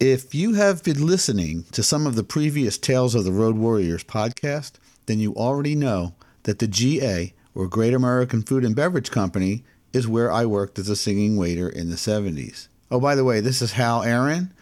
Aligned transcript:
If 0.00 0.34
you 0.34 0.54
have 0.54 0.82
been 0.82 1.06
listening 1.06 1.64
to 1.72 1.82
some 1.82 2.06
of 2.06 2.14
the 2.14 2.24
previous 2.24 2.78
Tales 2.78 3.14
of 3.14 3.24
the 3.24 3.32
Road 3.32 3.58
Warriors 3.58 4.02
podcast, 4.02 4.72
then 5.04 5.18
you 5.18 5.34
already 5.34 5.74
know 5.74 6.14
that 6.44 6.58
the 6.58 6.66
GA, 6.66 7.34
or 7.54 7.68
Great 7.68 7.92
American 7.92 8.40
Food 8.40 8.64
and 8.64 8.74
Beverage 8.74 9.10
Company, 9.10 9.62
is 9.92 10.08
where 10.08 10.32
I 10.32 10.46
worked 10.46 10.78
as 10.78 10.88
a 10.88 10.96
singing 10.96 11.36
waiter 11.36 11.68
in 11.68 11.90
the 11.90 11.96
70s. 11.96 12.68
Oh, 12.90 12.98
by 12.98 13.14
the 13.14 13.24
way, 13.24 13.40
this 13.40 13.60
is 13.60 13.72
Hal 13.72 14.02
Aaron, 14.02 14.54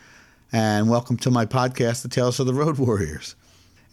and 0.51 0.91
welcome 0.91 1.17
to 1.19 1.31
my 1.31 1.47
podcast, 1.47 2.03
The 2.03 2.09
Tales 2.09 2.41
of 2.41 2.49
the 2.49 2.53
Road 2.53 2.77
Warriors. 2.77 3.37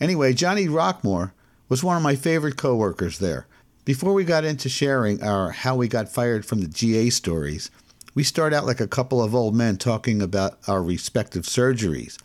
Anyway, 0.02 0.34
Johnny 0.34 0.66
Rockmore 0.66 1.32
was 1.70 1.84
one 1.84 1.96
of 1.96 2.02
my 2.02 2.16
favorite 2.16 2.58
coworkers 2.58 3.20
there. 3.20 3.46
Before 3.84 4.14
we 4.14 4.24
got 4.24 4.46
into 4.46 4.68
sharing 4.68 5.22
our 5.22 5.52
how 5.52 5.76
we 5.76 5.90
got 5.90 6.10
fired 6.10 6.44
from 6.44 6.62
the 6.62 6.68
GA 6.68 7.12
stories, 7.12 7.70
we 8.16 8.24
start 8.24 8.54
out 8.54 8.66
like 8.66 8.80
a 8.80 8.88
couple 8.88 9.22
of 9.22 9.36
old 9.36 9.54
men 9.54 9.78
talking 9.78 10.22
about 10.22 10.58
our 10.68 10.82
respective 10.82 11.44
surgeries. 11.44 12.18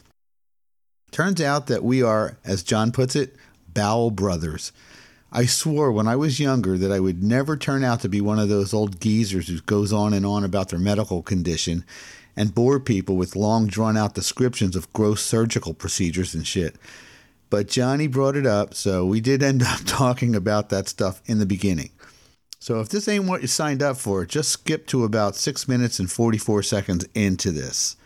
Turns 1.11 1.41
out 1.41 1.67
that 1.67 1.83
we 1.83 2.01
are, 2.01 2.39
as 2.45 2.63
John 2.63 2.93
puts 2.93 3.17
it, 3.17 3.35
bowel 3.75 4.13
brothers. 4.13 4.71
I 5.33 5.47
swore 5.47 5.91
when 5.91 6.07
I 6.07 6.15
was 6.15 6.41
younger 6.41 6.79
that 6.79 6.93
I 6.93 7.01
would 7.01 7.23
never 7.23 7.57
turn 7.57 7.83
out 7.83 8.01
to 8.01 8.09
be 8.09 8.21
one 8.21 8.39
of 8.39 8.49
those 8.49 8.73
old 8.73 9.01
geezers 9.01 9.49
who 9.49 9.61
goes 9.61 9.93
on 9.93 10.15
and 10.15 10.25
on 10.25 10.45
about 10.45 10.69
their 10.69 10.79
medical 10.79 11.23
condition 11.23 11.85
and 12.37 12.55
bore 12.55 12.79
people 12.79 13.17
with 13.17 13.35
long 13.35 13.67
drawn 13.67 13.97
out 13.97 14.15
descriptions 14.15 14.77
of 14.77 14.93
gross 14.93 15.23
surgical 15.23 15.75
procedures 15.75 16.35
and 16.35 16.47
shit. 16.47 16.77
But 17.49 17.67
Johnny 17.67 18.07
brought 18.07 18.37
it 18.37 18.47
up, 18.47 18.75
so 18.75 19.05
we 19.05 19.21
did 19.21 19.43
end 19.43 19.65
up 19.65 19.81
talking 19.87 20.37
about 20.37 20.69
that 20.69 20.89
stuff 20.89 21.21
in 21.27 21.41
the 21.41 21.47
beginning. 21.47 21.91
So 22.61 22.81
if 22.81 22.91
this 22.91 23.09
ain't 23.09 23.25
what 23.25 23.41
you 23.41 23.49
signed 23.49 23.83
up 23.83 23.97
for, 23.97 24.27
just 24.27 24.51
skip 24.51 24.87
to 24.89 25.05
about 25.05 25.35
6 25.35 25.67
minutes 25.67 25.99
and 25.99 26.11
44 26.11 26.63
seconds 26.63 27.07
into 27.15 27.51
this. 27.51 27.97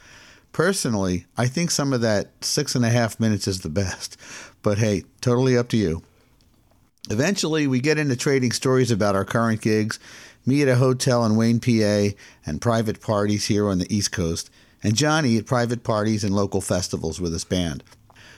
Personally, 0.52 1.26
I 1.36 1.48
think 1.48 1.72
some 1.72 1.92
of 1.92 2.00
that 2.02 2.30
six 2.40 2.76
and 2.76 2.84
a 2.84 2.88
half 2.88 3.18
minutes 3.18 3.48
is 3.48 3.62
the 3.62 3.68
best, 3.68 4.16
but 4.62 4.78
hey, 4.78 5.02
totally 5.20 5.58
up 5.58 5.68
to 5.70 5.76
you. 5.76 6.04
Eventually, 7.10 7.66
we 7.66 7.80
get 7.80 7.98
into 7.98 8.14
trading 8.14 8.52
stories 8.52 8.92
about 8.92 9.16
our 9.16 9.24
current 9.24 9.60
gigs, 9.60 9.98
me 10.46 10.62
at 10.62 10.68
a 10.68 10.76
hotel 10.76 11.26
in 11.26 11.34
Wayne, 11.34 11.58
PA, 11.58 12.16
and 12.46 12.60
private 12.60 13.00
parties 13.00 13.46
here 13.46 13.68
on 13.68 13.78
the 13.78 13.92
East 13.92 14.12
Coast, 14.12 14.48
and 14.80 14.94
Johnny 14.94 15.36
at 15.36 15.46
private 15.46 15.82
parties 15.82 16.22
and 16.22 16.32
local 16.32 16.60
festivals 16.60 17.20
with 17.20 17.32
his 17.32 17.44
band. 17.44 17.82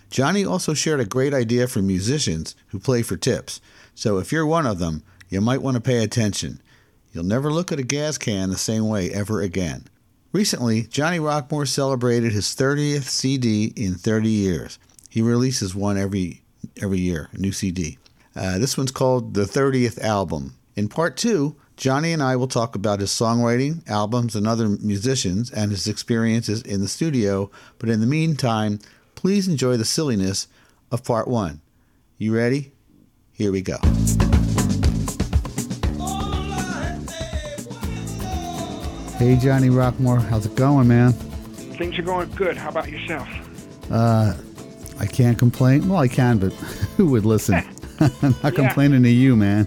Johnny 0.08 0.42
also 0.42 0.73
shared 0.73 1.01
a 1.01 1.05
great 1.05 1.34
idea 1.34 1.69
for 1.69 1.83
musicians 1.83 2.56
who 2.69 2.78
play 2.78 3.03
for 3.03 3.19
tips, 3.19 3.61
so 3.95 4.17
if 4.17 4.33
you're 4.33 4.47
one 4.47 4.67
of 4.67 4.78
them, 4.78 5.03
you 5.29 5.41
might 5.41 5.63
want 5.63 5.77
to 5.77 5.81
pay 5.81 6.03
attention. 6.03 6.61
You'll 7.13 7.25
never 7.25 7.53
look 7.53 7.73
at 7.73 7.79
a 7.79 7.83
gas 7.85 8.19
can 8.19 8.51
the 8.51 8.59
same 8.59 8.89
way 8.89 9.11
ever 9.11 9.41
again. 9.41 9.87
Recently, 10.33 10.83
Johnny 10.83 11.19
Rockmore 11.19 11.67
celebrated 11.67 12.33
his 12.33 12.47
30th 12.47 13.05
CD 13.05 13.73
in 13.77 13.95
30 13.95 14.29
years. 14.29 14.79
He 15.09 15.23
releases 15.23 15.75
one 15.75 15.97
every 15.97 16.43
every 16.83 16.99
year, 16.99 17.31
a 17.33 17.39
new 17.39 17.53
CD. 17.53 17.99
Uh, 18.35 18.59
this 18.59 18.77
one's 18.77 18.91
called 18.91 19.35
the 19.35 19.45
30th 19.45 19.99
album. 20.03 20.57
In 20.75 20.89
part 20.89 21.17
two, 21.17 21.57
Johnny 21.77 22.13
and 22.13 22.23
I 22.23 22.37
will 22.37 22.49
talk 22.49 22.75
about 22.75 23.01
his 23.01 23.11
songwriting, 23.11 23.89
albums, 23.89 24.37
and 24.37 24.47
other 24.47 24.69
musicians, 24.69 25.51
and 25.51 25.71
his 25.71 25.89
experiences 25.89 26.61
in 26.63 26.81
the 26.83 26.89
studio. 26.89 27.51
But 27.79 27.89
in 27.89 28.01
the 28.01 28.07
meantime, 28.07 28.81
please 29.15 29.49
enjoy 29.49 29.79
the 29.79 29.85
silliness 29.85 30.49
of 30.91 31.03
part 31.03 31.29
one. 31.29 31.63
You 32.19 32.35
ready? 32.35 32.73
Here 33.33 33.53
we 33.53 33.63
go. 33.63 33.79
Hey, 39.19 39.36
Johnny 39.36 39.69
Rockmore, 39.69 40.20
how's 40.22 40.45
it 40.47 40.55
going, 40.56 40.89
man? 40.89 41.12
Things 41.12 41.98
are 41.98 42.03
going 42.03 42.31
good. 42.33 42.56
How 42.56 42.69
about 42.69 42.91
yourself? 42.91 43.27
Uh, 43.91 44.34
I 44.98 45.06
can't 45.06 45.39
complain. 45.39 45.89
Well, 45.89 45.98
I 46.00 46.08
can, 46.08 46.39
but 46.39 46.53
who 46.97 47.06
would 47.11 47.25
listen? 47.25 47.55
I'm 48.00 48.34
not 48.42 48.45
Yeah. 48.45 48.50
complaining 48.50 49.03
to 49.05 49.08
you, 49.11 49.36
man. 49.36 49.67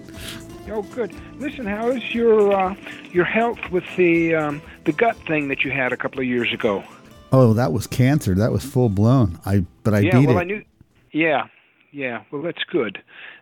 Oh, 0.70 0.84
good. 0.84 1.12
Listen, 1.40 1.66
how 1.66 1.90
is 1.90 2.14
your 2.14 2.54
uh, 2.54 2.76
your 3.12 3.26
health 3.26 3.58
with 3.72 3.84
the 3.98 4.36
um, 4.36 4.62
the 4.86 4.92
gut 4.92 5.18
thing 5.28 5.48
that 5.48 5.64
you 5.64 5.72
had 5.72 5.92
a 5.94 5.98
couple 5.98 6.20
of 6.20 6.28
years 6.28 6.54
ago? 6.54 6.84
Oh, 7.32 7.54
that 7.54 7.74
was 7.74 7.88
cancer. 7.88 8.36
That 8.36 8.52
was 8.52 8.64
full 8.64 8.90
blown. 8.90 9.40
I 9.48 9.66
but 9.84 9.96
I 9.96 10.00
yeah, 10.02 10.20
beat 10.20 10.28
well, 10.28 10.38
it. 10.38 10.42
I 10.42 10.44
knew. 10.44 10.64
Yeah, 11.12 11.48
yeah. 11.92 12.22
Well, 12.32 12.44
that's 12.44 12.64
good. 12.66 13.02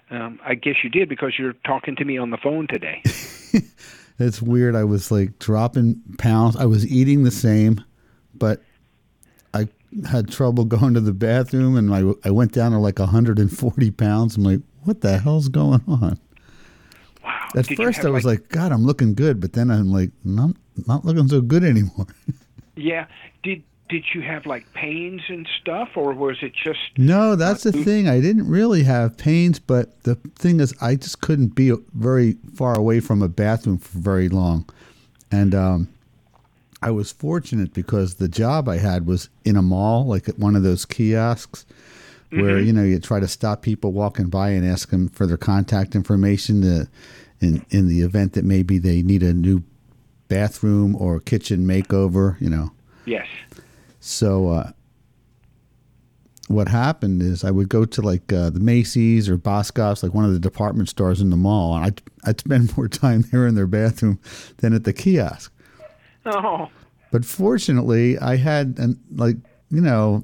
Um, 0.09 0.39
I 0.45 0.55
guess 0.55 0.75
you 0.85 0.89
did 0.89 1.09
because 1.09 1.33
you're 1.37 1.51
talking 1.65 1.97
to 1.97 2.05
me 2.05 2.17
on 2.17 2.29
the 2.29 2.37
phone 2.37 2.65
today. 2.67 3.03
It's 4.19 4.41
weird. 4.41 4.75
I 4.75 4.83
was 4.83 5.11
like 5.11 5.37
dropping 5.39 6.01
pounds. 6.17 6.55
I 6.55 6.65
was 6.65 6.85
eating 6.87 7.23
the 7.23 7.31
same, 7.31 7.83
but 8.33 8.61
I 9.53 9.67
had 10.09 10.29
trouble 10.29 10.65
going 10.77 10.93
to 10.95 11.01
the 11.01 11.13
bathroom, 11.13 11.75
and 11.75 11.93
I 11.93 12.27
I 12.27 12.31
went 12.31 12.51
down 12.51 12.71
to 12.71 12.79
like 12.79 12.99
140 12.99 13.91
pounds. 13.91 14.37
I'm 14.37 14.43
like, 14.43 14.61
what 14.83 15.01
the 15.01 15.19
hell's 15.19 15.49
going 15.49 15.83
on? 15.87 16.19
Wow. 17.23 17.49
At 17.55 17.67
Did 17.67 17.77
first, 17.77 18.05
I 18.05 18.09
was 18.09 18.25
like, 18.25 18.49
God, 18.49 18.71
I'm 18.71 18.85
looking 18.85 19.13
good, 19.13 19.39
but 19.39 19.53
then 19.53 19.69
I'm 19.69 19.91
like, 19.91 20.11
not 20.23 20.51
not 20.87 21.05
looking 21.05 21.27
so 21.27 21.41
good 21.41 21.63
anymore. 21.63 22.07
yeah. 22.75 23.05
Did 23.43 23.63
did 23.89 24.05
you 24.13 24.21
have 24.21 24.45
like 24.45 24.71
pains 24.73 25.21
and 25.29 25.47
stuff, 25.61 25.89
or 25.95 26.13
was 26.13 26.37
it 26.41 26.53
just? 26.53 26.79
No, 26.97 27.35
that's 27.35 27.63
the 27.63 27.77
Uh, 27.77 27.83
thing. 27.83 28.07
I 28.07 28.19
didn't 28.19 28.47
really 28.47 28.83
have 28.83 29.17
pains, 29.17 29.59
but 29.59 30.03
the 30.03 30.15
thing 30.35 30.59
is, 30.59 30.73
I 30.81 30.95
just 30.95 31.21
couldn't 31.21 31.55
be 31.55 31.73
very 31.93 32.37
far 32.55 32.77
away 32.77 32.99
from 32.99 33.21
a 33.21 33.29
bathroom 33.29 33.77
for 33.77 33.97
very 33.97 34.29
long. 34.29 34.65
And 35.31 35.53
um, 35.55 35.89
I 36.81 36.91
was 36.91 37.11
fortunate 37.11 37.73
because 37.73 38.15
the 38.15 38.27
job 38.27 38.67
I 38.69 38.77
had 38.77 39.05
was 39.07 39.29
in 39.45 39.55
a 39.55 39.61
mall, 39.61 40.05
like 40.05 40.29
at 40.29 40.37
one 40.39 40.55
of 40.55 40.63
those 40.63 40.85
kiosks 40.85 41.65
where, 42.29 42.59
you 42.59 42.73
know, 42.73 42.83
you 42.83 42.99
try 42.99 43.21
to 43.21 43.27
stop 43.27 43.61
people 43.61 43.93
walking 43.93 44.27
by 44.27 44.49
and 44.49 44.65
ask 44.65 44.89
them 44.89 45.07
for 45.07 45.25
their 45.25 45.37
contact 45.37 45.95
information 45.95 46.61
to, 46.61 46.87
in, 47.39 47.65
in 47.69 47.87
the 47.87 48.01
event 48.01 48.33
that 48.33 48.43
maybe 48.43 48.77
they 48.77 49.01
need 49.01 49.23
a 49.23 49.33
new 49.33 49.63
bathroom 50.27 50.93
or 50.97 51.21
kitchen 51.21 51.65
makeover, 51.65 52.39
you 52.41 52.49
know. 52.49 52.71
Yes. 53.05 53.27
So 54.07 54.49
uh, 54.49 54.71
what 56.47 56.69
happened 56.69 57.21
is 57.21 57.43
I 57.43 57.51
would 57.51 57.67
go 57.67 57.83
to 57.83 58.01
like 58.01 58.31
uh, 58.31 58.49
the 58.49 58.59
Macy's 58.59 59.27
or 59.27 59.37
Boscov's, 59.37 60.01
like 60.01 60.13
one 60.13 60.23
of 60.23 60.31
the 60.33 60.39
department 60.39 60.87
stores 60.87 61.19
in 61.19 61.29
the 61.29 61.35
mall, 61.35 61.75
and 61.75 61.85
I'd, 61.85 62.01
I'd 62.23 62.39
spend 62.39 62.75
more 62.77 62.87
time 62.87 63.23
there 63.31 63.45
in 63.45 63.55
their 63.55 63.67
bathroom 63.67 64.19
than 64.57 64.73
at 64.73 64.85
the 64.85 64.93
kiosk. 64.93 65.51
Oh. 66.25 66.69
But 67.11 67.25
fortunately, 67.25 68.17
I 68.19 68.37
had 68.37 68.75
an 68.79 68.99
like 69.13 69.35
you 69.69 69.81
know, 69.81 70.23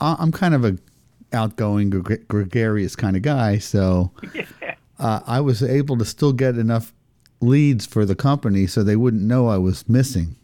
I- 0.00 0.16
I'm 0.18 0.32
kind 0.32 0.54
of 0.54 0.64
a 0.64 0.76
outgoing, 1.32 1.88
gre- 1.88 2.14
gregarious 2.28 2.94
kind 2.94 3.16
of 3.16 3.22
guy, 3.22 3.56
so 3.58 4.12
uh, 4.98 5.20
I 5.26 5.40
was 5.40 5.62
able 5.62 5.96
to 5.96 6.04
still 6.04 6.32
get 6.34 6.58
enough 6.58 6.92
leads 7.40 7.86
for 7.86 8.04
the 8.04 8.14
company 8.14 8.66
so 8.66 8.82
they 8.82 8.96
wouldn't 8.96 9.22
know 9.22 9.48
I 9.48 9.56
was 9.58 9.88
missing. 9.88 10.36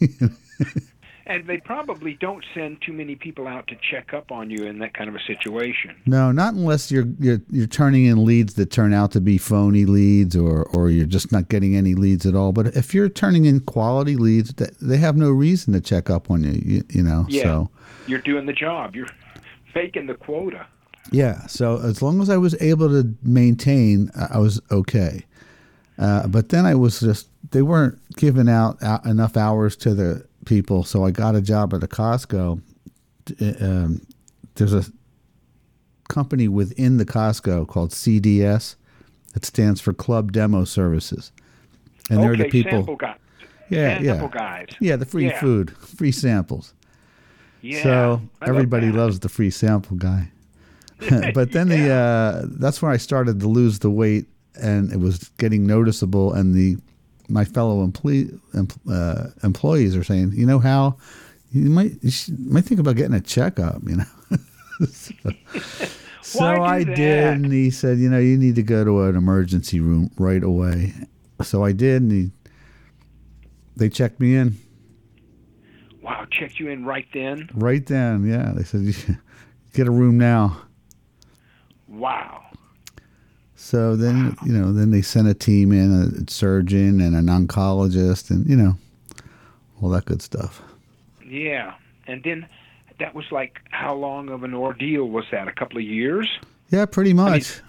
And 1.26 1.46
they 1.46 1.56
probably 1.56 2.14
don't 2.20 2.44
send 2.54 2.82
too 2.82 2.92
many 2.92 3.14
people 3.14 3.46
out 3.48 3.66
to 3.68 3.76
check 3.90 4.12
up 4.12 4.30
on 4.30 4.50
you 4.50 4.64
in 4.64 4.78
that 4.80 4.92
kind 4.92 5.08
of 5.08 5.14
a 5.16 5.20
situation. 5.20 5.96
No, 6.04 6.30
not 6.32 6.52
unless 6.52 6.90
you're 6.90 7.06
you're 7.18 7.40
you're 7.50 7.66
turning 7.66 8.04
in 8.04 8.26
leads 8.26 8.54
that 8.54 8.70
turn 8.70 8.92
out 8.92 9.10
to 9.12 9.22
be 9.22 9.38
phony 9.38 9.86
leads, 9.86 10.36
or 10.36 10.64
or 10.74 10.90
you're 10.90 11.06
just 11.06 11.32
not 11.32 11.48
getting 11.48 11.76
any 11.76 11.94
leads 11.94 12.26
at 12.26 12.34
all. 12.34 12.52
But 12.52 12.66
if 12.76 12.92
you're 12.92 13.08
turning 13.08 13.46
in 13.46 13.60
quality 13.60 14.16
leads, 14.16 14.52
th- 14.52 14.70
they 14.82 14.98
have 14.98 15.16
no 15.16 15.30
reason 15.30 15.72
to 15.72 15.80
check 15.80 16.10
up 16.10 16.30
on 16.30 16.44
you. 16.44 16.60
You, 16.62 16.84
you 16.90 17.02
know. 17.02 17.24
Yeah. 17.30 17.42
So 17.44 17.70
You're 18.06 18.18
doing 18.20 18.44
the 18.44 18.52
job. 18.52 18.94
You're 18.94 19.08
making 19.74 20.06
the 20.08 20.14
quota. 20.14 20.66
yeah. 21.10 21.46
So 21.46 21.78
as 21.80 22.02
long 22.02 22.20
as 22.20 22.28
I 22.28 22.36
was 22.36 22.54
able 22.60 22.88
to 22.90 23.14
maintain, 23.22 24.10
I 24.30 24.38
was 24.38 24.60
okay. 24.70 25.24
Uh, 25.98 26.26
but 26.26 26.48
then 26.50 26.66
I 26.66 26.74
was 26.74 27.00
just 27.00 27.28
they 27.50 27.62
weren't 27.62 27.98
giving 28.16 28.48
out 28.48 28.76
enough 29.06 29.36
hours 29.36 29.76
to 29.76 29.94
the 29.94 30.26
people, 30.44 30.84
so 30.84 31.04
I 31.04 31.10
got 31.10 31.34
a 31.34 31.40
job 31.42 31.74
at 31.74 31.82
a 31.82 31.86
Costco. 31.86 32.60
Um, 33.60 34.06
there's 34.54 34.74
a 34.74 34.84
company 36.08 36.48
within 36.48 36.96
the 36.98 37.04
Costco 37.06 37.66
called 37.68 37.90
CDS. 37.90 38.76
It 39.34 39.44
stands 39.44 39.80
for 39.80 39.92
Club 39.92 40.32
Demo 40.32 40.64
Services, 40.64 41.32
and 42.10 42.22
they're 42.22 42.36
the 42.36 42.44
people. 42.44 42.86
yeah, 43.68 43.98
sample 43.98 44.06
yeah, 44.06 44.28
guys. 44.28 44.68
yeah. 44.80 44.96
The 44.96 45.06
free 45.06 45.26
Yeah. 45.26 45.40
food, 45.40 45.76
free 45.76 46.12
samples. 46.12 46.74
Yeah. 47.62 47.82
So 47.82 48.22
I 48.40 48.46
love 48.46 48.56
everybody 48.56 48.92
loves 48.92 49.20
the 49.20 49.28
free 49.28 49.50
sample 49.50 49.96
guy. 49.96 50.30
but 51.34 51.52
then 51.52 51.68
the 51.68 51.90
uh, 51.90 52.46
that's 52.46 52.80
where 52.82 52.92
I 52.92 52.98
started 52.98 53.40
to 53.40 53.48
lose 53.48 53.80
the 53.80 53.90
weight, 53.90 54.26
and 54.60 54.92
it 54.92 55.00
was 55.00 55.30
getting 55.38 55.66
noticeable. 55.66 56.32
And 56.32 56.54
the 56.54 56.76
my 57.28 57.44
fellow 57.44 57.82
employee, 57.82 58.30
em, 58.54 58.68
uh, 58.90 59.26
employees 59.42 59.96
are 59.96 60.04
saying, 60.04 60.32
you 60.34 60.46
know 60.46 60.58
how 60.58 60.96
you 61.50 61.70
might 61.70 61.92
you 62.02 62.10
should, 62.10 62.38
might 62.38 62.64
think 62.64 62.80
about 62.80 62.96
getting 62.96 63.14
a 63.14 63.20
checkup. 63.20 63.80
You 63.86 63.96
know. 63.96 64.04
so 64.90 65.12
so 66.22 66.62
I 66.62 66.84
that? 66.84 66.96
did, 66.96 67.24
and 67.24 67.52
he 67.52 67.70
said, 67.70 67.98
you 67.98 68.08
know, 68.08 68.18
you 68.18 68.36
need 68.36 68.56
to 68.56 68.62
go 68.62 68.84
to 68.84 69.02
an 69.02 69.16
emergency 69.16 69.78
room 69.78 70.10
right 70.18 70.42
away. 70.42 70.92
So 71.42 71.64
I 71.64 71.72
did, 71.72 72.02
and 72.02 72.12
he, 72.12 72.30
they 73.76 73.88
checked 73.88 74.20
me 74.20 74.34
in. 74.34 74.56
Wow, 76.02 76.26
checked 76.30 76.58
you 76.58 76.68
in 76.70 76.84
right 76.84 77.06
then. 77.12 77.48
Right 77.54 77.86
then, 77.86 78.26
yeah. 78.26 78.52
They 78.54 78.64
said, 78.64 79.18
"Get 79.74 79.86
a 79.86 79.90
room 79.90 80.18
now." 80.18 80.60
Wow. 81.88 82.42
So 83.64 83.96
then, 83.96 84.36
you 84.44 84.52
know, 84.52 84.74
then 84.74 84.90
they 84.90 85.00
sent 85.00 85.26
a 85.26 85.32
team 85.32 85.72
in, 85.72 85.90
a 85.90 86.30
surgeon 86.30 87.00
and 87.00 87.16
an 87.16 87.26
oncologist, 87.28 88.30
and 88.30 88.46
you 88.46 88.56
know, 88.56 88.76
all 89.80 89.88
that 89.88 90.04
good 90.04 90.20
stuff. 90.20 90.60
Yeah, 91.26 91.72
and 92.06 92.22
then 92.22 92.46
that 93.00 93.14
was 93.14 93.24
like 93.32 93.60
how 93.70 93.94
long 93.94 94.28
of 94.28 94.44
an 94.44 94.52
ordeal 94.52 95.06
was 95.06 95.24
that? 95.32 95.48
A 95.48 95.52
couple 95.52 95.78
of 95.78 95.84
years? 95.84 96.28
Yeah, 96.68 96.84
pretty 96.84 97.14
much. 97.14 97.62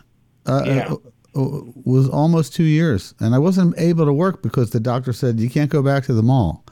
uh, 0.45 0.63
yeah. 0.65 0.87
uh, 0.89 0.95
uh, 1.39 1.61
was 1.85 2.09
almost 2.09 2.53
two 2.53 2.65
years, 2.65 3.13
and 3.21 3.33
I 3.33 3.39
wasn't 3.39 3.73
able 3.77 4.03
to 4.03 4.13
work 4.13 4.43
because 4.43 4.71
the 4.71 4.81
doctor 4.81 5.13
said 5.13 5.39
you 5.39 5.49
can't 5.49 5.71
go 5.71 5.81
back 5.81 6.03
to 6.05 6.13
the 6.13 6.21
mall 6.21 6.65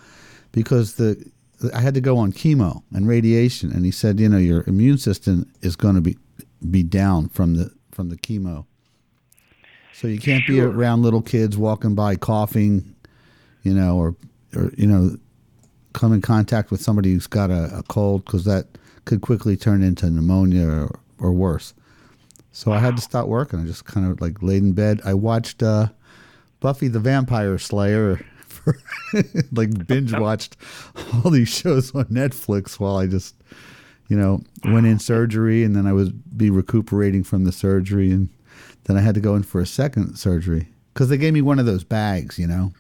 because 0.52 0.96
the 0.96 1.32
I 1.74 1.80
had 1.80 1.94
to 1.94 2.02
go 2.02 2.18
on 2.18 2.34
chemo 2.34 2.84
and 2.94 3.08
radiation, 3.08 3.72
and 3.72 3.86
he 3.86 3.92
said, 3.92 4.20
you 4.20 4.28
know, 4.28 4.38
your 4.38 4.66
immune 4.68 4.98
system 4.98 5.50
is 5.62 5.78
going 5.78 5.96
to 5.96 6.02
be 6.02 6.18
be 6.70 6.84
down 6.84 7.30
from 7.30 7.56
the 7.56 7.72
from 7.94 8.10
the 8.10 8.18
chemo, 8.18 8.66
so 9.94 10.08
you 10.08 10.20
can't 10.20 10.46
be 10.48 10.60
around 10.60 11.04
little 11.04 11.22
kids 11.22 11.58
walking 11.58 11.96
by 11.96 12.16
coughing, 12.16 12.96
you 13.62 13.74
know, 13.74 13.98
or 13.98 14.16
or 14.56 14.72
you 14.78 14.88
know, 14.88 15.18
come 15.94 16.12
in 16.14 16.22
contact 16.22 16.72
with 16.72 16.82
somebody 16.82 17.14
who's 17.14 17.28
got 17.28 17.50
a, 17.50 17.78
a 17.78 17.84
cold 17.84 18.26
because 18.26 18.44
that 18.46 18.68
could 19.06 19.22
quickly 19.22 19.56
turn 19.56 19.84
into 19.84 20.10
pneumonia 20.10 20.68
or, 20.68 21.00
or 21.20 21.32
worse. 21.32 21.74
So 22.52 22.72
I 22.72 22.80
had 22.80 22.96
to 22.96 23.02
stop 23.02 23.28
working. 23.28 23.60
I 23.60 23.66
just 23.66 23.86
kind 23.86 24.10
of 24.10 24.22
like 24.22 24.42
laid 24.42 24.64
in 24.64 24.74
bed. 24.74 25.02
I 25.04 25.14
watched 25.14 25.64
uh, 25.64 25.88
Buffy 26.60 26.88
the 26.88 27.00
Vampire 27.00 27.58
Slayer, 27.58 28.18
for, 28.48 28.76
like 29.52 29.88
binge 29.88 30.14
watched 30.18 30.58
all 31.14 31.32
these 31.32 31.50
shows 31.50 31.94
on 31.96 32.06
Netflix 32.06 32.80
while 32.80 32.98
I 32.98 33.08
just, 33.08 33.36
you 34.08 34.18
know, 34.18 34.42
went 34.66 34.86
in 34.86 35.00
surgery 35.00 35.64
and 35.64 35.76
then 35.76 35.88
I 35.88 35.94
would 35.94 36.38
be 36.38 36.50
recuperating 36.50 37.24
from 37.24 37.44
the 37.44 37.52
surgery 37.52 38.12
and 38.12 38.30
then 38.86 38.98
I 38.98 39.02
had 39.02 39.16
to 39.16 39.22
go 39.22 39.36
in 39.36 39.44
for 39.44 39.62
a 39.62 39.66
second 39.66 40.16
surgery 40.18 40.68
because 40.94 41.10
they 41.10 41.18
gave 41.18 41.34
me 41.34 41.42
one 41.42 41.60
of 41.60 41.66
those 41.66 41.84
bags, 41.84 42.38
you 42.38 42.48
know, 42.48 42.74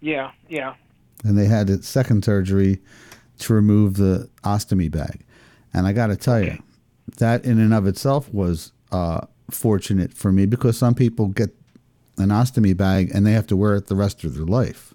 Yeah, 0.00 0.30
yeah. 0.48 0.74
and 1.24 1.36
they 1.38 1.46
had 1.46 1.68
a 1.70 1.82
second 1.82 2.24
surgery 2.24 2.80
to 3.38 3.54
remove 3.54 3.96
the 3.96 4.28
ostomy 4.44 4.90
bag. 4.90 5.20
And 5.72 5.86
I 5.86 5.92
got 5.92 6.08
to 6.08 6.16
tell 6.16 6.42
you, 6.42 6.62
that 7.18 7.44
in 7.44 7.58
and 7.58 7.72
of 7.72 7.86
itself 7.86 8.32
was 8.32 8.72
uh, 8.92 9.20
fortunate 9.50 10.12
for 10.12 10.30
me 10.32 10.44
because 10.46 10.76
some 10.76 10.94
people 10.94 11.28
get 11.28 11.50
an 12.18 12.28
ostomy 12.30 12.76
bag 12.76 13.10
and 13.14 13.26
they 13.26 13.32
have 13.32 13.46
to 13.46 13.56
wear 13.56 13.76
it 13.76 13.86
the 13.86 13.96
rest 13.96 14.24
of 14.24 14.34
their 14.34 14.44
life. 14.44 14.92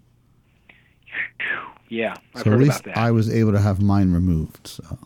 Yeah, 1.90 2.16
I've 2.36 2.42
so 2.44 2.50
heard 2.52 2.62
at 2.62 2.68
least. 2.68 2.88
I 2.96 3.12
was 3.12 3.30
able 3.30 3.52
to 3.52 3.60
have 3.60 3.82
mine 3.82 4.14
removed. 4.14 4.66
So, 4.68 4.98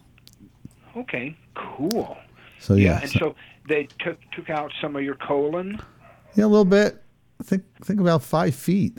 okay, 0.96 1.36
cool. 1.56 2.18
so 2.60 2.76
yeah, 2.76 3.02
and 3.02 3.10
so- 3.12 3.20
so 3.20 3.36
they 3.68 3.88
took 4.00 4.18
took 4.32 4.50
out 4.50 4.72
some 4.82 4.96
of 4.96 5.04
your 5.04 5.16
colon. 5.16 5.82
yeah, 6.36 6.46
a 6.46 6.48
little 6.48 6.66
bit. 6.66 7.04
Think 7.44 7.64
think 7.84 8.00
about 8.00 8.24
five 8.24 8.56
feet. 8.56 8.98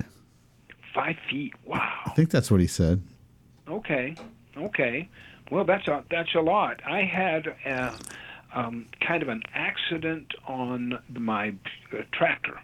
Five 0.95 1.17
feet. 1.31 1.55
Wow. 1.65 2.03
I 2.07 2.11
think 2.11 2.31
that's 2.31 2.51
what 2.51 2.61
he 2.61 2.67
said. 2.67 3.03
Okay. 3.69 4.15
Okay. 4.57 5.09
Well, 5.51 5.65
that's 5.65 5.89
a 5.89 6.05
that's 6.11 6.35
a 6.35 6.41
lot. 6.41 6.81
I 6.87 7.03
had 7.03 7.55
a, 7.65 7.95
um, 8.55 8.87
kind 9.01 9.23
of 9.23 9.29
an 9.29 9.43
accident 9.55 10.35
on 10.47 10.99
my 11.11 11.55
uh, 11.93 12.03
tractor, 12.13 12.61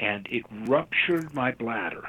and 0.00 0.26
it 0.30 0.44
ruptured 0.66 1.34
my 1.34 1.52
bladder. 1.52 2.08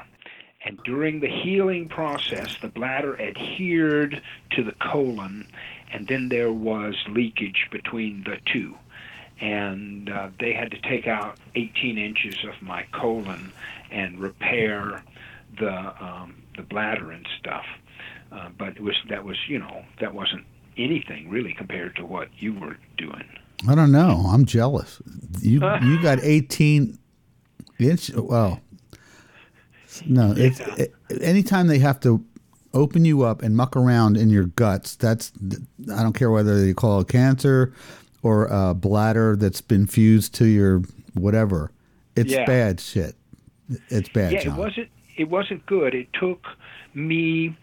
And 0.64 0.78
during 0.84 1.20
the 1.20 1.28
healing 1.28 1.88
process, 1.88 2.56
the 2.60 2.68
bladder 2.68 3.18
adhered 3.18 4.20
to 4.50 4.62
the 4.62 4.72
colon, 4.72 5.46
and 5.90 6.06
then 6.06 6.28
there 6.28 6.52
was 6.52 6.94
leakage 7.08 7.68
between 7.70 8.24
the 8.24 8.36
two. 8.44 8.76
And 9.40 10.10
uh, 10.10 10.28
they 10.38 10.52
had 10.52 10.70
to 10.72 10.80
take 10.82 11.06
out 11.06 11.38
18 11.54 11.96
inches 11.96 12.36
of 12.44 12.60
my 12.60 12.84
colon 12.92 13.52
and 13.90 14.18
repair 14.18 15.02
the 15.58 15.72
um, 16.04 16.34
the 16.56 16.62
bladder 16.62 17.10
and 17.10 17.26
stuff. 17.38 17.64
Uh, 18.30 18.48
but 18.58 18.68
it 18.76 18.80
was 18.80 18.96
that 19.08 19.24
was 19.24 19.36
you 19.48 19.58
know 19.58 19.82
that 20.00 20.14
wasn't 20.14 20.44
anything 20.76 21.28
really 21.30 21.54
compared 21.54 21.96
to 21.96 22.04
what 22.04 22.28
you 22.38 22.52
were 22.54 22.76
doing. 22.98 23.24
I 23.68 23.74
don't 23.74 23.92
know. 23.92 24.24
I'm 24.28 24.44
jealous. 24.44 25.00
You 25.40 25.60
you 25.82 26.02
got 26.02 26.18
18 26.22 26.98
inch. 27.78 28.10
Well, 28.14 28.60
no. 30.06 30.34
It's 30.36 30.60
Yeah. 30.60 30.74
it, 30.76 30.94
anytime 31.22 31.66
they 31.66 31.78
have 31.78 31.98
to 32.00 32.24
open 32.72 33.04
you 33.04 33.22
up 33.22 33.42
and 33.42 33.56
muck 33.56 33.74
around 33.76 34.16
in 34.16 34.30
your 34.30 34.44
guts. 34.44 34.94
That's 34.96 35.32
I 35.92 36.02
don't 36.02 36.12
care 36.12 36.30
whether 36.30 36.60
they 36.64 36.72
call 36.72 37.00
it 37.00 37.08
cancer 37.08 37.72
or 38.22 38.46
a 38.46 38.74
bladder 38.74 39.36
that's 39.36 39.60
been 39.60 39.86
fused 39.86 40.34
to 40.36 40.46
your 40.46 40.82
whatever. 41.14 41.70
It's 42.16 42.32
Yeah. 42.32 42.44
bad 42.44 42.80
shit. 42.80 43.14
It's 43.88 44.08
bad. 44.08 44.32
Yeah, 44.32 44.40
John. 44.44 44.54
it 44.54 44.58
wasn't 44.58 44.88
it 45.16 45.28
wasn't 45.28 45.66
good. 45.66 45.94
It 45.94 46.08
took 46.14 46.46
me 46.94 47.54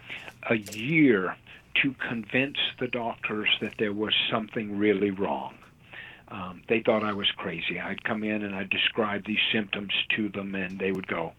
a 0.50 0.56
year 0.56 1.36
to 1.82 1.94
convince 2.08 2.58
the 2.80 2.88
doctors 2.88 3.50
that 3.62 3.74
there 3.80 3.94
was 3.94 4.14
something 4.30 4.78
really 4.78 5.10
wrong. 5.12 5.56
Um, 6.30 6.62
they 6.68 6.82
thought 6.82 7.04
I 7.04 7.14
was 7.14 7.32
crazy. 7.38 7.80
I'd 7.80 8.04
come 8.04 8.24
in 8.24 8.44
and 8.44 8.54
I'd 8.56 8.70
describe 8.70 9.26
these 9.26 9.40
symptoms 9.52 9.92
to 10.16 10.30
them, 10.30 10.56
and 10.56 10.78
they 10.78 10.92
would 10.92 11.08
go, 11.08 11.34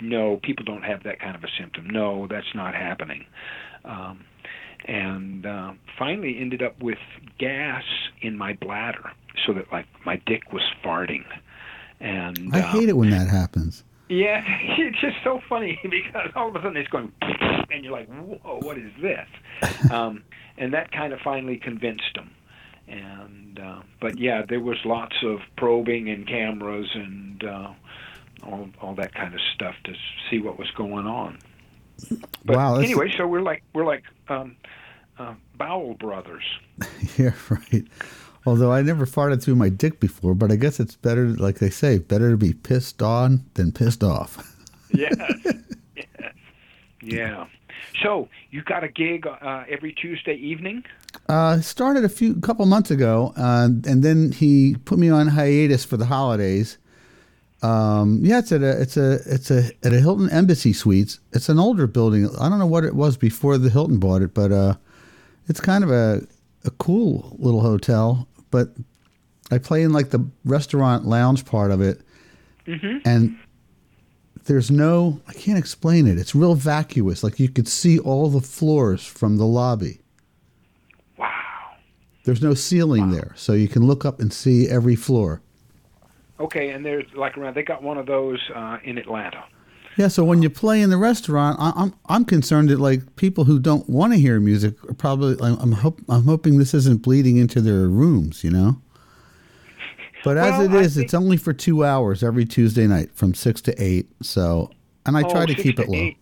"No, 0.00 0.36
people 0.36 0.64
don't 0.64 0.82
have 0.84 1.02
that 1.04 1.18
kind 1.20 1.34
of 1.34 1.42
a 1.42 1.48
symptom. 1.58 1.88
No, 1.88 2.26
that's 2.26 2.54
not 2.54 2.74
happening." 2.74 3.24
Um, 3.84 4.20
and 4.84 5.46
uh, 5.46 5.72
finally 5.98 6.38
ended 6.38 6.62
up 6.62 6.80
with 6.82 6.98
gas 7.38 7.84
in 8.20 8.36
my 8.36 8.52
bladder, 8.54 9.10
so 9.46 9.52
that 9.52 9.70
like 9.72 9.86
my 10.04 10.20
dick 10.26 10.52
was 10.52 10.62
farting. 10.84 11.24
And 12.00 12.54
I 12.54 12.60
uh, 12.60 12.66
hate 12.68 12.88
it 12.88 12.96
when 12.96 13.10
that 13.10 13.28
happens. 13.28 13.84
yeah, 14.08 14.42
it's 14.78 15.00
just 15.00 15.16
so 15.24 15.40
funny 15.48 15.78
because 15.90 16.30
all 16.34 16.48
of 16.48 16.56
a 16.56 16.58
sudden 16.60 16.76
it's 16.76 16.90
going, 16.90 17.12
and 17.70 17.84
you're 17.84 17.92
like, 17.92 18.08
"Whoa, 18.08 18.60
what 18.62 18.78
is 18.78 18.92
this?" 19.00 19.28
um, 19.90 20.22
and 20.58 20.72
that 20.74 20.92
kind 20.92 21.12
of 21.12 21.20
finally 21.20 21.56
convinced 21.56 22.14
them. 22.14 22.30
And 22.88 23.58
uh, 23.58 23.80
but 24.00 24.18
yeah, 24.18 24.42
there 24.48 24.60
was 24.60 24.78
lots 24.84 25.16
of 25.22 25.40
probing 25.56 26.08
and 26.08 26.26
cameras 26.26 26.88
and 26.94 27.42
uh, 27.44 27.72
all 28.44 28.68
all 28.80 28.94
that 28.94 29.14
kind 29.14 29.34
of 29.34 29.40
stuff 29.54 29.74
to 29.84 29.94
see 30.30 30.38
what 30.38 30.58
was 30.58 30.70
going 30.72 31.06
on. 31.06 31.38
But 32.44 32.56
Wow, 32.56 32.76
anyway, 32.76 33.12
so 33.16 33.26
we're 33.26 33.42
like 33.42 33.62
we're 33.74 33.84
like 33.84 34.04
um, 34.28 34.56
uh, 35.18 35.34
bowel 35.56 35.94
brothers. 35.94 36.44
Yeah, 37.16 37.32
right. 37.48 37.86
Although 38.44 38.70
I 38.70 38.82
never 38.82 39.06
farted 39.06 39.42
through 39.42 39.56
my 39.56 39.70
dick 39.70 40.00
before, 40.00 40.34
but 40.34 40.52
I 40.52 40.56
guess 40.56 40.78
it's 40.78 40.96
better, 40.96 41.28
like 41.28 41.58
they 41.58 41.70
say, 41.70 41.98
better 41.98 42.30
to 42.30 42.36
be 42.36 42.52
pissed 42.52 43.00
on 43.02 43.44
than 43.54 43.72
pissed 43.72 44.04
off. 44.04 44.52
Yes. 44.94 45.14
yes. 45.44 45.54
Yeah. 47.02 47.46
So 48.02 48.28
you 48.50 48.62
got 48.62 48.84
a 48.84 48.88
gig 48.88 49.26
uh, 49.26 49.64
every 49.68 49.92
Tuesday 49.92 50.34
evening. 50.34 50.84
Uh, 51.28 51.60
started 51.60 52.04
a 52.04 52.08
few 52.08 52.36
couple 52.40 52.64
months 52.66 52.90
ago, 52.90 53.32
uh, 53.36 53.68
and 53.84 54.02
then 54.02 54.32
he 54.32 54.76
put 54.84 54.98
me 54.98 55.08
on 55.08 55.28
hiatus 55.28 55.84
for 55.84 55.96
the 55.96 56.06
holidays. 56.06 56.78
Um, 57.62 58.20
yeah, 58.22 58.38
it's 58.38 58.52
at 58.52 58.62
a 58.62 58.80
it's 58.80 58.96
a 58.96 59.18
it's 59.26 59.50
a 59.50 59.70
at 59.82 59.92
a 59.92 60.00
Hilton 60.00 60.30
Embassy 60.30 60.72
Suites. 60.72 61.20
It's 61.32 61.48
an 61.48 61.58
older 61.58 61.86
building. 61.86 62.28
I 62.38 62.48
don't 62.48 62.58
know 62.58 62.66
what 62.66 62.84
it 62.84 62.94
was 62.94 63.16
before 63.16 63.56
the 63.58 63.70
Hilton 63.70 63.98
bought 63.98 64.22
it, 64.22 64.34
but 64.34 64.52
uh, 64.52 64.74
it's 65.48 65.60
kind 65.60 65.82
of 65.82 65.90
a 65.90 66.22
a 66.64 66.70
cool 66.72 67.34
little 67.38 67.62
hotel. 67.62 68.28
But 68.50 68.70
I 69.50 69.58
play 69.58 69.82
in 69.82 69.92
like 69.92 70.10
the 70.10 70.26
restaurant 70.44 71.06
lounge 71.06 71.44
part 71.46 71.70
of 71.70 71.80
it, 71.80 72.02
and 73.04 73.38
there's 74.44 74.70
no 74.70 75.20
I 75.26 75.32
can't 75.32 75.58
explain 75.58 76.06
it. 76.06 76.18
It's 76.18 76.34
real 76.34 76.54
vacuous. 76.54 77.24
Like 77.24 77.40
you 77.40 77.48
could 77.48 77.68
see 77.68 77.98
all 77.98 78.28
the 78.28 78.40
floors 78.42 79.04
from 79.04 79.38
the 79.38 79.46
lobby. 79.46 80.00
Wow. 81.16 81.30
There's 82.24 82.42
no 82.42 82.52
ceiling 82.54 83.10
there, 83.12 83.32
so 83.34 83.54
you 83.54 83.68
can 83.68 83.86
look 83.86 84.04
up 84.04 84.20
and 84.20 84.30
see 84.32 84.68
every 84.68 84.96
floor. 84.96 85.40
Okay, 86.38 86.70
and 86.70 86.84
there's 86.84 87.04
like 87.14 87.38
around. 87.38 87.54
They 87.54 87.62
got 87.62 87.82
one 87.82 87.96
of 87.98 88.06
those 88.06 88.40
uh, 88.54 88.78
in 88.84 88.98
Atlanta. 88.98 89.44
Yeah, 89.96 90.08
so 90.08 90.22
when 90.24 90.42
you 90.42 90.50
play 90.50 90.82
in 90.82 90.90
the 90.90 90.98
restaurant, 90.98 91.56
I, 91.58 91.72
I'm 91.74 91.94
I'm 92.08 92.24
concerned 92.26 92.68
that 92.68 92.78
like 92.78 93.16
people 93.16 93.44
who 93.44 93.58
don't 93.58 93.88
want 93.88 94.12
to 94.12 94.18
hear 94.18 94.38
music 94.40 94.74
are 94.90 94.94
probably 94.94 95.36
I'm 95.40 95.58
I'm, 95.58 95.72
hope, 95.72 96.00
I'm 96.10 96.24
hoping 96.24 96.58
this 96.58 96.74
isn't 96.74 97.00
bleeding 97.02 97.38
into 97.38 97.60
their 97.62 97.88
rooms, 97.88 98.44
you 98.44 98.50
know. 98.50 98.76
But 100.24 100.36
as 100.38 100.52
Well, 100.52 100.62
it 100.62 100.84
is, 100.84 100.94
think- 100.94 101.04
it's 101.04 101.14
only 101.14 101.36
for 101.36 101.52
two 101.52 101.84
hours 101.84 102.22
every 102.22 102.44
Tuesday 102.44 102.86
night 102.86 103.10
from 103.14 103.32
six 103.32 103.60
to 103.62 103.82
eight. 103.82 104.08
So, 104.22 104.70
and 105.06 105.16
I 105.16 105.22
try 105.22 105.42
Oh, 105.44 105.46
to 105.46 105.52
six 105.52 105.62
keep 105.62 105.78
it 105.80 105.88
low. 105.88 105.98
eight. 105.98 106.16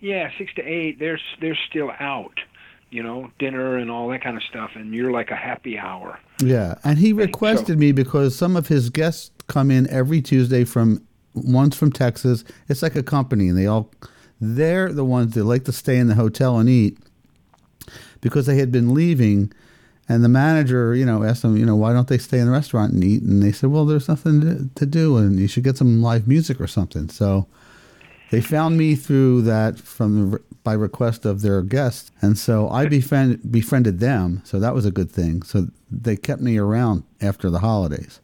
Yeah, 0.00 0.30
six 0.38 0.52
to 0.54 0.62
eight. 0.62 0.98
They're 0.98 1.18
they're 1.40 1.58
still 1.68 1.90
out. 1.98 2.38
You 2.92 3.02
know, 3.02 3.30
dinner 3.38 3.78
and 3.78 3.90
all 3.90 4.08
that 4.10 4.22
kind 4.22 4.36
of 4.36 4.42
stuff, 4.42 4.72
and 4.74 4.92
you're 4.92 5.10
like 5.10 5.30
a 5.30 5.36
happy 5.36 5.78
hour. 5.78 6.20
Yeah, 6.40 6.74
and 6.84 6.98
he 6.98 7.14
requested 7.14 7.78
me 7.78 7.90
because 7.92 8.36
some 8.36 8.54
of 8.54 8.68
his 8.68 8.90
guests 8.90 9.30
come 9.46 9.70
in 9.70 9.88
every 9.88 10.20
Tuesday 10.20 10.64
from 10.64 11.02
one's 11.34 11.74
from 11.74 11.90
Texas. 11.90 12.44
It's 12.68 12.82
like 12.82 12.94
a 12.94 13.02
company, 13.02 13.48
and 13.48 13.56
they 13.56 13.66
all 13.66 13.90
they're 14.40 14.92
the 14.92 15.06
ones 15.06 15.32
that 15.34 15.44
like 15.44 15.64
to 15.64 15.72
stay 15.72 15.96
in 15.96 16.08
the 16.08 16.16
hotel 16.16 16.58
and 16.58 16.68
eat, 16.68 16.98
because 18.20 18.44
they 18.44 18.58
had 18.58 18.70
been 18.70 18.92
leaving. 18.92 19.52
And 20.08 20.22
the 20.22 20.28
manager, 20.28 20.94
you 20.94 21.06
know, 21.06 21.22
asked 21.22 21.40
them, 21.40 21.56
you 21.56 21.64
know, 21.64 21.76
why 21.76 21.94
don't 21.94 22.08
they 22.08 22.18
stay 22.18 22.40
in 22.40 22.46
the 22.46 22.52
restaurant 22.52 22.92
and 22.92 23.02
eat? 23.02 23.22
And 23.22 23.42
they 23.42 23.52
said, 23.52 23.70
well, 23.70 23.86
there's 23.86 24.08
nothing 24.08 24.40
to, 24.42 24.68
to 24.74 24.84
do, 24.84 25.16
and 25.16 25.38
you 25.38 25.48
should 25.48 25.64
get 25.64 25.78
some 25.78 26.02
live 26.02 26.28
music 26.28 26.60
or 26.60 26.66
something. 26.66 27.08
So 27.08 27.46
they 28.30 28.42
found 28.42 28.76
me 28.76 28.96
through 28.96 29.42
that 29.42 29.78
from 29.78 30.38
by 30.64 30.74
request 30.74 31.24
of 31.24 31.42
their 31.42 31.62
guests, 31.62 32.10
and 32.20 32.38
so 32.38 32.68
I 32.68 32.86
befriend, 32.86 33.50
befriended 33.50 34.00
them. 34.00 34.42
So 34.44 34.60
that 34.60 34.74
was 34.74 34.86
a 34.86 34.90
good 34.90 35.10
thing. 35.10 35.42
So 35.42 35.68
they 35.90 36.16
kept 36.16 36.40
me 36.40 36.56
around 36.56 37.04
after 37.20 37.50
the 37.50 37.58
holidays. 37.58 38.20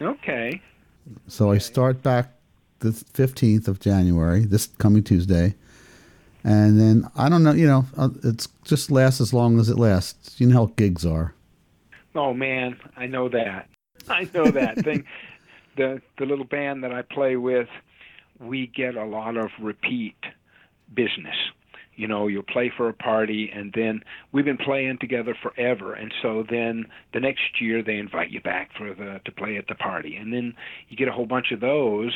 Okay. 0.00 0.60
So 1.26 1.50
I 1.50 1.58
start 1.58 2.02
back 2.02 2.32
the 2.80 2.90
15th 2.90 3.68
of 3.68 3.80
January, 3.80 4.44
this 4.44 4.66
coming 4.66 5.02
Tuesday. 5.02 5.54
And 6.42 6.80
then 6.80 7.10
I 7.16 7.28
don't 7.28 7.42
know, 7.42 7.52
you 7.52 7.66
know, 7.66 7.84
uh, 7.96 8.08
it's 8.24 8.48
just 8.64 8.90
lasts 8.90 9.20
as 9.20 9.34
long 9.34 9.58
as 9.58 9.68
it 9.68 9.78
lasts. 9.78 10.40
You 10.40 10.46
know 10.46 10.54
how 10.54 10.72
gigs 10.76 11.04
are. 11.04 11.34
Oh 12.14 12.32
man, 12.32 12.78
I 12.96 13.06
know 13.06 13.28
that. 13.28 13.68
I 14.08 14.28
know 14.34 14.50
that 14.50 14.78
thing. 14.78 15.04
The 15.76 16.02
the 16.18 16.26
little 16.26 16.44
band 16.44 16.82
that 16.82 16.92
I 16.92 17.02
play 17.02 17.36
with, 17.36 17.68
we 18.40 18.66
get 18.66 18.96
a 18.96 19.04
lot 19.04 19.36
of 19.36 19.50
repeat 19.60 20.16
business. 20.92 21.36
You 22.00 22.08
know, 22.08 22.28
you'll 22.28 22.42
play 22.42 22.72
for 22.74 22.88
a 22.88 22.94
party, 22.94 23.50
and 23.54 23.74
then 23.74 24.00
we've 24.32 24.46
been 24.46 24.56
playing 24.56 24.96
together 25.02 25.36
forever, 25.42 25.92
and 25.92 26.10
so 26.22 26.44
then 26.48 26.86
the 27.12 27.20
next 27.20 27.60
year 27.60 27.82
they 27.82 27.96
invite 27.96 28.30
you 28.30 28.40
back 28.40 28.70
for 28.78 28.94
the 28.94 29.20
to 29.22 29.32
play 29.32 29.58
at 29.58 29.66
the 29.68 29.74
party, 29.74 30.16
and 30.16 30.32
then 30.32 30.54
you 30.88 30.96
get 30.96 31.08
a 31.08 31.12
whole 31.12 31.26
bunch 31.26 31.52
of 31.52 31.60
those, 31.60 32.14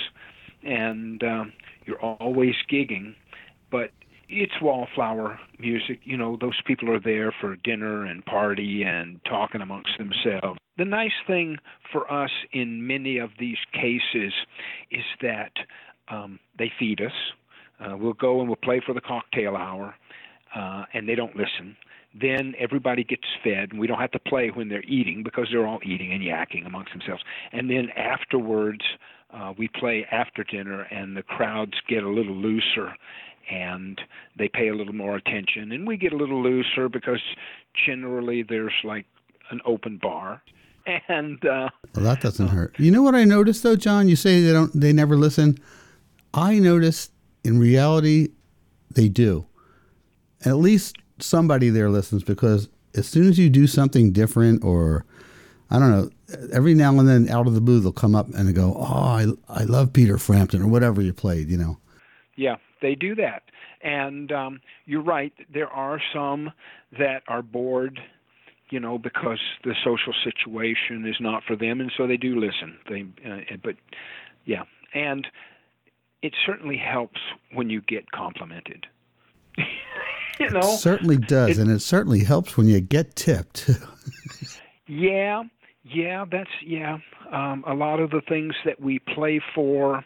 and 0.62 1.22
um, 1.22 1.52
you're 1.84 2.00
always 2.00 2.54
gigging, 2.72 3.14
but 3.70 3.90
it's 4.30 4.54
wallflower 4.62 5.38
music. 5.58 6.00
You 6.04 6.16
know, 6.16 6.38
those 6.40 6.58
people 6.66 6.90
are 6.90 7.00
there 7.00 7.34
for 7.38 7.56
dinner 7.56 8.06
and 8.06 8.24
party 8.24 8.84
and 8.84 9.20
talking 9.28 9.60
amongst 9.60 9.98
themselves. 9.98 10.58
The 10.78 10.86
nice 10.86 11.18
thing 11.26 11.58
for 11.92 12.10
us 12.10 12.30
in 12.52 12.86
many 12.86 13.18
of 13.18 13.30
these 13.38 13.58
cases 13.74 14.32
is 14.90 15.04
that 15.20 15.52
um, 16.08 16.40
they 16.58 16.72
feed 16.78 17.02
us. 17.02 17.12
Uh, 17.80 17.96
we'll 17.96 18.12
go 18.12 18.40
and 18.40 18.48
we'll 18.48 18.56
play 18.56 18.80
for 18.84 18.94
the 18.94 19.00
cocktail 19.00 19.56
hour, 19.56 19.94
uh, 20.54 20.84
and 20.92 21.08
they 21.08 21.14
don't 21.14 21.36
listen. 21.36 21.76
Then 22.18 22.54
everybody 22.58 23.02
gets 23.02 23.24
fed, 23.42 23.70
and 23.72 23.80
we 23.80 23.86
don't 23.86 23.98
have 23.98 24.12
to 24.12 24.20
play 24.20 24.48
when 24.48 24.68
they're 24.68 24.84
eating 24.84 25.22
because 25.24 25.48
they're 25.50 25.66
all 25.66 25.80
eating 25.84 26.12
and 26.12 26.22
yakking 26.22 26.64
amongst 26.64 26.92
themselves. 26.92 27.22
And 27.52 27.68
then 27.68 27.90
afterwards, 27.96 28.82
uh, 29.32 29.52
we 29.58 29.68
play 29.68 30.06
after 30.12 30.44
dinner, 30.44 30.82
and 30.82 31.16
the 31.16 31.22
crowds 31.22 31.72
get 31.88 32.04
a 32.04 32.08
little 32.08 32.36
looser, 32.36 32.94
and 33.50 34.00
they 34.38 34.48
pay 34.48 34.68
a 34.68 34.74
little 34.74 34.94
more 34.94 35.16
attention, 35.16 35.72
and 35.72 35.86
we 35.86 35.96
get 35.96 36.12
a 36.12 36.16
little 36.16 36.40
looser 36.42 36.88
because 36.88 37.20
generally 37.86 38.44
there's 38.48 38.72
like 38.84 39.06
an 39.50 39.60
open 39.66 39.98
bar, 40.00 40.40
and 41.08 41.44
uh, 41.44 41.68
well, 41.94 42.04
that 42.04 42.20
doesn't 42.20 42.48
hurt. 42.48 42.78
You 42.78 42.90
know 42.90 43.02
what 43.02 43.14
I 43.14 43.24
noticed 43.24 43.62
though, 43.62 43.76
John? 43.76 44.08
You 44.08 44.16
say 44.16 44.40
they 44.40 44.52
don't, 44.52 44.70
they 44.78 44.92
never 44.92 45.16
listen. 45.16 45.58
I 46.32 46.58
noticed 46.58 47.10
in 47.44 47.58
reality 47.58 48.28
they 48.90 49.08
do. 49.08 49.46
At 50.44 50.56
least 50.56 50.96
somebody 51.18 51.68
there 51.70 51.90
listens 51.90 52.22
because 52.22 52.68
as 52.94 53.06
soon 53.06 53.28
as 53.28 53.38
you 53.38 53.50
do 53.50 53.66
something 53.66 54.12
different 54.12 54.64
or 54.64 55.04
I 55.70 55.78
don't 55.78 55.90
know, 55.90 56.10
every 56.52 56.74
now 56.74 56.98
and 56.98 57.08
then 57.08 57.28
out 57.28 57.46
of 57.46 57.54
the 57.54 57.60
blue 57.60 57.80
they'll 57.80 57.92
come 57.92 58.14
up 58.14 58.28
and 58.28 58.54
go, 58.54 58.74
"Oh, 58.76 58.82
I 58.84 59.26
I 59.48 59.64
love 59.64 59.92
Peter 59.92 60.18
Frampton 60.18 60.62
or 60.62 60.68
whatever 60.68 61.00
you 61.00 61.12
played," 61.12 61.48
you 61.48 61.56
know. 61.56 61.78
Yeah, 62.36 62.56
they 62.82 62.94
do 62.94 63.14
that. 63.16 63.44
And 63.82 64.30
um 64.32 64.60
you're 64.86 65.02
right, 65.02 65.32
there 65.52 65.68
are 65.68 66.00
some 66.12 66.52
that 66.98 67.22
are 67.28 67.42
bored 67.42 68.00
you 68.70 68.80
know 68.80 68.98
because 68.98 69.40
the 69.62 69.74
social 69.84 70.14
situation 70.24 71.06
is 71.06 71.16
not 71.20 71.42
for 71.44 71.54
them 71.54 71.80
and 71.80 71.92
so 71.96 72.06
they 72.06 72.16
do 72.16 72.38
listen 72.38 72.76
they 72.88 73.04
uh, 73.28 73.56
but 73.62 73.76
yeah 74.44 74.64
and 74.94 75.26
it 76.24 76.32
certainly 76.46 76.78
helps 76.78 77.20
when 77.52 77.68
you 77.68 77.82
get 77.82 78.10
complimented. 78.10 78.86
you 80.40 80.48
know, 80.48 80.60
it 80.60 80.78
certainly 80.78 81.18
does, 81.18 81.50
it, 81.50 81.58
and 81.58 81.70
it 81.70 81.80
certainly 81.80 82.24
helps 82.24 82.56
when 82.56 82.66
you 82.66 82.80
get 82.80 83.14
tipped. 83.14 83.68
yeah, 84.86 85.42
yeah, 85.84 86.24
that's 86.32 86.50
yeah. 86.64 86.96
Um, 87.30 87.62
a 87.66 87.74
lot 87.74 88.00
of 88.00 88.10
the 88.10 88.22
things 88.26 88.54
that 88.64 88.80
we 88.80 89.00
play 89.00 89.38
for 89.54 90.02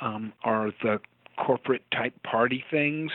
um, 0.00 0.32
are 0.44 0.70
the 0.84 1.00
corporate 1.36 1.82
type 1.90 2.14
party 2.22 2.64
things. 2.70 3.10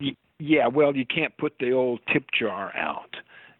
Y- 0.00 0.16
yeah, 0.40 0.66
well, 0.66 0.96
you 0.96 1.06
can't 1.06 1.36
put 1.38 1.52
the 1.60 1.70
old 1.70 2.00
tip 2.12 2.24
jar 2.36 2.76
out. 2.76 3.14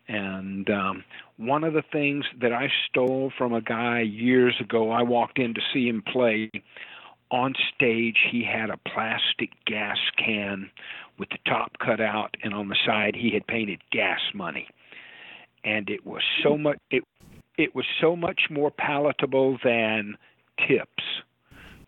And 0.09 0.69
um, 0.69 1.05
one 1.37 1.63
of 1.63 1.75
the 1.75 1.85
things 1.93 2.25
that 2.41 2.53
I 2.53 2.73
stole 2.89 3.31
from 3.39 3.53
a 3.53 3.61
guy 3.61 4.01
years 4.01 4.57
ago, 4.61 4.91
I 4.91 5.05
walked 5.05 5.39
in 5.39 5.55
to 5.55 5.61
see 5.73 5.87
him 5.87 6.03
play 6.03 6.51
on 7.31 7.55
stage 7.75 8.17
he 8.31 8.45
had 8.45 8.71
a 8.71 8.77
plastic 8.77 9.51
gas 9.67 9.99
can 10.17 10.71
with 11.19 11.29
the 11.31 11.39
top 11.47 11.79
cut 11.79 12.01
out 12.01 12.37
and 12.43 12.55
on 12.55 12.69
the 12.69 12.77
side 12.87 13.15
he 13.15 13.31
had 13.33 13.47
painted 13.47 13.81
gas 13.93 14.21
money. 14.35 14.69
And 15.65 15.89
it 15.91 16.07
was 16.07 16.23
so 16.43 16.57
much 16.57 16.79
it 16.91 17.05
it 17.59 17.75
was 17.75 17.85
so 18.01 18.17
much 18.17 18.43
more 18.51 18.71
palatable 18.71 19.59
than 19.63 20.17
tips. 20.67 21.05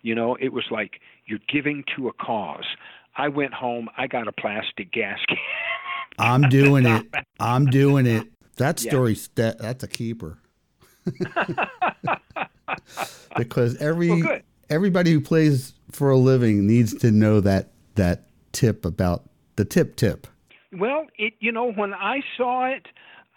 You 0.03 0.15
know 0.15 0.37
it 0.41 0.53
was 0.53 0.65
like 0.71 1.01
you're 1.27 1.41
giving 1.49 1.85
to 1.97 2.09
a 2.09 2.13
cause. 2.13 2.67
I 3.15 3.29
went 3.29 3.53
home 3.53 3.89
i 3.99 4.07
got 4.07 4.27
a 4.27 4.33
plastic 4.33 4.93
gas 4.93 5.19
can. 5.29 5.37
I'm 6.19 6.43
doing 6.43 6.87
it. 6.87 7.07
I'm 7.41 7.67
doing 7.67 8.07
it. 8.07 8.29
That 8.57 8.79
story 8.79 9.15
yeah. 9.15 9.27
that, 9.37 9.59
that's 9.59 9.83
a 9.83 9.89
keeper. 9.89 10.39
Because 13.37 13.77
every 13.77 14.23
well, 14.23 14.41
everybody 14.73 15.13
who 15.13 15.21
plays 15.21 15.75
for 15.91 16.11
a 16.11 16.17
living 16.17 16.67
needs 16.67 16.95
to 16.95 17.11
know 17.11 17.41
that 17.41 17.71
that 17.95 18.25
tip 18.53 18.85
about 18.85 19.29
the 19.57 19.65
tip 19.65 19.97
tip. 19.97 20.27
Well, 20.73 21.07
it 21.19 21.35
you 21.41 21.53
know 21.53 21.73
when 21.73 21.93
I 21.93 22.21
saw 22.37 22.67
it, 22.67 22.87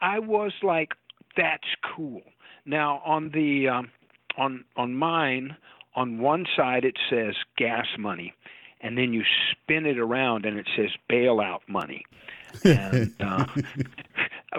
I 0.01 0.19
was 0.19 0.53
like, 0.63 0.93
"That's 1.35 1.67
cool." 1.95 2.21
Now 2.65 3.01
on 3.05 3.31
the 3.31 3.67
um, 3.67 3.91
on 4.37 4.63
on 4.77 4.95
mine, 4.95 5.57
on 5.95 6.19
one 6.19 6.45
side 6.55 6.85
it 6.85 6.97
says 7.09 7.35
gas 7.57 7.87
money, 7.99 8.33
and 8.81 8.97
then 8.97 9.13
you 9.13 9.23
spin 9.51 9.85
it 9.85 9.99
around 9.99 10.45
and 10.45 10.57
it 10.57 10.67
says 10.75 10.91
bailout 11.09 11.61
money. 11.67 12.05
And 12.63 13.13
uh, 13.19 13.45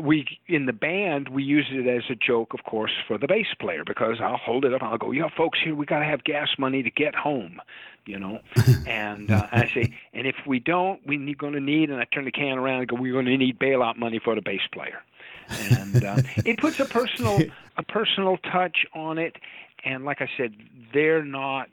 we 0.02 0.38
in 0.46 0.66
the 0.66 0.72
band 0.72 1.28
we 1.28 1.42
use 1.42 1.66
it 1.70 1.86
as 1.86 2.04
a 2.10 2.14
joke, 2.14 2.54
of 2.54 2.64
course, 2.64 2.92
for 3.06 3.18
the 3.18 3.26
bass 3.26 3.46
player 3.58 3.82
because 3.84 4.18
I'll 4.20 4.36
hold 4.36 4.64
it 4.64 4.72
up 4.72 4.82
and 4.82 4.90
I'll 4.90 4.98
go, 4.98 5.10
"Yeah, 5.10 5.28
folks, 5.36 5.58
here 5.62 5.74
we 5.74 5.86
got 5.86 6.00
to 6.00 6.04
have 6.04 6.24
gas 6.24 6.48
money 6.58 6.82
to 6.82 6.90
get 6.90 7.14
home," 7.14 7.60
you 8.04 8.18
know. 8.18 8.40
and 8.86 9.30
uh, 9.30 9.46
I 9.52 9.68
say, 9.68 9.94
and 10.12 10.26
if 10.26 10.36
we 10.46 10.58
don't, 10.60 11.00
we're 11.06 11.34
going 11.34 11.54
to 11.54 11.60
need. 11.60 11.90
And 11.90 12.00
I 12.00 12.04
turn 12.04 12.24
the 12.24 12.32
can 12.32 12.58
around 12.58 12.80
and 12.80 12.88
go, 12.88 12.96
"We're 12.96 13.12
going 13.12 13.26
to 13.26 13.36
need 13.36 13.58
bailout 13.58 13.96
money 13.96 14.20
for 14.22 14.34
the 14.34 14.42
bass 14.42 14.62
player." 14.72 15.02
and 15.48 16.04
uh, 16.04 16.16
it 16.44 16.58
puts 16.58 16.80
a 16.80 16.84
personal 16.84 17.40
a 17.76 17.82
personal 17.82 18.36
touch 18.38 18.86
on 18.94 19.18
it. 19.18 19.36
And 19.84 20.04
like 20.04 20.20
I 20.20 20.28
said, 20.36 20.54
they're 20.92 21.24
not 21.24 21.68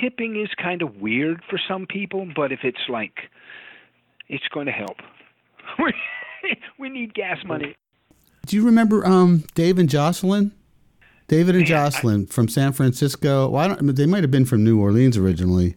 tipping 0.00 0.40
is 0.40 0.50
kind 0.56 0.82
of 0.82 0.96
weird 0.96 1.42
for 1.48 1.58
some 1.66 1.86
people, 1.86 2.28
but 2.34 2.52
if 2.52 2.60
it's 2.62 2.88
like 2.88 3.30
it's 4.28 4.46
going 4.48 4.66
to 4.66 4.72
help. 4.72 4.98
we 6.78 6.88
need 6.88 7.14
gas 7.14 7.38
money. 7.44 7.74
Do 8.46 8.56
you 8.56 8.64
remember 8.64 9.06
um, 9.06 9.44
Dave 9.54 9.78
and 9.78 9.88
Jocelyn? 9.88 10.52
David 11.30 11.54
and 11.54 11.64
Jocelyn 11.64 12.26
I, 12.28 12.32
from 12.32 12.48
San 12.48 12.72
Francisco. 12.72 13.48
Well, 13.48 13.64
I 13.64 13.68
don't, 13.68 13.94
they 13.94 14.06
might 14.06 14.24
have 14.24 14.32
been 14.32 14.44
from 14.44 14.64
New 14.64 14.80
Orleans 14.80 15.16
originally. 15.16 15.76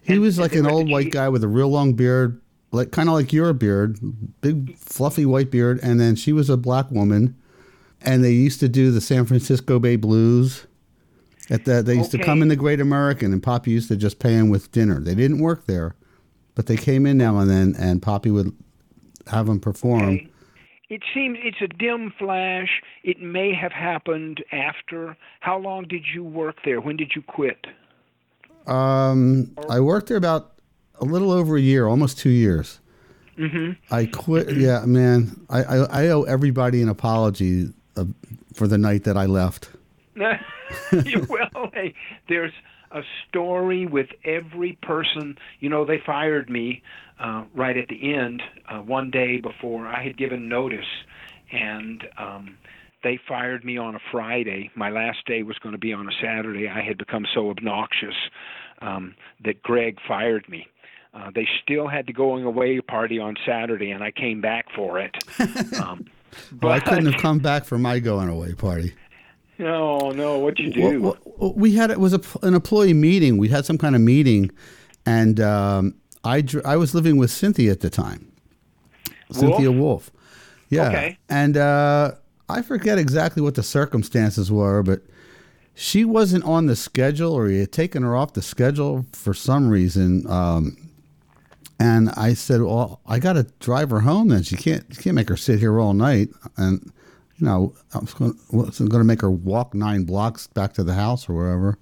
He 0.00 0.12
and, 0.12 0.22
was 0.22 0.38
like 0.38 0.54
an 0.54 0.64
old 0.64 0.88
white 0.88 1.10
guy 1.10 1.28
with 1.28 1.42
a 1.42 1.48
real 1.48 1.68
long 1.68 1.94
beard, 1.94 2.40
like 2.70 2.92
kind 2.92 3.08
of 3.08 3.16
like 3.16 3.32
your 3.32 3.52
beard, 3.52 3.98
big 4.40 4.78
fluffy 4.78 5.26
white 5.26 5.50
beard, 5.50 5.80
and 5.82 5.98
then 5.98 6.14
she 6.14 6.32
was 6.32 6.48
a 6.48 6.56
black 6.56 6.88
woman, 6.92 7.36
and 8.00 8.22
they 8.22 8.30
used 8.30 8.60
to 8.60 8.68
do 8.68 8.92
the 8.92 9.00
San 9.00 9.24
Francisco 9.24 9.80
Bay 9.80 9.96
Blues. 9.96 10.68
At 11.50 11.64
the, 11.64 11.82
they 11.82 11.96
used 11.96 12.14
okay. 12.14 12.18
to 12.18 12.24
come 12.24 12.40
in 12.40 12.46
the 12.46 12.54
Great 12.54 12.80
American, 12.80 13.32
and 13.32 13.42
Poppy 13.42 13.72
used 13.72 13.88
to 13.88 13.96
just 13.96 14.20
pay 14.20 14.36
them 14.36 14.50
with 14.50 14.70
dinner. 14.70 15.00
They 15.00 15.16
didn't 15.16 15.40
work 15.40 15.66
there, 15.66 15.96
but 16.54 16.66
they 16.66 16.76
came 16.76 17.06
in 17.06 17.18
now 17.18 17.38
and 17.38 17.50
then, 17.50 17.74
and 17.76 18.00
Poppy 18.00 18.30
would 18.30 18.54
have 19.28 19.46
them 19.46 19.60
perform. 19.60 20.08
Okay. 20.08 20.28
It 20.88 21.02
seems 21.12 21.38
it's 21.42 21.60
a 21.60 21.68
dim 21.68 22.12
flash. 22.18 22.82
It 23.04 23.20
may 23.20 23.52
have 23.54 23.72
happened 23.72 24.42
after. 24.52 25.16
How 25.40 25.58
long 25.58 25.84
did 25.84 26.04
you 26.14 26.24
work 26.24 26.56
there? 26.64 26.80
When 26.80 26.96
did 26.96 27.12
you 27.14 27.22
quit? 27.22 27.66
Um, 28.66 29.54
I 29.68 29.80
worked 29.80 30.08
there 30.08 30.16
about 30.16 30.52
a 31.00 31.04
little 31.04 31.30
over 31.30 31.56
a 31.56 31.60
year, 31.60 31.86
almost 31.86 32.18
two 32.18 32.30
years. 32.30 32.80
Mm-hmm. 33.38 33.94
I 33.94 34.06
quit. 34.06 34.56
Yeah, 34.56 34.84
man. 34.86 35.40
I, 35.50 35.62
I, 35.62 35.76
I 35.76 36.08
owe 36.08 36.22
everybody 36.22 36.82
an 36.82 36.88
apology 36.88 37.68
uh, 37.96 38.04
for 38.54 38.66
the 38.66 38.78
night 38.78 39.04
that 39.04 39.16
I 39.16 39.26
left. 39.26 39.70
well, 41.28 41.70
hey, 41.72 41.94
there's 42.28 42.52
a 42.90 43.02
story 43.28 43.86
with 43.86 44.08
every 44.24 44.78
person. 44.82 45.36
You 45.60 45.68
know, 45.68 45.84
they 45.84 46.00
fired 46.04 46.48
me 46.48 46.82
uh, 47.20 47.44
right 47.54 47.76
at 47.76 47.88
the 47.88 48.14
end 48.14 48.42
uh, 48.68 48.78
one 48.78 49.10
day 49.10 49.40
before 49.40 49.86
I 49.86 50.02
had 50.02 50.16
given 50.16 50.48
notice, 50.48 50.86
and 51.52 52.04
um, 52.18 52.56
they 53.02 53.18
fired 53.28 53.64
me 53.64 53.76
on 53.76 53.94
a 53.94 54.00
Friday. 54.10 54.70
My 54.74 54.90
last 54.90 55.26
day 55.26 55.42
was 55.42 55.58
going 55.58 55.72
to 55.72 55.78
be 55.78 55.92
on 55.92 56.08
a 56.08 56.12
Saturday. 56.22 56.68
I 56.68 56.82
had 56.82 56.98
become 56.98 57.26
so 57.34 57.50
obnoxious 57.50 58.14
um, 58.80 59.14
that 59.44 59.62
Greg 59.62 59.98
fired 60.06 60.48
me. 60.48 60.66
Uh, 61.14 61.30
they 61.34 61.48
still 61.62 61.88
had 61.88 62.06
the 62.06 62.12
going 62.12 62.44
away 62.44 62.80
party 62.80 63.18
on 63.18 63.34
Saturday, 63.46 63.90
and 63.90 64.04
I 64.04 64.10
came 64.10 64.40
back 64.40 64.66
for 64.74 64.98
it. 65.00 65.16
Um, 65.80 66.06
but 66.52 66.72
I 66.72 66.80
couldn't 66.80 67.10
have 67.10 67.22
come 67.22 67.38
back 67.38 67.64
for 67.64 67.78
my 67.78 68.00
going 68.00 68.28
away 68.28 68.52
party. 68.52 68.92
No, 69.58 70.10
no. 70.10 70.38
What'd 70.38 70.58
you 70.58 70.72
do? 70.72 71.02
Well, 71.02 71.16
well, 71.24 71.52
we 71.54 71.74
had 71.74 71.90
it 71.90 71.98
was 71.98 72.14
a, 72.14 72.20
an 72.42 72.54
employee 72.54 72.94
meeting. 72.94 73.36
We 73.38 73.48
had 73.48 73.64
some 73.64 73.78
kind 73.78 73.94
of 73.96 74.00
meeting, 74.00 74.50
and 75.04 75.40
um, 75.40 75.94
I 76.24 76.44
I 76.64 76.76
was 76.76 76.94
living 76.94 77.16
with 77.16 77.30
Cynthia 77.30 77.72
at 77.72 77.80
the 77.80 77.90
time. 77.90 78.30
Wolf? 79.30 79.40
Cynthia 79.40 79.72
Wolf. 79.72 80.10
Yeah. 80.68 80.88
Okay. 80.88 81.18
And 81.28 81.56
uh, 81.56 82.12
I 82.48 82.62
forget 82.62 82.98
exactly 82.98 83.42
what 83.42 83.56
the 83.56 83.62
circumstances 83.62 84.50
were, 84.50 84.82
but 84.82 85.02
she 85.74 86.04
wasn't 86.04 86.44
on 86.44 86.66
the 86.66 86.76
schedule, 86.76 87.32
or 87.32 87.48
he 87.48 87.58
had 87.60 87.72
taken 87.72 88.02
her 88.02 88.16
off 88.16 88.34
the 88.34 88.42
schedule 88.42 89.06
for 89.12 89.34
some 89.34 89.68
reason. 89.68 90.26
Um, 90.28 90.76
and 91.80 92.10
I 92.10 92.34
said, 92.34 92.62
"Well, 92.62 93.00
I 93.06 93.18
got 93.18 93.34
to 93.34 93.44
drive 93.60 93.90
her 93.90 94.00
home. 94.00 94.28
Then 94.28 94.42
she 94.42 94.56
can't 94.56 94.84
she 94.94 95.02
can't 95.02 95.14
make 95.14 95.28
her 95.28 95.36
sit 95.36 95.58
here 95.58 95.78
all 95.80 95.94
night." 95.94 96.28
And 96.56 96.92
you 97.38 97.46
know, 97.46 97.74
I 97.94 97.98
was 97.98 98.14
going, 98.14 98.34
to 98.52 99.04
make 99.04 99.20
her 99.20 99.30
walk 99.30 99.74
nine 99.74 100.04
blocks 100.04 100.46
back 100.46 100.72
to 100.74 100.84
the 100.84 100.94
house 100.94 101.28
or 101.28 101.34
wherever. 101.34 101.78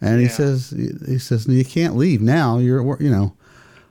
And 0.00 0.20
yeah. 0.20 0.28
he 0.28 0.32
says, 0.32 0.70
he 0.70 1.18
says, 1.18 1.46
you 1.46 1.64
can't 1.64 1.96
leave 1.96 2.20
now. 2.20 2.58
You're, 2.58 3.00
you 3.02 3.10
know. 3.10 3.34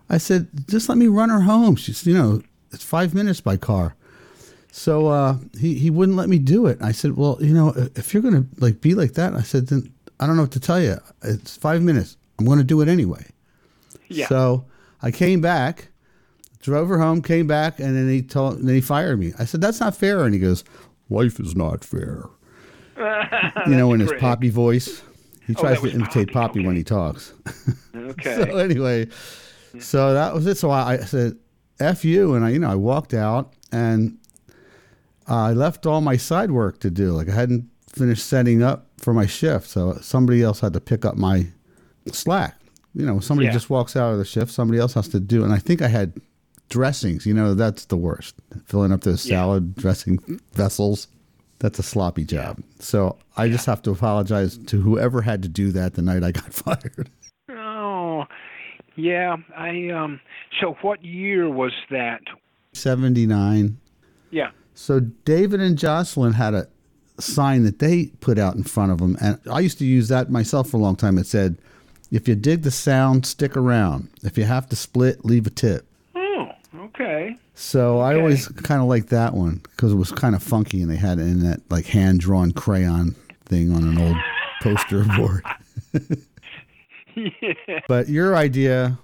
I 0.10 0.18
said, 0.20 0.48
just 0.68 0.88
let 0.88 0.98
me 0.98 1.08
run 1.08 1.30
her 1.30 1.42
home. 1.42 1.76
She's, 1.76 2.06
you 2.06 2.14
know, 2.14 2.42
it's 2.72 2.84
five 2.84 3.14
minutes 3.14 3.42
by 3.42 3.58
car. 3.58 3.96
So 4.72 5.08
uh, 5.08 5.38
he 5.60 5.76
he 5.76 5.90
wouldn't 5.90 6.18
let 6.18 6.28
me 6.28 6.38
do 6.38 6.68
it. 6.68 6.78
I 6.82 6.92
said, 6.92 7.16
well, 7.16 7.38
you 7.40 7.54
know, 7.54 7.74
if 7.96 8.14
you're 8.14 8.22
gonna 8.22 8.46
like 8.60 8.82
be 8.82 8.94
like 8.94 9.14
that, 9.14 9.34
I 9.34 9.42
said, 9.42 9.68
then 9.68 9.92
I 10.20 10.28
don't 10.28 10.36
know 10.36 10.44
what 10.44 10.52
to 10.52 10.60
tell 10.60 10.82
you. 10.82 10.98
It's 11.24 11.58
five 11.58 11.82
minutes. 11.82 12.18
I'm 12.40 12.46
going 12.46 12.58
to 12.58 12.64
do 12.64 12.82
it 12.82 12.88
anyway. 12.88 13.26
Yeah. 14.08 14.28
So 14.28 14.66
I 15.02 15.12
came 15.12 15.42
back, 15.42 15.90
drove 16.62 16.90
her 16.90 17.00
home, 17.00 17.22
came 17.22 17.48
back, 17.48 17.80
and 17.80 17.96
then 17.96 18.10
he 18.10 18.22
told, 18.22 18.60
then 18.60 18.76
he 18.76 18.82
fired 18.82 19.20
me. 19.20 19.34
I 19.40 19.46
said, 19.46 19.62
that's 19.62 19.80
not 19.80 19.96
fair. 19.96 20.24
And 20.24 20.34
he 20.34 20.40
goes, 20.40 20.64
life 21.10 21.40
is 21.40 21.56
not 21.56 21.84
fair. 21.84 22.26
you 22.98 23.76
know, 23.76 23.94
in 23.94 24.00
his 24.00 24.14
poppy 24.20 24.50
voice. 24.50 25.02
He 25.46 25.54
oh, 25.56 25.62
tries 25.62 25.80
oh, 25.80 25.86
to 25.86 25.92
imitate 25.92 26.32
Poppy, 26.32 26.34
Poppy 26.34 26.60
okay. 26.60 26.68
when 26.68 26.76
he 26.76 26.84
talks. 26.84 27.34
okay. 27.96 28.36
so 28.36 28.58
anyway, 28.58 29.08
so 29.80 30.14
that 30.14 30.34
was 30.34 30.48
it. 30.48 30.58
So 30.58 30.72
I, 30.72 30.94
I 30.94 30.98
said, 30.98 31.38
"F 31.80 32.04
you," 32.04 32.34
and 32.34 32.46
I, 32.46 32.50
you 32.50 32.60
know, 32.60 32.70
I 32.70 32.76
walked 32.76 33.14
out, 33.14 33.54
and 33.72 34.18
I 35.28 35.52
left 35.52 35.86
all 35.86 36.02
my 36.02 36.18
side 36.18 36.52
work 36.52 36.80
to 36.80 36.90
do. 36.90 37.12
Like 37.12 37.30
I 37.30 37.34
hadn't 37.34 37.70
finished 37.90 38.26
setting 38.26 38.64
up 38.64 38.88
for 38.98 39.14
my 39.14 39.26
shift, 39.26 39.68
so 39.68 39.98
somebody 40.02 40.42
else 40.42 40.62
had 40.62 40.74
to 40.74 40.82
pick 40.82 41.06
up 41.06 41.16
my 41.16 41.48
slack. 42.12 42.56
You 42.94 43.06
know, 43.06 43.20
somebody 43.20 43.48
yeah. 43.48 43.54
just 43.54 43.70
walks 43.70 43.96
out 43.96 44.14
of 44.14 44.18
the 44.18 44.26
shift, 44.26 44.52
somebody 44.52 44.80
else 44.80 44.94
has 44.94 45.10
to 45.10 45.20
do. 45.20 45.44
And 45.44 45.54
I 45.54 45.58
think 45.58 45.82
I 45.82 45.90
had 45.90 46.14
dressings. 46.70 47.26
You 47.26 47.34
know, 47.34 47.54
that's 47.54 47.86
the 47.86 47.98
worst. 47.98 48.36
Filling 48.66 48.92
up 48.92 49.02
those 49.02 49.26
yeah. 49.26 49.38
salad 49.38 49.76
dressing 49.76 50.20
vessels. 50.54 51.08
That's 51.60 51.80
a 51.80 51.84
sloppy 51.84 52.26
job. 52.26 52.62
So 52.80 53.18
I 53.38 53.46
yeah. 53.46 53.54
just 53.54 53.66
have 53.66 53.82
to 53.84 53.92
apologize 53.92 54.58
to 54.58 54.82
whoever 54.82 55.22
had 55.22 55.42
to 55.44 55.50
do 55.50 55.72
that 55.72 55.94
the 55.94 56.02
night 56.02 56.24
I 56.24 56.32
got 56.32 56.54
fired. 56.54 57.10
Oh, 57.50 58.26
yeah. 58.96 59.38
I 59.56 59.90
um. 59.90 60.20
So 60.60 60.78
what 60.82 61.04
year 61.04 61.50
was 61.50 61.74
that? 61.92 62.22
Seventy 62.74 63.26
nine. 63.26 63.78
Yeah. 64.32 64.52
So 64.74 65.00
David 65.00 65.62
and 65.62 65.78
Jocelyn 65.78 66.34
had 66.34 66.54
a 66.54 66.68
sign 67.20 67.64
that 67.64 67.80
they 67.80 68.08
put 68.20 68.38
out 68.38 68.56
in 68.56 68.64
front 68.64 68.92
of 68.92 68.98
them, 68.98 69.18
and 69.22 69.40
I 69.50 69.62
used 69.62 69.78
to 69.80 69.86
use 69.86 70.10
that 70.10 70.30
myself 70.30 70.70
for 70.70 70.78
a 70.78 70.82
long 70.82 70.98
time. 70.98 71.18
It 71.18 71.28
said, 71.28 71.58
"If 72.12 72.28
you 72.28 72.36
dig 72.36 72.64
the 72.64 72.72
sound, 72.72 73.26
stick 73.26 73.56
around. 73.56 74.10
If 74.24 74.38
you 74.38 74.44
have 74.44 74.68
to 74.70 74.76
split, 74.76 75.24
leave 75.24 75.48
a 75.48 75.50
tip." 75.50 75.88
Okay. 76.96 77.38
So 77.56 78.00
okay. 78.00 78.16
I 78.16 78.20
always 78.20 78.48
kind 78.48 78.82
of 78.82 78.88
liked 78.88 79.10
that 79.10 79.34
one 79.34 79.62
because 79.64 79.92
it 79.92 79.96
was 79.96 80.12
kind 80.12 80.36
of 80.36 80.42
funky, 80.42 80.82
and 80.82 80.90
they 80.90 80.96
had 80.96 81.20
it 81.20 81.24
in 81.24 81.42
that 81.42 81.60
like 81.70 81.86
hand 81.86 82.22
drawn 82.22 82.52
crayon 82.52 83.16
thing 83.46 83.74
on 83.74 83.84
an 83.84 83.98
old 83.98 84.18
poster 84.62 85.04
board. 85.18 85.44
yeah. 87.16 87.80
But 87.88 88.08
your 88.10 88.36
idea 88.36 88.98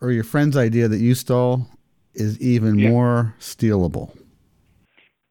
or 0.00 0.12
your 0.12 0.24
friend's 0.24 0.56
idea 0.56 0.88
that 0.88 0.98
you 0.98 1.14
stole 1.14 1.66
is 2.14 2.40
even 2.40 2.78
yeah. 2.78 2.90
more 2.90 3.34
stealable. 3.40 4.16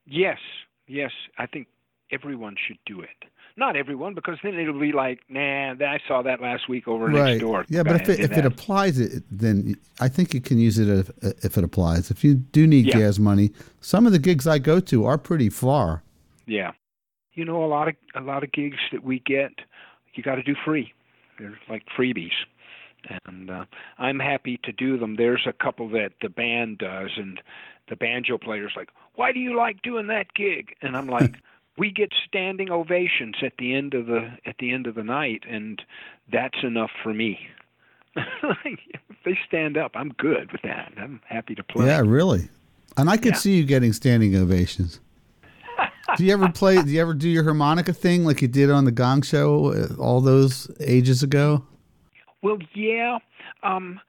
Yes, 0.06 0.38
yes, 0.86 1.12
I 1.38 1.46
think 1.46 1.68
everyone 2.10 2.56
should 2.66 2.78
do 2.86 3.00
it. 3.00 3.10
Not 3.58 3.76
everyone, 3.76 4.14
because 4.14 4.38
then 4.42 4.54
it'll 4.54 4.78
be 4.78 4.92
like, 4.92 5.20
nah, 5.28 5.72
I 5.72 5.98
saw 6.06 6.22
that 6.22 6.40
last 6.40 6.68
week 6.68 6.86
over 6.86 7.06
right. 7.06 7.32
next 7.32 7.40
door. 7.40 7.66
Yeah, 7.68 7.82
but 7.82 8.00
if 8.00 8.08
it, 8.08 8.20
if 8.20 8.32
it 8.32 8.46
applies, 8.46 9.00
it 9.00 9.24
then 9.30 9.74
I 10.00 10.08
think 10.08 10.32
you 10.32 10.40
can 10.40 10.58
use 10.58 10.78
it 10.78 10.88
if, 10.88 11.10
if 11.44 11.58
it 11.58 11.64
applies. 11.64 12.10
If 12.10 12.22
you 12.22 12.34
do 12.34 12.68
need 12.68 12.86
yeah. 12.86 12.98
gas 12.98 13.18
money, 13.18 13.50
some 13.80 14.06
of 14.06 14.12
the 14.12 14.20
gigs 14.20 14.46
I 14.46 14.58
go 14.58 14.78
to 14.80 15.04
are 15.06 15.18
pretty 15.18 15.50
far. 15.50 16.04
Yeah, 16.46 16.70
you 17.34 17.44
know, 17.44 17.64
a 17.64 17.66
lot 17.66 17.88
of 17.88 17.96
a 18.14 18.20
lot 18.20 18.44
of 18.44 18.52
gigs 18.52 18.78
that 18.92 19.02
we 19.02 19.18
get, 19.18 19.50
you 20.14 20.22
got 20.22 20.36
to 20.36 20.42
do 20.42 20.54
free. 20.64 20.94
They're 21.38 21.58
like 21.68 21.82
freebies 21.98 22.30
and 23.26 23.50
uh, 23.50 23.64
I'm 23.98 24.18
happy 24.18 24.60
to 24.64 24.72
do 24.72 24.98
them. 24.98 25.16
There's 25.16 25.46
a 25.46 25.52
couple 25.52 25.88
that 25.90 26.12
the 26.20 26.28
band 26.28 26.78
does, 26.78 27.10
and 27.16 27.40
the 27.88 27.96
banjo 27.96 28.38
player's 28.38 28.72
like, 28.76 28.90
"Why 29.14 29.32
do 29.32 29.40
you 29.40 29.56
like 29.56 29.82
doing 29.82 30.08
that 30.08 30.34
gig?" 30.34 30.74
And 30.82 30.96
I'm 30.96 31.08
like, 31.08 31.36
"We 31.78 31.90
get 31.90 32.10
standing 32.26 32.70
ovations 32.70 33.36
at 33.42 33.52
the 33.58 33.74
end 33.74 33.94
of 33.94 34.06
the 34.06 34.36
at 34.44 34.56
the 34.58 34.72
end 34.72 34.86
of 34.86 34.94
the 34.94 35.04
night, 35.04 35.44
and 35.48 35.80
that's 36.30 36.58
enough 36.62 36.90
for 37.02 37.14
me." 37.14 37.38
if 38.16 38.78
they 39.24 39.38
stand 39.46 39.76
up, 39.76 39.92
I'm 39.94 40.10
good 40.18 40.50
with 40.52 40.62
that. 40.62 40.92
I'm 40.96 41.20
happy 41.26 41.54
to 41.54 41.62
play. 41.62 41.86
Yeah, 41.86 42.02
really. 42.04 42.48
And 42.96 43.08
I 43.08 43.16
could 43.16 43.34
yeah. 43.34 43.38
see 43.38 43.56
you 43.56 43.64
getting 43.64 43.92
standing 43.92 44.34
ovations. 44.36 45.00
do 46.16 46.24
you 46.24 46.32
ever 46.32 46.50
play? 46.50 46.82
Do 46.82 46.90
you 46.90 47.00
ever 47.00 47.14
do 47.14 47.28
your 47.28 47.44
harmonica 47.44 47.92
thing 47.92 48.24
like 48.24 48.42
you 48.42 48.48
did 48.48 48.70
on 48.70 48.84
the 48.84 48.92
Gong 48.92 49.22
Show 49.22 49.72
uh, 49.72 49.94
all 50.00 50.20
those 50.20 50.70
ages 50.80 51.22
ago? 51.22 51.64
Well, 52.42 52.58
yeah. 52.74 53.18
Um, 53.62 54.00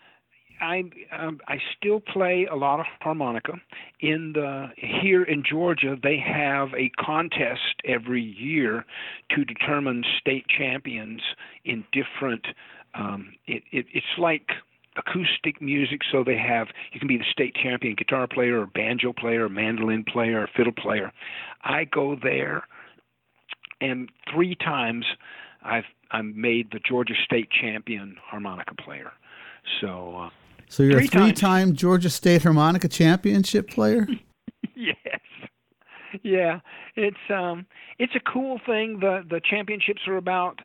I 0.62 0.84
um, 1.18 1.40
I 1.48 1.58
still 1.78 2.00
play 2.00 2.48
a 2.52 2.56
lot 2.56 2.80
of 2.80 2.86
harmonica. 3.00 3.54
In 4.02 4.34
the 4.34 4.68
here 4.76 5.24
in 5.24 5.44
Georgia, 5.50 5.96
they 6.02 6.18
have 6.18 6.70
a 6.76 6.90
contest 7.00 7.82
every 7.86 8.22
year 8.24 8.86
to 9.32 9.46
determine 9.46 10.04
state 10.20 10.46
champions 10.48 11.22
in 11.66 11.86
different. 11.92 12.46
Um, 12.94 13.34
it, 13.48 13.64
it 13.72 13.86
it's 13.94 14.18
like 14.18 14.50
acoustic 14.98 15.62
music, 15.62 16.02
so 16.12 16.24
they 16.24 16.38
have 16.38 16.68
you 16.92 17.00
can 17.00 17.08
be 17.08 17.18
the 17.18 17.32
state 17.32 17.56
champion 17.56 17.96
guitar 17.96 18.28
player 18.28 18.60
or 18.60 18.66
banjo 18.66 19.14
player 19.14 19.46
or 19.46 19.50
mandolin 19.50 20.04
player 20.04 20.42
or 20.42 20.50
fiddle 20.56 20.74
player. 20.74 21.12
I 21.64 21.86
go 21.86 22.18
there, 22.22 22.64
and 23.80 24.10
three 24.34 24.56
times 24.56 25.06
I've 25.64 25.86
I'm 26.12 26.40
made 26.40 26.72
the 26.72 26.80
Georgia 26.80 27.14
State 27.24 27.50
champion 27.62 28.18
harmonica 28.22 28.76
player. 28.76 29.12
So. 29.80 30.16
Uh, 30.18 30.30
so 30.70 30.84
you're 30.84 31.00
three 31.00 31.08
a 31.08 31.10
three-time 31.10 31.74
Georgia 31.74 32.10
State 32.10 32.44
harmonica 32.44 32.88
championship 32.88 33.70
player. 33.70 34.08
yes. 34.76 34.96
Yeah, 36.24 36.60
it's 36.96 37.18
um, 37.30 37.66
it's 37.98 38.14
a 38.16 38.20
cool 38.20 38.60
thing. 38.66 39.00
the 39.00 39.24
The 39.30 39.42
championships 39.44 40.02
are 40.08 40.18
about 40.18 40.62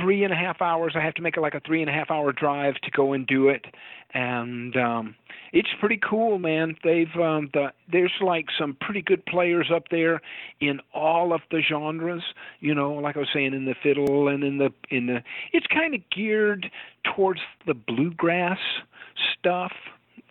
three 0.00 0.24
and 0.24 0.32
a 0.32 0.36
half 0.36 0.60
hours. 0.60 0.94
I 0.96 1.00
have 1.00 1.14
to 1.14 1.22
make 1.22 1.36
like 1.36 1.54
a 1.54 1.60
three 1.60 1.80
and 1.80 1.90
a 1.90 1.92
half 1.92 2.10
hour 2.10 2.32
drive 2.32 2.74
to 2.82 2.90
go 2.90 3.12
and 3.12 3.26
do 3.26 3.48
it, 3.48 3.64
and 4.12 4.76
um, 4.76 5.14
it's 5.52 5.68
pretty 5.80 5.98
cool, 5.98 6.38
man. 6.38 6.76
They've 6.82 7.14
um, 7.16 7.50
the 7.52 7.72
there's 7.90 8.12
like 8.20 8.46
some 8.58 8.76
pretty 8.80 9.02
good 9.02 9.24
players 9.26 9.70
up 9.74 9.84
there 9.90 10.20
in 10.60 10.80
all 10.92 11.32
of 11.32 11.40
the 11.50 11.60
genres. 11.60 12.22
You 12.60 12.74
know, 12.74 12.92
like 12.94 13.16
I 13.16 13.20
was 13.20 13.28
saying, 13.32 13.54
in 13.54 13.64
the 13.64 13.74
fiddle 13.82 14.28
and 14.28 14.44
in 14.44 14.58
the 14.58 14.70
in 14.90 15.06
the. 15.06 15.22
It's 15.52 15.66
kind 15.66 15.94
of 15.94 16.00
geared 16.10 16.70
towards 17.14 17.40
the 17.66 17.74
bluegrass 17.74 18.58
stuff 19.38 19.72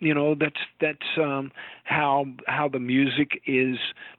you 0.00 0.14
know 0.14 0.34
that's 0.34 0.60
that's 0.80 1.18
um 1.18 1.50
how 1.84 2.26
how 2.46 2.68
the 2.68 2.78
music 2.78 3.42
is 3.46 3.76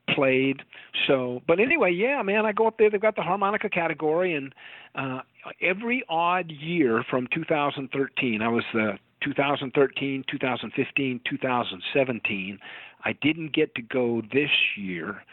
played 0.10 0.62
so 1.08 1.42
but 1.48 1.60
anyway 1.60 1.92
yeah 1.92 2.22
man 2.22 2.46
i 2.46 2.52
go 2.52 2.68
up 2.68 2.78
there 2.78 2.90
they've 2.90 3.02
got 3.02 3.16
the 3.16 3.22
harmonica 3.22 3.70
category 3.70 4.34
and 4.34 4.54
uh 4.96 5.20
every 5.62 6.04
odd 6.10 6.52
year 6.52 7.04
from 7.10 7.28
2013 7.34 8.42
i 8.42 8.48
was 8.48 8.64
the 8.74 8.98
2013 9.22 10.24
2015 10.30 11.22
2017 11.30 12.60
i 13.04 13.14
didn't 13.14 13.54
get 13.54 13.74
to 13.76 13.82
go 13.82 14.22
this 14.34 14.52
year 14.78 15.24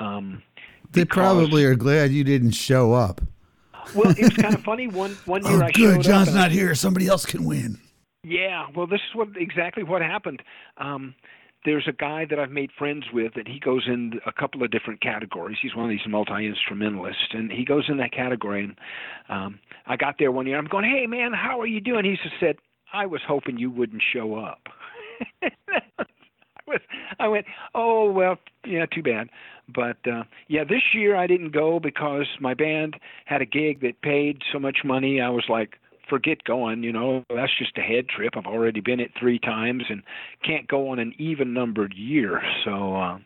um 0.00 0.42
they 0.90 1.04
probably 1.04 1.64
are 1.64 1.76
glad 1.76 2.10
you 2.10 2.24
didn't 2.24 2.52
show 2.52 2.92
up 2.92 3.20
well, 3.96 4.10
it 4.10 4.22
was 4.22 4.36
kind 4.36 4.54
of 4.54 4.62
funny. 4.62 4.86
One 4.86 5.16
one 5.24 5.44
year 5.46 5.60
oh, 5.60 5.66
I 5.66 5.72
good. 5.72 6.02
John's 6.02 6.32
not 6.32 6.52
here. 6.52 6.72
Somebody 6.76 7.08
else 7.08 7.26
can 7.26 7.44
win. 7.44 7.80
Yeah, 8.24 8.66
well, 8.76 8.86
this 8.86 9.00
is 9.08 9.14
what 9.16 9.28
exactly 9.36 9.82
what 9.82 10.00
happened. 10.02 10.42
Um, 10.78 11.14
there's 11.64 11.86
a 11.88 11.92
guy 11.92 12.24
that 12.28 12.38
I've 12.38 12.50
made 12.50 12.70
friends 12.76 13.04
with, 13.12 13.32
and 13.36 13.46
he 13.46 13.58
goes 13.60 13.84
in 13.86 14.20
a 14.26 14.32
couple 14.32 14.62
of 14.62 14.70
different 14.70 15.00
categories. 15.00 15.58
He's 15.62 15.74
one 15.74 15.84
of 15.86 15.90
these 15.90 16.06
multi 16.08 16.46
instrumentalists, 16.46 17.28
and 17.32 17.50
he 17.50 17.64
goes 17.64 17.84
in 17.88 17.96
that 17.98 18.12
category. 18.12 18.64
And 18.64 18.76
um, 19.28 19.58
I 19.86 19.96
got 19.96 20.16
there 20.18 20.32
one 20.32 20.46
year. 20.46 20.58
I'm 20.58 20.66
going, 20.66 20.84
"Hey, 20.84 21.06
man, 21.06 21.32
how 21.32 21.60
are 21.60 21.66
you 21.66 21.80
doing?" 21.80 22.04
He 22.04 22.12
just 22.22 22.34
said, 22.40 22.56
"I 22.92 23.06
was 23.06 23.20
hoping 23.26 23.58
you 23.58 23.70
wouldn't 23.70 24.02
show 24.12 24.36
up." 24.36 24.60
I 25.42 26.04
was, 26.66 26.80
I 27.18 27.28
went, 27.28 27.46
"Oh 27.74 28.10
well, 28.10 28.36
yeah, 28.66 28.86
too 28.86 29.02
bad." 29.02 29.28
But 29.68 29.98
uh, 30.06 30.24
yeah, 30.48 30.64
this 30.64 30.82
year 30.94 31.16
I 31.16 31.26
didn't 31.26 31.52
go 31.52 31.80
because 31.80 32.26
my 32.40 32.54
band 32.54 32.96
had 33.24 33.42
a 33.42 33.46
gig 33.46 33.80
that 33.82 34.00
paid 34.02 34.42
so 34.52 34.58
much 34.58 34.78
money. 34.84 35.20
I 35.20 35.28
was 35.30 35.44
like, 35.48 35.78
forget 36.08 36.44
going. 36.44 36.82
You 36.82 36.92
know, 36.92 37.24
that's 37.34 37.56
just 37.58 37.76
a 37.78 37.82
head 37.82 38.08
trip. 38.08 38.34
I've 38.36 38.46
already 38.46 38.80
been 38.80 39.00
it 39.00 39.12
three 39.18 39.38
times 39.38 39.84
and 39.88 40.02
can't 40.44 40.68
go 40.68 40.90
on 40.90 40.98
an 40.98 41.14
even 41.18 41.52
numbered 41.52 41.94
year. 41.94 42.42
So, 42.64 42.96
uh, 42.96 43.18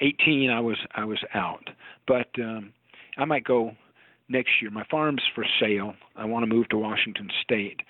18, 0.00 0.50
I 0.50 0.60
was 0.60 0.76
I 0.94 1.04
was 1.04 1.22
out. 1.34 1.70
But 2.06 2.28
um, 2.38 2.72
I 3.16 3.24
might 3.24 3.44
go 3.44 3.72
next 4.28 4.50
year. 4.60 4.70
My 4.70 4.84
farm's 4.90 5.22
for 5.34 5.44
sale. 5.60 5.94
I 6.16 6.24
want 6.24 6.42
to 6.48 6.54
move 6.54 6.68
to 6.70 6.78
Washington 6.78 7.30
State, 7.42 7.80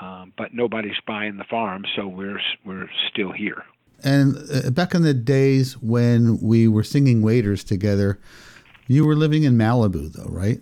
um, 0.00 0.32
but 0.36 0.54
nobody's 0.54 1.00
buying 1.06 1.36
the 1.36 1.44
farm, 1.44 1.84
so 1.96 2.06
we're 2.06 2.40
we're 2.64 2.88
still 3.10 3.32
here. 3.32 3.64
And 4.04 4.36
uh, 4.52 4.70
back 4.70 4.94
in 4.94 5.02
the 5.02 5.14
days 5.14 5.78
when 5.78 6.38
we 6.40 6.68
were 6.68 6.84
singing 6.84 7.22
waiters 7.22 7.64
together, 7.64 8.20
you 8.86 9.06
were 9.06 9.16
living 9.16 9.44
in 9.44 9.56
Malibu, 9.56 10.12
though, 10.12 10.28
right? 10.28 10.60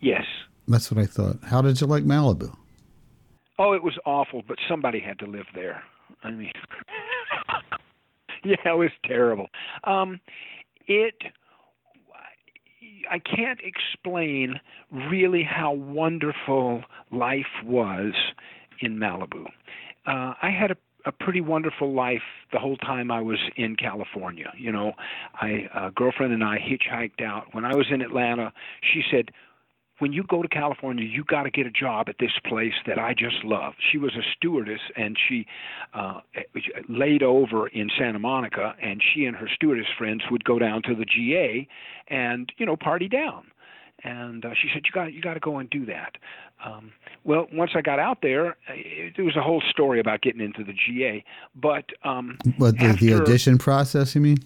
Yes. 0.00 0.24
That's 0.68 0.90
what 0.90 1.02
I 1.02 1.06
thought. 1.06 1.36
How 1.44 1.62
did 1.62 1.80
you 1.80 1.86
like 1.86 2.04
Malibu? 2.04 2.54
Oh, 3.58 3.72
it 3.72 3.82
was 3.82 3.98
awful, 4.04 4.42
but 4.46 4.58
somebody 4.68 5.00
had 5.00 5.18
to 5.20 5.26
live 5.26 5.46
there. 5.54 5.82
I 6.22 6.30
mean, 6.30 6.52
yeah, 8.44 8.56
it 8.64 8.76
was 8.76 8.90
terrible. 9.04 9.48
Um, 9.84 10.20
it, 10.86 11.14
I 13.10 13.18
can't 13.18 13.60
explain 13.62 14.60
really 14.90 15.42
how 15.42 15.72
wonderful 15.72 16.82
life 17.10 17.46
was 17.64 18.12
in 18.80 18.98
Malibu. 18.98 19.46
Uh, 20.06 20.34
I 20.42 20.50
had 20.50 20.70
a 20.70 20.76
a 21.06 21.12
pretty 21.12 21.40
wonderful 21.40 21.94
life 21.94 22.22
the 22.52 22.58
whole 22.58 22.76
time 22.76 23.10
I 23.10 23.20
was 23.20 23.38
in 23.56 23.76
California. 23.76 24.52
You 24.58 24.72
know, 24.72 24.92
I 25.40 25.68
uh, 25.72 25.90
girlfriend 25.94 26.32
and 26.32 26.42
I 26.42 26.58
hitchhiked 26.58 27.24
out. 27.24 27.46
When 27.52 27.64
I 27.64 27.74
was 27.76 27.86
in 27.90 28.02
Atlanta, 28.02 28.52
she 28.82 29.02
said, 29.10 29.30
when 29.98 30.12
you 30.12 30.24
go 30.24 30.42
to 30.42 30.48
California, 30.48 31.04
you 31.04 31.24
got 31.24 31.44
to 31.44 31.50
get 31.50 31.66
a 31.66 31.70
job 31.70 32.08
at 32.08 32.16
this 32.18 32.32
place 32.44 32.74
that 32.86 32.98
I 32.98 33.14
just 33.14 33.44
love. 33.44 33.74
She 33.90 33.98
was 33.98 34.14
a 34.14 34.22
stewardess 34.36 34.80
and 34.94 35.16
she 35.28 35.46
uh, 35.94 36.20
laid 36.88 37.22
over 37.22 37.68
in 37.68 37.88
Santa 37.98 38.18
Monica, 38.18 38.74
and 38.82 39.02
she 39.02 39.24
and 39.24 39.36
her 39.36 39.48
stewardess 39.54 39.86
friends 39.96 40.22
would 40.30 40.44
go 40.44 40.58
down 40.58 40.82
to 40.82 40.94
the 40.94 41.04
GA 41.04 41.66
and 42.08 42.52
you 42.58 42.66
know 42.66 42.76
party 42.76 43.08
down. 43.08 43.46
And 44.04 44.44
uh, 44.44 44.50
she 44.60 44.68
said, 44.72 44.82
"You 44.84 44.92
got 44.92 45.12
you 45.14 45.22
got 45.22 45.34
to 45.34 45.40
go 45.40 45.58
and 45.58 45.70
do 45.70 45.86
that." 45.86 46.16
Um, 46.64 46.92
well, 47.24 47.46
once 47.52 47.72
I 47.74 47.80
got 47.80 47.98
out 47.98 48.18
there, 48.22 48.56
it, 48.68 49.14
it 49.16 49.22
was 49.22 49.36
a 49.36 49.42
whole 49.42 49.62
story 49.70 50.00
about 50.00 50.20
getting 50.20 50.40
into 50.40 50.64
the 50.64 50.74
GA. 50.74 51.24
But 51.54 51.86
um, 52.04 52.38
but 52.58 52.76
the, 52.78 52.84
after, 52.84 53.04
the 53.04 53.14
audition 53.14 53.56
process, 53.56 54.14
you 54.14 54.20
mean? 54.20 54.38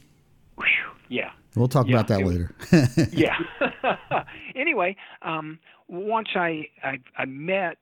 Whew, 0.56 0.64
yeah, 1.08 1.32
We'll 1.56 1.68
talk 1.68 1.86
Yeah, 1.88 1.96
about 1.96 2.08
that 2.08 2.20
it- 2.20 2.26
later. 2.26 2.54
yeah. 3.12 4.24
anyway, 4.54 4.96
um, 5.22 5.58
once 5.88 6.28
I, 6.34 6.68
I 6.84 6.98
I 7.16 7.24
met 7.24 7.78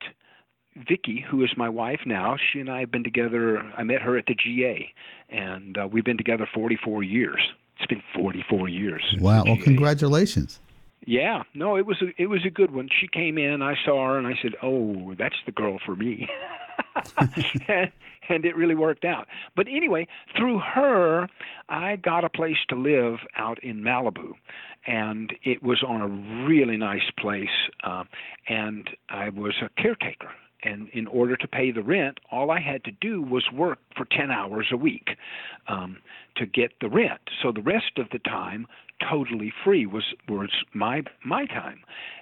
Vicky, 0.89 1.25
who 1.29 1.43
is 1.43 1.51
my 1.57 1.69
wife 1.69 2.01
now. 2.07 2.37
She 2.53 2.61
and 2.61 2.71
I 2.71 2.81
have 2.81 2.91
been 2.91 3.05
together. 3.05 3.59
I 3.77 3.83
met 3.83 4.01
her 4.03 4.17
at 4.17 4.27
the 4.27 4.35
GA, 4.35 4.93
and 5.29 5.77
uh, 5.77 5.89
we've 5.91 6.05
been 6.05 6.17
together 6.17 6.49
44 6.55 7.03
years. 7.03 7.41
It's 7.79 7.87
been 7.87 8.03
44 8.15 8.69
years. 8.69 9.03
wow. 9.21 9.43
Well, 9.45 9.57
congratulations. 9.63 10.61
Yeah, 11.07 11.43
no, 11.55 11.77
it 11.77 11.87
was 11.87 12.01
a, 12.03 12.07
it 12.21 12.27
was 12.27 12.45
a 12.45 12.51
good 12.51 12.71
one. 12.73 12.89
She 13.01 13.09
came 13.09 13.39
in, 13.39 13.63
I 13.63 13.75
saw 13.85 14.07
her, 14.09 14.19
and 14.19 14.27
I 14.27 14.35
said, 14.43 14.53
"Oh, 14.63 15.15
that's 15.19 15.37
the 15.47 15.53
girl 15.53 15.79
for 15.87 15.97
me," 15.97 16.29
and, 18.29 18.45
it 18.45 18.57
really 18.57 18.75
worked 18.75 19.05
out. 19.05 19.27
But 19.57 19.67
anyway, 19.69 20.07
through 20.37 20.61
her, 20.61 21.29
I 21.69 21.97
got 21.97 22.25
a 22.25 22.29
place 22.29 22.57
to 22.69 22.77
live 22.77 23.19
out 23.37 23.63
in 23.63 23.83
Malibu, 23.83 24.33
and 24.87 25.33
it 25.43 25.63
was 25.63 25.83
on 25.87 26.01
a 26.01 26.47
really 26.47 26.77
nice 26.77 27.11
place, 27.19 27.49
uh, 27.85 28.05
and 28.49 28.89
I 29.09 29.29
was 29.31 29.55
a 29.63 29.69
caretaker. 29.81 30.31
And 30.65 30.89
in 30.93 31.07
order 31.07 31.37
to 31.37 31.47
pay 31.47 31.71
the 31.71 31.83
rent, 31.83 32.19
all 32.33 32.51
I 32.51 32.61
had 32.61 32.83
to 32.85 32.91
do 32.91 33.23
was 33.23 33.45
work 33.53 33.79
for 33.97 34.07
10 34.11 34.33
hours 34.33 34.67
a 34.73 34.77
week 34.77 35.11
um, 35.69 35.99
to 36.37 36.47
get 36.47 36.73
the 36.81 36.89
rent. 36.89 37.21
So 37.43 37.53
the 37.53 37.63
rest 37.63 37.99
of 37.99 38.07
the 38.11 38.19
time, 38.19 38.67
totally 39.09 39.53
free 39.65 39.87
was 39.87 40.05
was 40.29 40.51
my 40.75 41.03
my 41.25 41.47
time, 41.47 41.81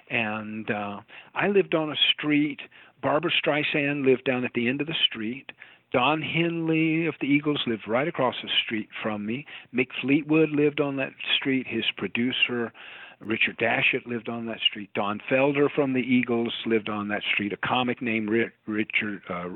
and 0.09 0.69
uh, 0.69 0.99
I 1.33 1.47
lived 1.47 1.73
on 1.73 1.91
a 1.91 1.95
street. 2.13 2.59
Barbra 3.01 3.31
Streisand 3.31 4.05
lived 4.05 4.25
down 4.25 4.43
at 4.43 4.53
the 4.53 4.67
end 4.67 4.81
of 4.81 4.87
the 4.87 4.95
street. 5.05 5.51
Don 5.91 6.21
Henley 6.21 7.05
of 7.07 7.15
the 7.21 7.27
Eagles 7.27 7.61
lived 7.65 7.87
right 7.87 8.07
across 8.07 8.35
the 8.43 8.49
street 8.65 8.89
from 9.01 9.25
me. 9.25 9.45
Mick 9.73 9.87
Fleetwood 10.01 10.49
lived 10.49 10.81
on 10.81 10.97
that 10.97 11.13
street. 11.37 11.65
His 11.67 11.85
producer, 11.97 12.73
Richard 13.19 13.57
Dashut, 13.57 14.05
lived 14.05 14.27
on 14.27 14.45
that 14.47 14.59
street. 14.59 14.89
Don 14.93 15.21
Felder 15.29 15.69
from 15.73 15.93
the 15.93 16.01
Eagles 16.01 16.53
lived 16.65 16.89
on 16.89 17.07
that 17.07 17.21
street. 17.33 17.53
A 17.53 17.57
comic 17.57 18.01
named 18.01 18.29
Richard 18.65 19.21
uh, 19.29 19.47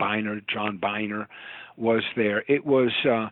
Biner, 0.00 0.42
John 0.48 0.78
Biner, 0.78 1.26
was 1.76 2.02
there. 2.16 2.44
It 2.48 2.64
was. 2.66 2.92
Uh, 3.04 3.28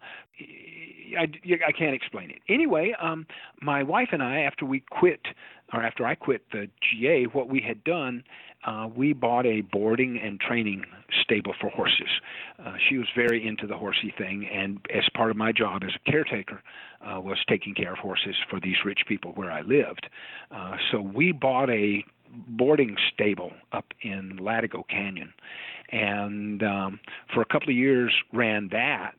I, 1.16 1.28
I 1.66 1.72
can't 1.72 1.94
explain 1.94 2.30
it. 2.30 2.38
Anyway, 2.48 2.92
um, 3.00 3.26
my 3.62 3.82
wife 3.82 4.08
and 4.12 4.22
I, 4.22 4.40
after 4.40 4.64
we 4.64 4.80
quit, 4.90 5.20
or 5.72 5.82
after 5.82 6.04
I 6.04 6.16
quit 6.16 6.42
the 6.52 6.68
GA, 6.80 7.24
what 7.26 7.48
we 7.48 7.60
had 7.60 7.82
done, 7.84 8.24
uh, 8.66 8.88
we 8.94 9.12
bought 9.12 9.46
a 9.46 9.60
boarding 9.60 10.18
and 10.22 10.40
training 10.40 10.84
stable 11.22 11.54
for 11.60 11.70
horses. 11.70 12.08
Uh, 12.64 12.74
she 12.88 12.98
was 12.98 13.06
very 13.16 13.46
into 13.46 13.66
the 13.66 13.76
horsey 13.76 14.12
thing, 14.18 14.46
and 14.52 14.80
as 14.92 15.04
part 15.14 15.30
of 15.30 15.36
my 15.36 15.52
job 15.52 15.82
as 15.84 15.92
a 15.94 16.10
caretaker, 16.10 16.62
uh, 17.00 17.20
was 17.20 17.38
taking 17.48 17.74
care 17.74 17.92
of 17.92 17.98
horses 17.98 18.34
for 18.50 18.58
these 18.58 18.76
rich 18.84 19.00
people 19.06 19.32
where 19.32 19.52
I 19.52 19.60
lived. 19.60 20.08
Uh, 20.50 20.76
so 20.90 21.00
we 21.00 21.32
bought 21.32 21.70
a 21.70 22.04
boarding 22.48 22.96
stable 23.12 23.52
up 23.72 23.86
in 24.02 24.36
Latigo 24.38 24.86
Canyon, 24.88 25.32
and 25.92 26.62
um, 26.62 27.00
for 27.32 27.40
a 27.40 27.46
couple 27.46 27.68
of 27.68 27.76
years 27.76 28.12
ran 28.32 28.68
that 28.72 29.14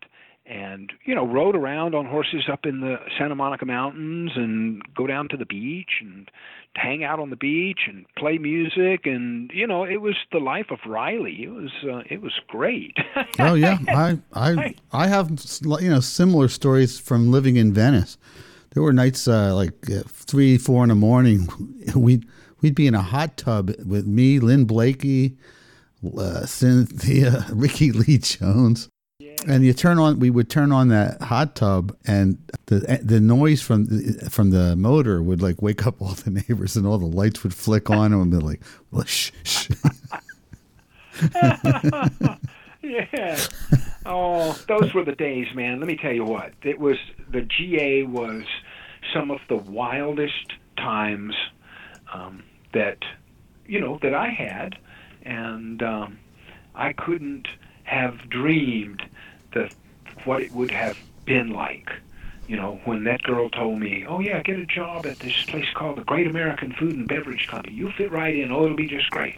and 0.47 0.91
you 1.05 1.13
know 1.13 1.25
rode 1.25 1.55
around 1.55 1.93
on 1.93 2.05
horses 2.05 2.45
up 2.51 2.65
in 2.65 2.79
the 2.79 2.97
Santa 3.17 3.35
Monica 3.35 3.65
Mountains 3.65 4.31
and 4.35 4.81
go 4.95 5.05
down 5.07 5.27
to 5.29 5.37
the 5.37 5.45
beach 5.45 6.01
and 6.01 6.29
hang 6.75 7.03
out 7.03 7.19
on 7.19 7.31
the 7.31 7.35
beach 7.35 7.81
and 7.87 8.05
play 8.17 8.37
music 8.37 9.05
and 9.05 9.51
you 9.53 9.65
know 9.65 9.83
it 9.83 9.97
was 9.97 10.15
the 10.31 10.39
life 10.39 10.67
of 10.69 10.79
Riley 10.85 11.43
it 11.43 11.49
was 11.49 11.71
uh, 11.83 12.03
it 12.09 12.21
was 12.21 12.33
great 12.47 12.95
Oh 13.39 13.53
yeah, 13.53 13.77
I 13.87 14.19
I 14.33 14.75
I 14.91 15.07
have 15.07 15.29
you 15.29 15.89
know 15.89 15.99
similar 15.99 16.47
stories 16.47 16.99
from 16.99 17.31
living 17.31 17.55
in 17.55 17.73
Venice. 17.73 18.17
There 18.73 18.83
were 18.83 18.93
nights 18.93 19.27
uh, 19.27 19.55
like 19.55 19.89
uh, 19.89 20.03
three, 20.07 20.57
four 20.57 20.83
in 20.83 20.89
the 20.89 20.95
morning. 20.95 21.47
We'd 21.95 22.27
we'd 22.61 22.75
be 22.75 22.87
in 22.87 22.95
a 22.95 23.01
hot 23.01 23.37
tub 23.37 23.71
with 23.85 24.05
me, 24.07 24.39
Lynn 24.39 24.65
Blakey, 24.65 25.37
uh, 26.17 26.45
Cynthia, 26.45 27.45
Rickie 27.51 27.91
Lee 27.91 28.17
Jones, 28.17 28.89
and 29.45 29.65
you 29.65 29.73
turn 29.73 29.99
on. 29.99 30.19
We 30.19 30.29
would 30.29 30.49
turn 30.49 30.71
on 30.71 30.87
that 30.89 31.21
hot 31.21 31.55
tub, 31.55 31.95
and 32.05 32.37
the 32.67 32.99
the 33.03 33.19
noise 33.19 33.61
from 33.61 33.85
the, 33.85 34.29
from 34.29 34.51
the 34.51 34.75
motor 34.75 35.21
would 35.21 35.41
like 35.41 35.61
wake 35.61 35.85
up 35.85 36.01
all 36.01 36.13
the 36.13 36.29
neighbors, 36.29 36.75
and 36.75 36.87
all 36.87 36.97
the 36.97 37.05
lights 37.05 37.43
would 37.43 37.53
flick 37.53 37.89
on, 37.89 38.13
and 38.13 38.31
we'd 38.31 38.39
be 38.39 38.45
like, 38.45 38.61
well, 38.91 39.05
shh, 39.05 39.31
shh. 39.43 39.69
yeah. 42.81 43.39
Oh, 44.05 44.57
those 44.67 44.93
were 44.93 45.03
the 45.03 45.15
days, 45.15 45.47
man. 45.53 45.79
Let 45.79 45.87
me 45.87 45.97
tell 45.97 46.13
you 46.13 46.23
what. 46.23 46.53
It 46.63 46.79
was 46.79 46.97
the 47.29 47.41
GA 47.41 48.03
was 48.03 48.43
some 49.13 49.31
of 49.31 49.39
the 49.49 49.57
wildest 49.57 50.53
times 50.77 51.35
um, 52.13 52.43
that 52.73 52.99
you 53.65 53.79
know 53.79 53.99
that 54.01 54.13
I 54.13 54.29
had, 54.29 54.77
and 55.23 55.81
um, 55.83 56.19
I 56.75 56.93
couldn't 56.93 57.47
have 57.83 58.29
dreamed 58.29 59.01
that 59.53 59.73
what 60.25 60.41
it 60.41 60.51
would 60.51 60.71
have 60.71 60.97
been 61.25 61.49
like. 61.49 61.89
You 62.47 62.55
know, 62.55 62.79
when 62.85 63.03
that 63.03 63.21
girl 63.23 63.49
told 63.49 63.79
me, 63.79 64.05
"Oh 64.07 64.19
yeah, 64.19 64.41
get 64.41 64.57
a 64.57 64.65
job 64.65 65.05
at 65.05 65.19
this 65.19 65.43
place 65.43 65.67
called 65.73 65.97
the 65.97 66.03
Great 66.03 66.27
American 66.27 66.71
Food 66.73 66.93
and 66.95 67.07
Beverage 67.07 67.47
Company. 67.47 67.75
You'll 67.75 67.91
fit 67.91 68.11
right 68.11 68.35
in. 68.35 68.51
Oh, 68.51 68.65
it'll 68.65 68.77
be 68.77 68.87
just 68.87 69.09
great." 69.09 69.35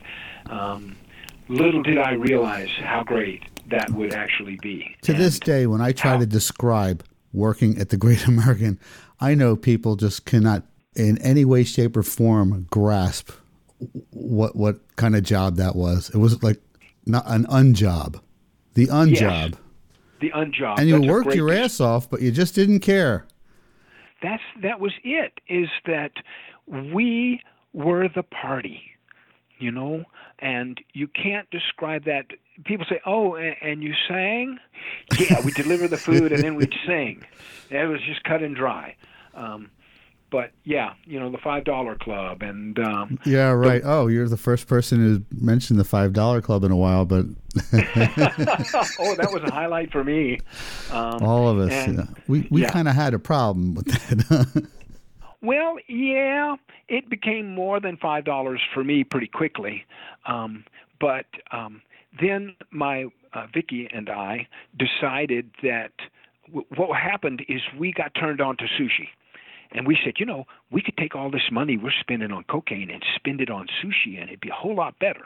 Um, 0.48 0.95
little 1.48 1.82
did 1.82 1.98
I 1.98 2.13
realize 2.13 2.69
how 2.69 3.04
great 3.04 3.43
that 3.69 3.89
would 3.91 4.13
actually 4.13 4.58
be. 4.62 4.95
To 5.04 5.13
this 5.13 5.39
day, 5.39 5.65
when 5.67 5.82
I 5.82 5.91
try 5.91 6.17
to 6.17 6.26
describe 6.26 7.04
working 7.34 7.80
at 7.80 7.89
the 7.89 7.98
Great 7.98 8.28
American, 8.28 8.80
I 9.19 9.34
know 9.34 9.56
people 9.56 9.95
just 9.95 10.26
cannot, 10.26 10.63
in 10.95 11.17
any 11.19 11.45
way, 11.45 11.63
shape, 11.63 11.98
or 11.98 12.04
form, 12.04 12.67
grasp 12.69 13.32
what 14.12 14.56
what 14.56 14.80
kind 14.95 15.15
of 15.15 15.24
job 15.24 15.56
that 15.56 15.76
was. 15.76 16.10
It 16.10 16.17
was 16.17 16.41
like 16.43 16.60
not 17.06 17.24
an 17.28 17.45
unjob, 17.45 18.19
the 18.74 18.88
unjob. 18.88 19.52
Yes, 19.52 19.60
the 20.22 20.32
unjob. 20.32 20.80
And 20.80 20.88
you 20.88 21.00
That's 21.00 21.12
worked 21.12 21.36
your 21.36 21.52
ass 21.52 21.80
off, 21.80 22.10
but 22.10 22.22
you 22.22 22.32
just 22.32 22.56
didn't 22.56 22.80
care. 22.80 23.26
that's 24.22 24.44
that 24.62 24.80
was 24.80 24.94
it 25.04 25.40
is 25.48 25.70
that 25.86 26.12
we 26.68 27.42
were 27.74 28.08
the 28.10 28.24
party 28.24 28.82
you 29.60 29.72
know? 29.72 30.06
And 30.40 30.80
you 30.94 31.08
can't 31.08 31.50
describe 31.52 32.06
that. 32.06 32.28
People 32.64 32.86
say 32.90 33.02
oh 33.06 33.36
a- 33.36 33.58
and 33.62 33.84
you 33.84 33.94
sang? 34.08 34.58
Yeah 35.20 35.42
we 35.44 35.52
deliver 35.52 35.88
the 35.88 35.98
food 35.98 36.32
and 36.32 36.42
then 36.42 36.56
we'd 36.56 36.74
sing. 36.88 37.24
It 37.70 37.88
was 37.88 38.00
just 38.06 38.24
cut 38.24 38.42
and 38.42 38.56
dry. 38.56 38.96
Um 39.34 39.70
but 40.32 40.52
yeah 40.63 40.94
you 41.06 41.20
know 41.20 41.30
the 41.32 41.38
five 41.38 41.63
dollar 41.63 41.96
club 41.96 42.42
and 42.42 42.78
um 42.80 43.18
Yeah, 43.26 43.50
right. 43.52 43.82
Oh, 43.84 44.08
you're 44.08 44.30
the 44.30 44.38
first 44.38 44.68
person 44.68 45.00
who 45.00 45.24
mentioned 45.44 45.80
the 45.80 45.84
five 45.84 46.13
dollar 46.13 46.42
club 46.42 46.63
in 46.63 46.72
a 46.72 46.78
while, 46.78 47.06
but 47.06 47.26
oh 47.74 49.15
that 49.15 49.30
was 49.32 49.42
a 49.44 49.52
highlight 49.52 49.92
for 49.92 50.04
me 50.04 50.39
um 50.92 51.24
all 51.24 51.48
of 51.48 51.60
us, 51.60 51.72
and- 51.88 51.98
yeah. 51.98 52.06
we 52.28 52.48
we 52.52 52.62
yeah. 52.62 52.70
kind 52.72 52.88
of 52.88 52.96
had 52.96 53.13
a 53.13 53.20
problem 53.20 53.74
with 53.76 53.86
that. 53.88 54.68
Well, 55.42 55.78
yeah, 55.88 56.58
it 56.89 57.10
became 57.10 57.56
more 57.56 57.80
than 57.80 57.96
five 57.98 58.26
dollars 58.26 58.60
for 58.74 58.84
me 58.84 59.04
pretty 59.06 59.28
quickly, 59.28 59.86
um, 60.26 60.65
but 61.00 61.28
um, 61.52 61.82
then 62.20 62.56
my 62.72 63.06
uh, 63.34 63.46
Vicky 63.54 63.88
and 63.94 64.10
I 64.10 64.48
decided 64.78 65.50
that 65.63 65.94
w- 66.48 66.65
what 66.76 67.00
happened 67.00 67.46
is 67.48 67.62
we 67.78 67.94
got 67.94 68.13
turned 68.15 68.42
on 68.42 68.58
to 68.58 68.65
sushi, 68.65 69.08
and 69.72 69.86
we 69.88 69.98
said, 70.04 70.14
you 70.18 70.26
know, 70.26 70.46
we 70.72 70.82
could 70.82 70.98
take 70.98 71.16
all 71.16 71.30
this 71.30 71.50
money 71.52 71.78
we're 71.78 71.92
spending 72.00 72.32
on 72.32 72.44
cocaine 72.46 72.90
and 72.90 73.04
spend 73.16 73.42
it 73.42 73.50
on 73.50 73.68
sushi, 73.84 74.20
and 74.20 74.30
it'd 74.30 74.40
be 74.40 74.50
a 74.50 74.54
whole 74.54 74.76
lot 74.76 74.98
better. 75.00 75.26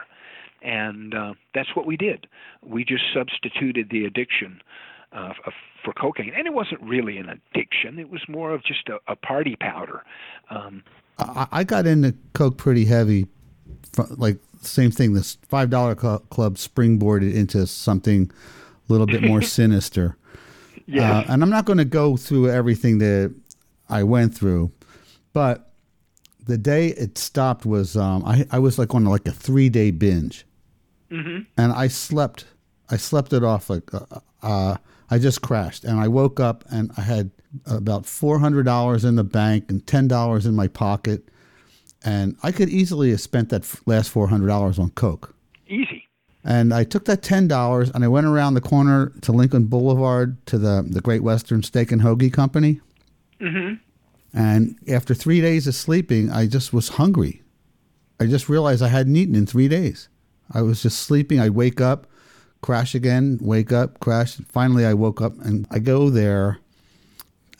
And 0.62 1.14
uh, 1.14 1.34
that's 1.54 1.74
what 1.76 1.86
we 1.86 1.96
did. 1.96 2.26
We 2.62 2.84
just 2.84 3.04
substituted 3.14 3.90
the 3.90 4.04
addiction 4.06 4.62
uh, 5.12 5.32
for 5.84 5.92
cocaine, 5.92 6.32
and 6.36 6.46
it 6.46 6.54
wasn't 6.54 6.80
really 6.82 7.18
an 7.18 7.28
addiction. 7.28 7.98
It 7.98 8.10
was 8.10 8.22
more 8.28 8.52
of 8.52 8.64
just 8.64 8.88
a, 8.88 8.98
a 9.06 9.16
party 9.16 9.56
powder. 9.56 10.02
Um, 10.50 10.82
I, 11.18 11.46
I 11.52 11.64
got 11.64 11.86
into 11.86 12.14
coke 12.32 12.56
pretty 12.56 12.86
heavy, 12.86 13.26
fr- 13.92 14.02
like 14.16 14.38
same 14.62 14.90
thing. 14.90 15.12
This 15.12 15.36
five 15.48 15.68
dollar 15.70 15.96
cl- 15.98 16.20
club 16.30 16.56
springboarded 16.56 17.34
into 17.34 17.66
something 17.66 18.30
a 18.88 18.92
little 18.92 19.06
bit 19.06 19.22
more 19.22 19.42
sinister. 19.58 20.16
yeah, 20.86 21.18
Uh, 21.18 21.24
and 21.28 21.42
I'm 21.42 21.50
not 21.50 21.66
going 21.66 21.78
to 21.78 21.84
go 21.84 22.16
through 22.16 22.50
everything 22.50 22.98
that 22.98 23.34
I 23.88 24.02
went 24.02 24.34
through, 24.34 24.72
but 25.32 25.72
the 26.46 26.58
day 26.58 26.88
it 26.88 27.16
stopped 27.18 27.64
was 27.66 27.96
um, 27.96 28.22
I, 28.24 28.46
I 28.50 28.58
was 28.58 28.78
like 28.78 28.94
on 28.94 29.04
like 29.04 29.26
a 29.28 29.32
three 29.32 29.68
day 29.68 29.90
binge, 29.90 30.46
hmm 31.10 31.40
and 31.56 31.72
I 31.72 31.88
slept. 31.88 32.46
I 32.90 32.96
slept 32.98 33.32
it 33.32 33.42
off 33.42 33.70
like 33.70 33.92
uh, 33.94 34.20
uh, 34.42 34.76
I 35.10 35.18
just 35.18 35.40
crashed, 35.42 35.84
and 35.84 35.98
I 36.00 36.08
woke 36.08 36.38
up 36.40 36.64
and 36.70 36.90
I 36.96 37.00
had 37.02 37.30
about 37.66 38.04
four 38.06 38.38
hundred 38.38 38.64
dollars 38.64 39.04
in 39.04 39.16
the 39.16 39.24
bank 39.24 39.70
and 39.70 39.86
ten 39.86 40.08
dollars 40.08 40.44
in 40.46 40.54
my 40.54 40.68
pocket, 40.68 41.28
and 42.04 42.36
I 42.42 42.52
could 42.52 42.68
easily 42.68 43.10
have 43.10 43.20
spent 43.20 43.48
that 43.50 43.62
f- 43.62 43.80
last 43.86 44.10
four 44.10 44.28
hundred 44.28 44.48
dollars 44.48 44.78
on 44.78 44.90
coke. 44.90 45.34
easy. 45.68 46.06
And 46.46 46.74
I 46.74 46.84
took 46.84 47.06
that 47.06 47.22
ten 47.22 47.48
dollars 47.48 47.90
and 47.90 48.04
I 48.04 48.08
went 48.08 48.26
around 48.26 48.52
the 48.52 48.60
corner 48.60 49.12
to 49.22 49.32
Lincoln 49.32 49.64
Boulevard 49.64 50.44
to 50.46 50.58
the 50.58 50.84
the 50.86 51.00
Great 51.00 51.22
Western 51.22 51.62
Steak 51.62 51.90
and 51.90 52.02
Hoagie 52.02 52.32
Company. 52.32 52.80
Hmm 53.40 53.74
And 54.32 54.76
after 54.88 55.14
three 55.14 55.40
days 55.40 55.66
of 55.66 55.74
sleeping, 55.74 56.30
I 56.30 56.46
just 56.46 56.72
was 56.72 56.88
hungry. 56.90 57.42
I 58.20 58.26
just 58.26 58.48
realized 58.48 58.82
I 58.82 58.88
hadn't 58.88 59.16
eaten 59.16 59.34
in 59.34 59.46
three 59.46 59.68
days. 59.68 60.08
I 60.52 60.62
was 60.62 60.82
just 60.82 60.98
sleeping. 61.02 61.40
I'd 61.40 61.50
wake 61.50 61.80
up, 61.80 62.06
crash 62.62 62.94
again, 62.94 63.38
wake 63.40 63.72
up, 63.72 64.00
crash. 64.00 64.36
Finally, 64.48 64.84
I 64.86 64.94
woke 64.94 65.20
up 65.20 65.32
and 65.44 65.66
I 65.70 65.78
go 65.78 66.10
there. 66.10 66.58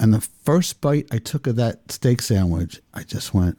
And 0.01 0.13
the 0.13 0.21
first 0.21 0.81
bite 0.81 1.07
I 1.13 1.19
took 1.19 1.47
of 1.47 1.57
that 1.57 1.91
steak 1.93 2.21
sandwich, 2.23 2.81
I 2.93 3.05
just 3.05 3.33
went, 3.33 3.57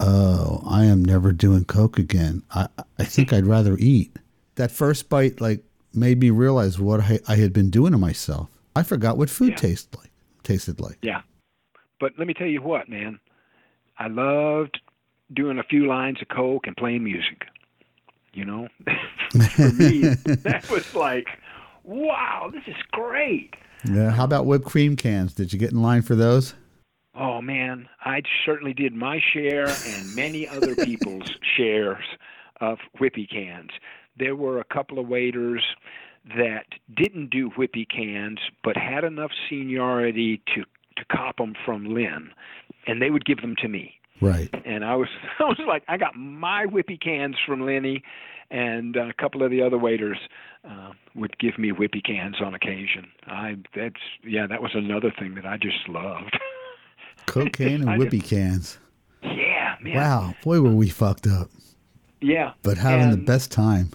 "Oh, 0.00 0.62
I 0.66 0.84
am 0.84 1.04
never 1.04 1.32
doing 1.32 1.64
coke 1.64 1.98
again. 1.98 2.42
I 2.52 2.68
I 2.98 3.04
think 3.04 3.32
I'd 3.32 3.46
rather 3.46 3.76
eat." 3.78 4.16
That 4.54 4.70
first 4.70 5.08
bite 5.08 5.40
like 5.40 5.64
made 5.92 6.20
me 6.20 6.30
realize 6.30 6.78
what 6.78 7.00
I, 7.00 7.18
I 7.28 7.36
had 7.36 7.52
been 7.52 7.68
doing 7.70 7.92
to 7.92 7.98
myself. 7.98 8.48
I 8.76 8.82
forgot 8.84 9.18
what 9.18 9.28
food 9.30 9.50
Yeah. 9.50 9.56
tasted 9.56 9.96
like. 9.98 10.10
Tasted 10.44 10.80
like. 10.80 10.98
Yeah, 11.02 11.22
but 12.02 12.14
let 12.18 12.26
me 12.26 12.34
tell 12.34 12.48
you 12.48 12.60
what, 12.60 12.88
man. 12.88 13.20
I 13.96 14.08
loved 14.08 14.80
doing 15.32 15.60
a 15.60 15.62
few 15.62 15.86
lines 15.86 16.18
of 16.20 16.26
coke 16.36 16.66
and 16.66 16.76
playing 16.76 17.04
music. 17.04 17.44
You 18.34 18.44
know, 18.44 18.68
for 19.30 19.70
me, 19.72 20.00
that 20.42 20.68
was 20.68 20.96
like, 20.96 21.28
wow, 21.84 22.50
this 22.52 22.64
is 22.66 22.74
great. 22.90 23.54
Yeah. 23.84 24.10
How 24.10 24.24
about 24.24 24.46
whipped 24.46 24.64
cream 24.64 24.96
cans? 24.96 25.32
Did 25.32 25.52
you 25.52 25.60
get 25.60 25.70
in 25.70 25.80
line 25.80 26.02
for 26.02 26.16
those? 26.16 26.54
Oh 27.14 27.40
man, 27.40 27.88
I 28.04 28.22
certainly 28.44 28.72
did 28.72 28.94
my 28.94 29.20
share 29.32 29.68
and 29.68 30.16
many 30.16 30.48
other 30.48 30.74
people's 30.84 31.30
shares 31.56 32.04
of 32.60 32.78
whippy 32.98 33.30
cans. 33.30 33.70
There 34.16 34.34
were 34.34 34.58
a 34.58 34.64
couple 34.64 34.98
of 34.98 35.06
waiters 35.06 35.62
that 36.36 36.66
didn't 36.96 37.30
do 37.30 37.50
whippy 37.50 37.86
cans, 37.88 38.40
but 38.64 38.76
had 38.76 39.04
enough 39.04 39.30
seniority 39.48 40.42
to 40.56 40.64
to 41.02 41.16
cop 41.16 41.36
them 41.36 41.54
from 41.64 41.94
Lynn, 41.94 42.30
and 42.86 43.00
they 43.00 43.10
would 43.10 43.24
give 43.24 43.40
them 43.40 43.54
to 43.62 43.68
me. 43.68 43.94
Right. 44.20 44.48
And 44.64 44.84
I 44.84 44.94
was 44.96 45.08
I 45.38 45.44
was 45.44 45.60
like, 45.66 45.82
I 45.88 45.96
got 45.96 46.14
my 46.16 46.66
whippy 46.66 47.00
cans 47.00 47.36
from 47.46 47.64
Lenny, 47.66 48.02
and 48.50 48.96
a 48.96 49.12
couple 49.14 49.42
of 49.42 49.50
the 49.50 49.62
other 49.62 49.78
waiters 49.78 50.18
uh, 50.68 50.92
would 51.14 51.38
give 51.38 51.58
me 51.58 51.72
whippy 51.72 52.04
cans 52.04 52.36
on 52.40 52.54
occasion. 52.54 53.10
I 53.26 53.56
that's 53.74 53.96
yeah, 54.24 54.46
that 54.46 54.62
was 54.62 54.72
another 54.74 55.12
thing 55.18 55.34
that 55.34 55.46
I 55.46 55.56
just 55.56 55.88
loved. 55.88 56.38
Cocaine 57.26 57.88
and 57.88 58.00
just- 58.00 58.12
whippy 58.12 58.24
cans. 58.24 58.78
Yeah, 59.22 59.76
man. 59.80 59.94
Wow. 59.94 60.34
Boy, 60.42 60.60
were 60.60 60.74
we 60.74 60.88
fucked 60.88 61.28
up. 61.28 61.48
Yeah. 62.20 62.52
But 62.62 62.76
having 62.78 63.10
the 63.10 63.16
best 63.16 63.52
time. 63.52 63.90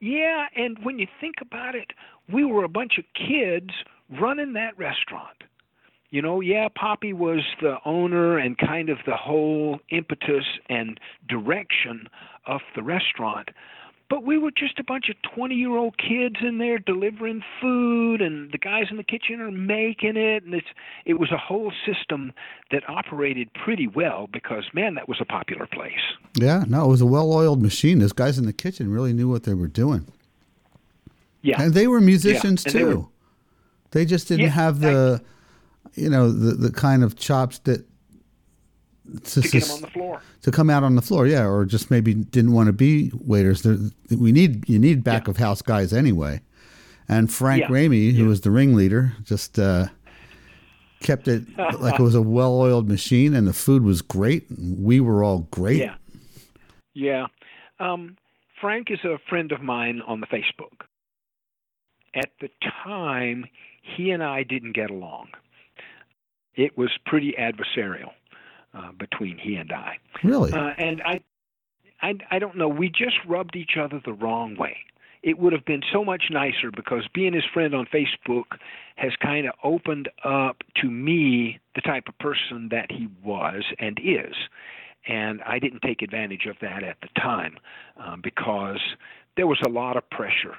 Yeah, 0.00 0.46
and 0.56 0.78
when 0.82 0.98
you 0.98 1.06
think 1.20 1.36
about 1.42 1.74
it, 1.74 1.90
we 2.32 2.44
were 2.44 2.64
a 2.64 2.68
bunch 2.68 2.98
of 2.98 3.04
kids 3.14 3.70
running 4.18 4.54
that 4.54 4.78
restaurant. 4.78 5.36
You 6.10 6.22
know, 6.22 6.40
yeah, 6.40 6.68
Poppy 6.74 7.12
was 7.12 7.40
the 7.60 7.76
owner 7.84 8.36
and 8.38 8.58
kind 8.58 8.88
of 8.88 8.98
the 9.06 9.16
whole 9.16 9.78
impetus 9.90 10.44
and 10.68 10.98
direction 11.28 12.08
of 12.46 12.60
the 12.74 12.82
restaurant. 12.82 13.50
But 14.08 14.24
we 14.24 14.36
were 14.38 14.50
just 14.50 14.76
a 14.80 14.82
bunch 14.82 15.08
of 15.08 15.14
20 15.36 15.54
year 15.54 15.76
old 15.76 15.96
kids 15.96 16.34
in 16.42 16.58
there 16.58 16.80
delivering 16.80 17.44
food, 17.60 18.20
and 18.20 18.50
the 18.50 18.58
guys 18.58 18.86
in 18.90 18.96
the 18.96 19.04
kitchen 19.04 19.40
are 19.40 19.52
making 19.52 20.16
it. 20.16 20.42
And 20.42 20.52
it's, 20.52 20.66
it 21.04 21.20
was 21.20 21.30
a 21.30 21.36
whole 21.38 21.72
system 21.86 22.32
that 22.72 22.82
operated 22.88 23.48
pretty 23.54 23.86
well 23.86 24.28
because, 24.32 24.64
man, 24.74 24.94
that 24.96 25.08
was 25.08 25.18
a 25.20 25.24
popular 25.24 25.68
place. 25.68 25.92
Yeah. 26.34 26.64
No, 26.66 26.86
it 26.86 26.88
was 26.88 27.00
a 27.00 27.06
well 27.06 27.32
oiled 27.32 27.62
machine. 27.62 28.00
Those 28.00 28.12
guys 28.12 28.36
in 28.36 28.46
the 28.46 28.52
kitchen 28.52 28.90
really 28.90 29.12
knew 29.12 29.28
what 29.28 29.44
they 29.44 29.54
were 29.54 29.68
doing. 29.68 30.08
Yeah. 31.42 31.62
And 31.62 31.72
they 31.72 31.86
were 31.86 32.00
musicians 32.00 32.64
they 32.64 32.70
too. 32.72 32.96
were- 32.98 33.06
They 33.92 34.04
just 34.04 34.26
didn't 34.26 34.46
Yeah, 34.46 34.50
have 34.50 34.80
the, 34.80 35.22
you 36.00 36.10
know, 36.10 36.30
the, 36.30 36.54
the 36.54 36.72
kind 36.72 37.04
of 37.04 37.16
chops 37.16 37.58
that 37.60 37.84
to, 39.24 39.42
to 39.42 39.48
get 39.48 39.64
them 39.64 39.72
on 39.76 39.80
the 39.80 39.86
floor. 39.88 40.22
to 40.42 40.50
come 40.50 40.70
out 40.70 40.82
on 40.84 40.94
the 40.94 41.02
floor, 41.02 41.26
yeah, 41.26 41.46
or 41.46 41.64
just 41.64 41.90
maybe 41.90 42.14
didn't 42.14 42.52
want 42.52 42.68
to 42.68 42.72
be 42.72 43.10
waiters. 43.14 43.62
There, 43.62 43.76
we 44.16 44.32
need 44.32 44.68
you 44.68 44.78
need 44.78 45.02
back 45.04 45.28
of 45.28 45.36
house 45.36 45.62
guys 45.62 45.92
anyway. 45.92 46.40
And 47.08 47.32
Frank 47.32 47.62
Yeah. 47.62 47.68
Ramey, 47.68 48.14
who 48.14 48.26
was 48.26 48.42
the 48.42 48.52
ringleader, 48.52 49.12
just 49.24 49.58
uh, 49.58 49.86
kept 51.02 51.26
it 51.26 51.42
like 51.80 51.98
it 51.98 52.02
was 52.02 52.14
a 52.14 52.22
well-oiled 52.22 52.88
machine, 52.88 53.34
and 53.34 53.48
the 53.48 53.52
food 53.52 53.82
was 53.82 54.00
great. 54.00 54.46
We 54.58 55.00
were 55.00 55.24
all 55.24 55.40
great. 55.50 55.78
Yeah. 55.78 55.94
Yeah. 56.94 57.26
Um, 57.80 58.16
Frank 58.60 58.90
is 58.90 59.00
a 59.04 59.18
friend 59.28 59.50
of 59.52 59.60
mine 59.62 60.02
on 60.06 60.20
the 60.20 60.26
Facebook. 60.26 60.86
At 62.14 62.30
the 62.40 62.48
time, 62.84 63.46
he 63.82 64.10
and 64.10 64.22
I 64.22 64.42
didn't 64.42 64.72
get 64.72 64.90
along. 64.90 65.28
It 66.54 66.76
was 66.76 66.90
pretty 67.06 67.34
adversarial 67.38 68.10
uh, 68.74 68.92
between 68.98 69.38
he 69.38 69.56
and 69.56 69.72
I. 69.72 69.98
Really? 70.22 70.52
Uh, 70.52 70.72
and 70.78 71.02
I, 71.02 71.20
I, 72.02 72.14
I 72.30 72.38
don't 72.38 72.56
know. 72.56 72.68
We 72.68 72.88
just 72.88 73.16
rubbed 73.26 73.56
each 73.56 73.76
other 73.80 74.00
the 74.04 74.12
wrong 74.12 74.56
way. 74.56 74.76
It 75.22 75.38
would 75.38 75.52
have 75.52 75.66
been 75.66 75.82
so 75.92 76.02
much 76.02 76.24
nicer 76.30 76.70
because 76.74 77.06
being 77.12 77.34
his 77.34 77.44
friend 77.52 77.74
on 77.74 77.86
Facebook 77.92 78.56
has 78.96 79.12
kind 79.22 79.46
of 79.46 79.52
opened 79.62 80.08
up 80.24 80.62
to 80.76 80.90
me 80.90 81.58
the 81.74 81.82
type 81.82 82.04
of 82.08 82.18
person 82.18 82.68
that 82.70 82.90
he 82.90 83.08
was 83.22 83.64
and 83.78 84.00
is. 84.02 84.34
And 85.06 85.42
I 85.42 85.58
didn't 85.58 85.80
take 85.80 86.02
advantage 86.02 86.46
of 86.46 86.56
that 86.62 86.82
at 86.82 86.96
the 87.02 87.08
time 87.20 87.58
um, 87.98 88.20
because 88.22 88.80
there 89.36 89.46
was 89.46 89.58
a 89.64 89.68
lot 89.68 89.96
of 89.96 90.08
pressure, 90.10 90.56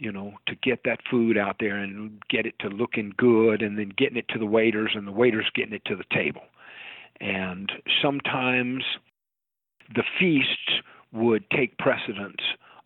you 0.00 0.10
know, 0.10 0.32
to 0.46 0.54
get 0.56 0.80
that 0.84 0.98
food 1.10 1.36
out 1.36 1.56
there 1.60 1.76
and 1.76 2.20
get 2.30 2.46
it 2.46 2.54
to 2.60 2.68
looking 2.68 3.12
good 3.18 3.62
and 3.62 3.78
then 3.78 3.92
getting 3.96 4.16
it 4.16 4.26
to 4.30 4.38
the 4.38 4.46
waiters 4.46 4.92
and 4.94 5.06
the 5.06 5.12
waiters 5.12 5.48
getting 5.54 5.74
it 5.74 5.84
to 5.84 5.94
the 5.94 6.04
table. 6.12 6.42
And 7.20 7.70
sometimes 8.02 8.82
the 9.94 10.02
feasts 10.18 10.80
would 11.12 11.44
take 11.50 11.76
precedence 11.76 12.40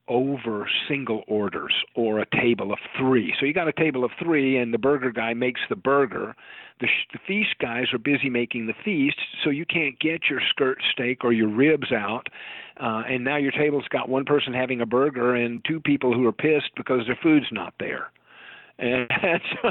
over 0.09 0.68
single 0.88 1.22
orders 1.29 1.72
or 1.94 2.18
a 2.18 2.27
table 2.27 2.72
of 2.72 2.79
three. 2.98 3.33
So 3.38 3.46
you 3.46 3.55
got 3.55 3.68
a 3.68 3.72
table 3.72 4.05
of 4.05 4.11
three, 4.22 4.59
and 4.59 4.74
the 4.74 4.79
burger 4.79 5.11
guy 5.11 5.33
makes 5.35 5.61
the 5.68 5.77
burger. 5.77 6.35
The, 6.81 6.87
sh- 6.87 7.09
the 7.12 7.20
feast 7.27 7.55
guys 7.61 7.87
are 7.92 7.98
busy 7.98 8.29
making 8.29 8.66
the 8.66 8.74
feast, 8.85 9.16
so 9.42 9.50
you 9.50 9.64
can't 9.64 9.98
get 10.00 10.24
your 10.29 10.40
skirt 10.50 10.79
steak 10.92 11.24
or 11.24 11.33
your 11.33 11.48
ribs 11.48 11.92
out. 11.92 12.27
Uh, 12.78 13.02
and 13.08 13.22
now 13.24 13.37
your 13.37 13.52
table's 13.52 13.84
got 13.90 14.08
one 14.08 14.24
person 14.24 14.52
having 14.52 14.80
a 14.80 14.87
burger 14.87 15.34
and 15.34 15.64
two 15.64 15.80
people 15.80 16.12
who 16.12 16.26
are 16.26 16.32
pissed 16.32 16.70
because 16.76 17.06
their 17.06 17.18
food's 17.22 17.46
not 17.52 17.72
there. 17.78 18.10
And 18.78 19.08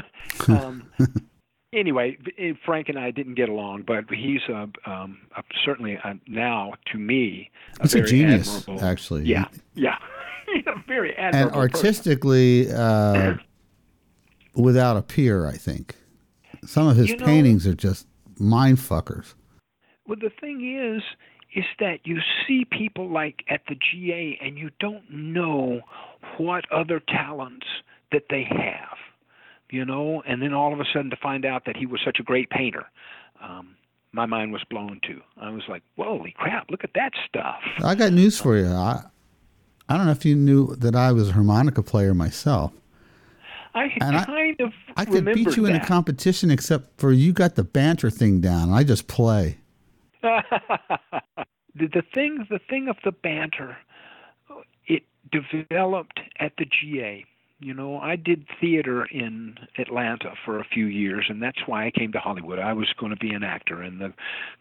um, 0.48 0.90
anyway, 1.74 2.16
Frank 2.64 2.88
and 2.88 2.98
I 2.98 3.10
didn't 3.10 3.34
get 3.34 3.50
along, 3.50 3.82
but 3.86 4.04
he's 4.08 4.40
a, 4.48 4.68
um, 4.90 5.18
a, 5.36 5.42
certainly 5.64 5.94
a, 5.94 6.14
now 6.26 6.72
to 6.92 6.98
me 6.98 7.50
a 7.78 7.82
He's 7.82 7.92
very 7.92 8.04
a 8.04 8.08
genius, 8.08 8.60
admirable- 8.62 8.84
actually. 8.86 9.24
Yeah, 9.24 9.48
yeah, 9.74 9.98
very 10.88 11.14
admirable. 11.16 11.50
person. 11.50 11.60
artistically 11.60 12.72
uh, 12.72 13.34
without 14.54 14.96
a 14.96 15.02
peer. 15.02 15.46
I 15.46 15.52
think 15.58 15.96
some 16.64 16.86
of 16.88 16.96
his 16.96 17.10
You 17.10 17.16
know- 17.18 17.26
paintings 17.26 17.66
are 17.66 17.74
just 17.74 18.06
mind 18.38 18.78
fuckers. 18.78 19.34
Well, 20.06 20.18
the 20.20 20.30
thing 20.38 20.60
is, 20.96 21.02
is 21.54 21.64
that 21.78 22.00
you 22.04 22.18
see 22.46 22.64
people 22.64 23.08
like 23.08 23.44
at 23.48 23.62
the 23.68 23.76
GA, 23.76 24.38
and 24.42 24.58
you 24.58 24.70
don't 24.80 25.08
know 25.10 25.80
what 26.38 26.64
other 26.72 27.00
talents 27.00 27.66
that 28.12 28.24
they 28.30 28.44
have, 28.44 28.96
you 29.70 29.84
know. 29.84 30.22
And 30.26 30.42
then 30.42 30.52
all 30.52 30.72
of 30.72 30.80
a 30.80 30.84
sudden, 30.92 31.10
to 31.10 31.16
find 31.16 31.44
out 31.44 31.64
that 31.66 31.76
he 31.76 31.86
was 31.86 32.00
such 32.04 32.18
a 32.20 32.22
great 32.22 32.50
painter, 32.50 32.86
um, 33.42 33.76
my 34.12 34.26
mind 34.26 34.52
was 34.52 34.62
blown 34.70 35.00
too. 35.06 35.20
I 35.40 35.50
was 35.50 35.62
like, 35.68 35.82
"Holy 35.96 36.32
crap! 36.36 36.70
Look 36.70 36.84
at 36.84 36.94
that 36.94 37.12
stuff!" 37.28 37.60
I 37.84 37.94
got 37.94 38.12
news 38.12 38.40
for 38.40 38.56
you. 38.56 38.68
I 38.68 39.02
I 39.88 39.96
don't 39.96 40.06
know 40.06 40.12
if 40.12 40.24
you 40.24 40.34
knew 40.34 40.74
that 40.76 40.94
I 40.96 41.12
was 41.12 41.30
a 41.30 41.32
harmonica 41.32 41.82
player 41.82 42.14
myself. 42.14 42.72
I 43.74 43.92
And 44.00 44.16
I- 44.16 44.24
kind 44.24 44.60
of 44.60 44.72
I 44.96 45.04
could 45.04 45.24
beat 45.26 45.56
you 45.56 45.66
in 45.66 45.74
a 45.74 45.84
competition, 45.84 46.50
except 46.50 46.98
for 47.00 47.12
you 47.12 47.32
got 47.32 47.56
the 47.56 47.64
banter 47.64 48.08
thing 48.08 48.40
down. 48.40 48.70
I 48.72 48.84
just 48.84 49.08
play. 49.08 49.58
the, 51.74 51.86
the 51.86 52.02
thing 52.14 52.46
the 52.50 52.60
thing 52.70 52.88
of 52.88 52.96
the 53.04 53.12
banter 53.12 53.76
it 54.86 55.02
developed 55.30 56.20
at 56.38 56.52
the 56.58 56.64
GA 56.64 57.24
you 57.60 57.74
know 57.74 57.98
I 57.98 58.16
did 58.16 58.46
theater 58.60 59.06
in 59.06 59.56
Atlanta 59.78 60.32
for 60.44 60.58
a 60.60 60.64
few 60.64 60.86
years 60.86 61.26
and 61.28 61.42
that's 61.42 61.66
why 61.66 61.86
I 61.86 61.90
came 61.90 62.12
to 62.12 62.20
Hollywood. 62.20 62.58
I 62.58 62.72
was 62.72 62.92
going 62.98 63.10
to 63.10 63.18
be 63.18 63.30
an 63.30 63.42
actor 63.42 63.82
and 63.82 64.00
the 64.00 64.12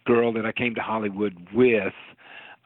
girl 0.05 0.33
that 0.33 0.45
I 0.45 0.51
came 0.51 0.75
to 0.75 0.81
Hollywood 0.81 1.47
with 1.53 1.93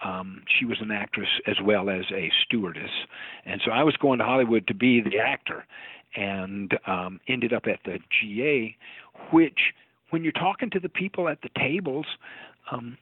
um 0.04 0.44
she 0.48 0.66
was 0.66 0.78
an 0.82 0.92
actress 0.92 1.30
as 1.48 1.58
well 1.64 1.90
as 1.90 2.06
a 2.14 2.32
stewardess. 2.44 2.92
And 3.46 3.62
so 3.66 3.72
I 3.72 3.84
was 3.84 3.96
going 3.98 4.20
to 4.20 4.26
Hollywood 4.26 4.68
to 4.68 4.74
be 4.74 5.02
the 5.02 5.18
actor 5.20 5.66
and 6.16 6.78
um 6.86 7.20
ended 7.28 7.54
up 7.54 7.64
at 7.68 7.80
the 7.86 8.00
GA 8.10 8.76
which 9.32 9.74
when 10.10 10.24
you're 10.24 10.32
talking 10.32 10.70
to 10.70 10.80
the 10.80 10.90
people 10.90 11.28
at 11.28 11.42
the 11.42 11.50
tables 11.58 12.06
um 12.72 12.98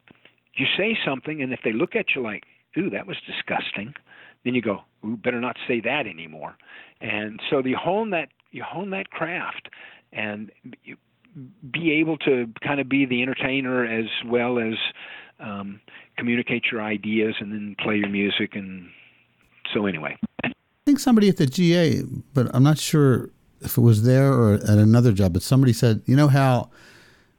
you 0.55 0.65
say 0.77 0.97
something, 1.05 1.41
and 1.41 1.53
if 1.53 1.59
they 1.63 1.73
look 1.73 1.95
at 1.95 2.15
you 2.15 2.21
like, 2.21 2.45
"Ooh, 2.77 2.89
that 2.89 3.07
was 3.07 3.17
disgusting," 3.25 3.93
then 4.43 4.55
you 4.55 4.61
go, 4.61 4.83
"Ooh, 5.05 5.17
better 5.17 5.39
not 5.39 5.57
say 5.67 5.79
that 5.81 6.07
anymore." 6.07 6.57
And 7.01 7.41
so 7.49 7.59
you 7.65 7.77
hone 7.77 8.11
that 8.11 8.29
you 8.51 8.63
hone 8.63 8.91
that 8.91 9.09
craft, 9.09 9.69
and 10.13 10.51
you 10.83 10.97
be 11.71 11.91
able 11.91 12.17
to 12.19 12.49
kind 12.61 12.79
of 12.79 12.87
be 12.87 13.05
the 13.05 13.21
entertainer 13.21 13.85
as 13.85 14.05
well 14.25 14.57
as 14.57 14.75
um, 15.39 15.81
communicate 16.17 16.65
your 16.71 16.81
ideas, 16.81 17.35
and 17.39 17.51
then 17.51 17.75
play 17.79 17.97
your 17.97 18.09
music. 18.09 18.55
And 18.55 18.89
so 19.73 19.85
anyway, 19.85 20.17
I 20.43 20.53
think 20.85 20.99
somebody 20.99 21.27
at 21.27 21.37
the 21.37 21.45
GA, 21.45 22.03
but 22.33 22.47
I'm 22.53 22.63
not 22.63 22.77
sure 22.77 23.31
if 23.61 23.77
it 23.77 23.81
was 23.81 24.03
there 24.03 24.31
or 24.31 24.53
at 24.53 24.69
another 24.69 25.11
job, 25.11 25.33
but 25.33 25.41
somebody 25.41 25.73
said, 25.73 26.01
you 26.05 26.15
know 26.15 26.27
how 26.27 26.69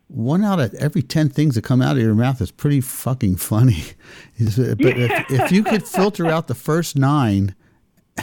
one 0.09 0.45
out 0.45 0.61
of 0.61 0.73
every 0.75 1.03
10 1.03 1.31
things 1.31 1.55
that 1.57 1.63
come 1.63 1.83
out 1.83 1.97
of 1.97 2.03
your 2.03 2.15
mouth 2.15 2.41
is 2.41 2.51
pretty 2.51 2.81
fucking 2.81 3.37
funny. 3.37 3.85
But 4.39 4.81
if, 4.81 5.31
if 5.31 5.53
you 5.53 5.65
could 5.65 5.83
filter 5.89 6.27
out 6.27 6.47
the 6.47 6.55
first 6.55 6.95
nine, 6.95 7.55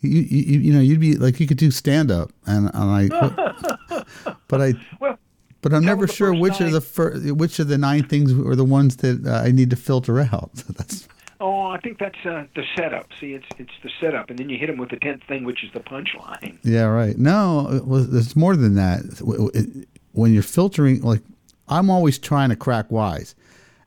you, 0.00 0.20
you, 0.20 0.60
you 0.60 0.72
know, 0.72 0.80
you'd 0.80 1.00
be 1.00 1.16
like, 1.16 1.40
you 1.40 1.46
could 1.46 1.56
do 1.56 1.70
stand 1.70 2.10
up. 2.10 2.30
And, 2.46 2.70
and 2.72 3.10
I, 3.10 4.04
but 4.48 4.60
I, 4.62 4.74
well, 5.00 5.18
but 5.60 5.74
I'm 5.74 5.84
never 5.84 6.06
sure 6.06 6.32
first 6.32 6.40
which 6.40 6.60
of 6.60 6.70
the 6.70 6.80
fir- 6.80 7.18
which 7.32 7.58
of 7.58 7.66
the 7.66 7.78
nine 7.78 8.04
things 8.06 8.32
are 8.32 8.54
the 8.54 8.64
ones 8.64 8.98
that 8.98 9.26
uh, 9.26 9.42
I 9.44 9.50
need 9.50 9.70
to 9.70 9.76
filter 9.76 10.20
out. 10.20 10.50
That's 10.68 11.08
oh, 11.40 11.66
I 11.66 11.80
think 11.80 11.98
that's 11.98 12.24
uh, 12.24 12.44
the 12.54 12.62
setup. 12.76 13.08
See, 13.18 13.32
it's 13.32 13.48
it's 13.58 13.72
the 13.82 13.90
setup, 14.00 14.30
and 14.30 14.38
then 14.38 14.48
you 14.48 14.58
hit 14.58 14.68
them 14.68 14.78
with 14.78 14.90
the 14.90 14.98
tenth 14.98 15.24
thing, 15.24 15.42
which 15.42 15.64
is 15.64 15.72
the 15.72 15.80
punchline. 15.80 16.58
Yeah, 16.62 16.84
right. 16.84 17.18
No, 17.18 17.68
it 17.72 17.84
was, 17.84 18.14
it's 18.14 18.36
more 18.36 18.54
than 18.54 18.76
that. 18.76 19.00
It- 19.54 19.88
When 20.16 20.32
you're 20.32 20.42
filtering, 20.42 21.02
like, 21.02 21.22
I'm 21.68 21.90
always 21.90 22.18
trying 22.18 22.48
to 22.48 22.56
crack 22.56 22.90
wise, 22.90 23.34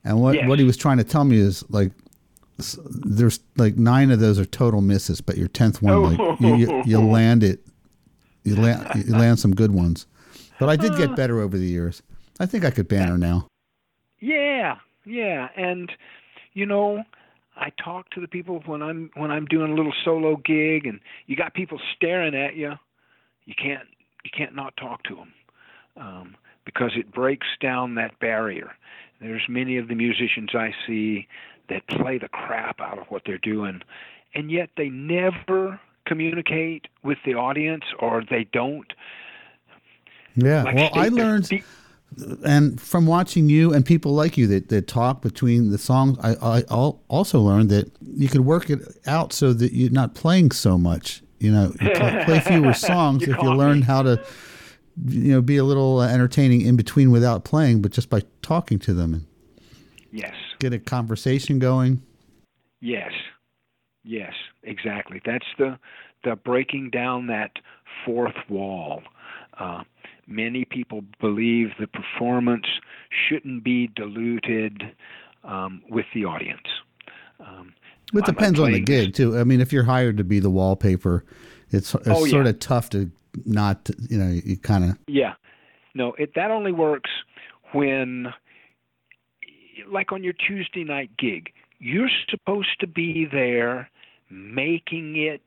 and 0.03 0.21
what 0.21 0.35
Yes. 0.35 0.47
what 0.47 0.59
he 0.59 0.65
was 0.65 0.77
trying 0.77 0.97
to 0.97 1.03
tell 1.03 1.23
me 1.23 1.37
is 1.37 1.67
like, 1.71 1.91
there's 2.85 3.39
like 3.57 3.77
nine 3.77 4.11
of 4.11 4.19
those 4.19 4.37
are 4.37 4.45
total 4.45 4.81
misses, 4.81 5.21
but 5.21 5.37
your 5.37 5.47
tenth 5.47 5.81
one, 5.81 6.15
like, 6.15 6.39
you, 6.39 6.55
you, 6.55 6.83
you 6.85 6.97
oh. 6.97 7.05
land 7.17 7.43
it, 7.43 7.65
you 8.43 8.55
land 8.55 9.05
you 9.07 9.15
land 9.15 9.39
some 9.39 9.55
good 9.55 9.71
ones. 9.71 10.05
But 10.59 10.69
I 10.69 10.75
did 10.75 10.95
get 10.97 11.11
uh. 11.11 11.15
better 11.15 11.39
over 11.39 11.57
the 11.57 11.65
years. 11.65 12.03
I 12.39 12.45
think 12.45 12.63
I 12.63 12.69
could 12.69 12.87
banner 12.87 13.17
now. 13.17 13.47
Yeah, 14.19 14.77
yeah, 15.03 15.49
and 15.55 15.91
you 16.53 16.67
know, 16.67 17.03
I 17.55 17.71
talk 17.83 18.11
to 18.11 18.21
the 18.21 18.27
people 18.27 18.61
when 18.67 18.83
I'm 18.83 19.09
when 19.15 19.31
I'm 19.31 19.45
doing 19.45 19.71
a 19.71 19.75
little 19.75 19.93
solo 20.05 20.35
gig, 20.35 20.85
and 20.85 20.99
you 21.25 21.35
got 21.35 21.55
people 21.55 21.79
staring 21.95 22.35
at 22.35 22.55
you. 22.55 22.73
You 23.45 23.55
can't 23.55 23.87
you 24.23 24.29
can't 24.37 24.55
not 24.55 24.77
talk 24.77 25.01
to 25.03 25.15
them 25.15 25.33
um, 25.99 26.35
because 26.65 26.91
it 26.95 27.11
breaks 27.11 27.47
down 27.61 27.95
that 27.95 28.17
barrier. 28.19 28.71
There's 29.21 29.43
many 29.49 29.77
of 29.77 29.87
the 29.87 29.95
musicians 29.95 30.49
I 30.53 30.73
see 30.87 31.27
that 31.67 31.85
play 31.87 32.17
the 32.17 32.29
crap 32.29 32.79
out 32.79 32.97
of 32.97 33.07
what 33.09 33.23
they're 33.25 33.37
doing, 33.37 33.81
and 34.33 34.49
yet 34.49 34.69
they 34.77 34.89
never 34.89 35.79
communicate 36.05 36.87
with 37.03 37.17
the 37.25 37.35
audience, 37.35 37.83
or 37.99 38.23
they 38.29 38.45
don't. 38.51 38.91
Yeah. 40.35 40.63
Like 40.63 40.75
well, 40.75 40.89
I 40.93 41.09
learned. 41.09 41.49
and 42.45 42.79
from 42.81 43.05
watching 43.05 43.49
you 43.49 43.73
and 43.73 43.85
people 43.85 44.13
like 44.13 44.37
you 44.37 44.47
that, 44.47 44.69
that 44.69 44.87
talk 44.87 45.21
between 45.21 45.69
the 45.69 45.77
songs, 45.77 46.17
I, 46.21 46.35
I 46.41 46.61
also 46.63 47.41
learned 47.41 47.69
that 47.69 47.91
you 48.01 48.27
could 48.27 48.41
work 48.41 48.69
it 48.69 48.79
out 49.05 49.33
so 49.33 49.53
that 49.53 49.73
you're 49.73 49.91
not 49.91 50.15
playing 50.15 50.51
so 50.51 50.77
much. 50.77 51.21
You 51.39 51.51
know, 51.51 51.73
you 51.79 51.91
play, 51.91 52.39
fewer 52.39 52.73
songs 52.91 53.25
You 53.25 53.33
if 53.33 53.41
you 53.41 53.53
learn 53.53 53.79
me. 53.79 53.85
how 53.85 54.01
to, 54.03 54.25
you 55.07 55.31
know, 55.31 55.41
be 55.41 55.57
a 55.57 55.63
little 55.63 55.99
uh, 55.99 56.07
entertaining 56.07 56.61
in 56.61 56.75
between 56.75 57.11
without 57.11 57.43
playing, 57.43 57.81
but 57.81 57.91
just 57.91 58.09
by 58.09 58.21
talking 58.41 58.79
to 58.79 58.93
them 58.93 59.13
and 59.13 59.25
yes. 60.11 60.33
get 60.59 60.73
a 60.73 60.79
conversation 60.79 61.59
going. 61.59 62.01
Yes, 62.81 63.11
yes, 64.03 64.33
exactly. 64.63 65.21
That's 65.25 65.45
the 65.57 65.77
the 66.23 66.35
breaking 66.35 66.89
down 66.89 67.27
that 67.27 67.51
fourth 68.05 68.35
wall. 68.49 69.01
Uh, 69.57 69.83
many 70.27 70.65
people 70.65 71.01
believe 71.21 71.69
the 71.79 71.87
performance 71.87 72.65
shouldn't 73.09 73.63
be 73.63 73.87
diluted 73.95 74.83
um, 75.43 75.81
with 75.89 76.05
the 76.13 76.25
audience. 76.25 76.67
Um, 77.39 77.73
It 78.13 78.25
depends 78.25 78.59
on 78.59 78.71
the 78.73 78.81
gig 78.81 79.13
too. 79.13 79.37
I 79.37 79.43
mean, 79.45 79.61
if 79.61 79.71
you're 79.71 79.83
hired 79.83 80.17
to 80.17 80.23
be 80.23 80.39
the 80.39 80.49
wallpaper, 80.49 81.23
it's, 81.71 81.93
it's 81.95 82.07
Oh, 82.07 82.25
sort 82.25 82.45
yeah. 82.45 82.51
of 82.51 82.59
tough 82.59 82.89
to 82.91 83.11
not, 83.45 83.89
you 84.09 84.17
know, 84.17 84.29
you 84.29 84.57
kind 84.57 84.83
of 84.83 84.97
Yeah, 85.07 85.33
no, 85.93 86.13
it 86.13 86.33
that 86.35 86.51
only 86.51 86.71
works 86.71 87.09
when, 87.73 88.33
like 89.87 90.11
on 90.11 90.23
your 90.23 90.33
Tuesday 90.33 90.83
night 90.83 91.11
gig, 91.17 91.51
you're 91.79 92.09
supposed 92.29 92.79
to 92.79 92.87
be 92.87 93.25
there 93.31 93.89
making 94.29 95.15
it 95.17 95.43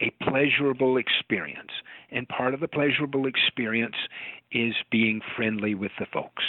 a 0.00 0.10
pleasurable 0.24 0.96
experience. 0.96 1.70
And 2.10 2.28
part 2.28 2.54
of 2.54 2.60
the 2.60 2.68
pleasurable 2.68 3.26
experience 3.26 3.96
is 4.50 4.74
being 4.90 5.20
friendly 5.36 5.74
with 5.74 5.92
the 5.98 6.06
folks. 6.12 6.42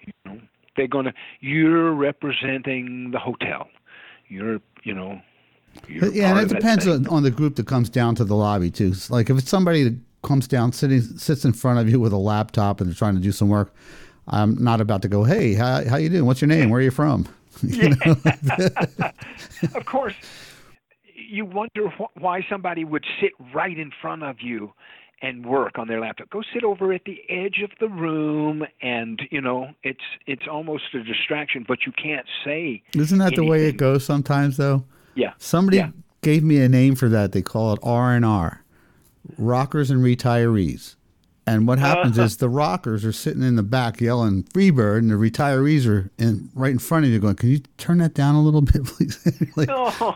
You 0.00 0.12
know, 0.24 0.40
they're 0.76 0.88
gonna. 0.88 1.12
You're 1.40 1.92
representing 1.92 3.10
the 3.12 3.18
hotel. 3.18 3.68
You're, 4.28 4.60
you 4.84 4.94
know. 4.94 5.20
Yeah, 5.88 6.30
and 6.30 6.40
it 6.40 6.54
depends 6.54 6.86
on, 6.86 7.06
on 7.08 7.22
the 7.22 7.30
group 7.30 7.56
that 7.56 7.66
comes 7.66 7.88
down 7.88 8.14
to 8.16 8.24
the 8.24 8.34
lobby 8.34 8.70
too. 8.70 8.94
Like 9.08 9.30
if 9.30 9.38
it's 9.38 9.48
somebody 9.48 9.84
that 9.84 9.96
comes 10.22 10.48
down, 10.48 10.72
sitting 10.72 11.00
sits 11.00 11.44
in 11.44 11.52
front 11.52 11.78
of 11.78 11.88
you 11.88 12.00
with 12.00 12.12
a 12.12 12.18
laptop 12.18 12.80
and 12.80 12.88
they're 12.88 12.94
trying 12.94 13.14
to 13.14 13.20
do 13.20 13.32
some 13.32 13.48
work, 13.48 13.74
I'm 14.26 14.62
not 14.62 14.80
about 14.80 15.02
to 15.02 15.08
go, 15.08 15.24
"Hey, 15.24 15.54
how 15.54 15.84
how 15.88 15.96
you 15.96 16.08
doing? 16.08 16.26
What's 16.26 16.40
your 16.40 16.48
name? 16.48 16.70
Where 16.70 16.80
are 16.80 16.84
you 16.84 16.90
from?" 16.90 17.26
You 17.62 17.88
know? 17.88 18.16
of 19.74 19.84
course, 19.84 20.14
you 21.12 21.44
wonder 21.44 21.88
wh- 21.88 22.16
why 22.16 22.46
somebody 22.48 22.84
would 22.84 23.04
sit 23.20 23.32
right 23.52 23.76
in 23.76 23.90
front 24.00 24.22
of 24.22 24.36
you 24.40 24.72
and 25.22 25.44
work 25.44 25.76
on 25.76 25.88
their 25.88 26.00
laptop. 26.00 26.30
Go 26.30 26.42
sit 26.54 26.62
over 26.62 26.92
at 26.92 27.02
the 27.04 27.20
edge 27.28 27.60
of 27.64 27.72
the 27.80 27.88
room 27.88 28.64
and 28.80 28.98
and 29.18 29.22
you 29.30 29.40
know 29.40 29.68
it's 29.82 30.04
it's 30.26 30.46
almost 30.50 30.94
a 30.94 31.02
distraction, 31.02 31.64
but 31.66 31.86
you 31.86 31.92
can't 31.92 32.26
say. 32.44 32.82
Isn't 32.94 33.18
that 33.18 33.34
the 33.34 33.44
way 33.44 33.66
it 33.66 33.76
goes 33.76 34.04
sometimes, 34.04 34.56
though? 34.56 34.84
Yeah. 35.18 35.32
Somebody 35.38 35.78
Yeah. 35.78 35.90
gave 36.22 36.42
me 36.44 36.60
a 36.60 36.68
name 36.68 36.94
for 36.94 37.08
that. 37.08 37.32
They 37.32 37.42
call 37.42 37.72
it 37.72 37.78
R 37.82 38.14
and 38.14 38.24
R, 38.24 38.62
rockers 39.36 39.90
and 39.90 40.02
retirees. 40.02 40.94
And 41.46 41.66
what 41.66 41.78
happens 41.78 42.18
is 42.24 42.36
the 42.36 42.48
rockers 42.48 43.04
are 43.04 43.12
sitting 43.12 43.42
in 43.42 43.56
the 43.56 43.62
back 43.62 44.00
yelling 44.00 44.44
"Freebird," 44.44 44.98
and 44.98 45.10
the 45.10 45.14
retirees 45.16 45.86
are 45.88 46.10
in 46.18 46.50
right 46.54 46.70
in 46.72 46.78
front 46.78 47.04
of 47.06 47.10
you, 47.10 47.18
going, 47.18 47.36
"Can 47.36 47.48
you 47.50 47.60
turn 47.78 47.98
that 47.98 48.14
down 48.14 48.34
a 48.34 48.42
little 48.42 48.60
bit, 48.62 48.84
please?" 48.86 49.18
like, 49.56 49.68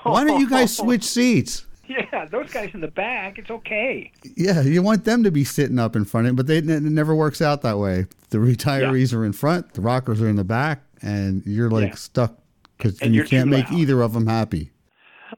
why 0.05 0.25
don't 0.25 0.41
you 0.41 0.49
guys 0.49 0.77
switch 0.77 1.05
seats? 1.05 1.67
Yeah, 1.89 2.27
those 2.27 2.51
guys 2.51 2.71
in 2.75 2.81
the 2.81 2.89
back, 2.89 3.39
it's 3.39 3.51
okay. 3.51 4.13
Yeah, 4.37 4.63
you 4.63 4.83
want 4.83 5.05
them 5.05 5.25
to 5.25 5.31
be 5.31 5.45
sitting 5.45 5.79
up 5.79 5.95
in 5.97 6.05
front 6.05 6.27
of 6.27 6.33
it, 6.33 6.37
but 6.37 6.47
they, 6.47 6.59
it 6.59 6.65
never 6.65 7.15
works 7.15 7.43
out 7.43 7.61
that 7.63 7.79
way. 7.79 8.07
The 8.31 8.39
retirees 8.39 9.13
are 9.13 9.25
in 9.27 9.33
front, 9.33 9.75
the 9.75 9.81
rockers 9.83 10.23
are 10.23 10.29
in 10.29 10.37
the 10.37 10.45
back, 10.45 10.83
and 11.03 11.43
you're 11.45 11.71
like 11.71 11.89
Yeah. 11.91 11.95
stuck 11.97 12.39
because 12.79 13.01
you 13.03 13.25
can't 13.25 13.51
make 13.51 13.71
loud. 13.71 13.79
either 13.79 14.01
of 14.03 14.13
them 14.15 14.27
happy. 14.27 14.71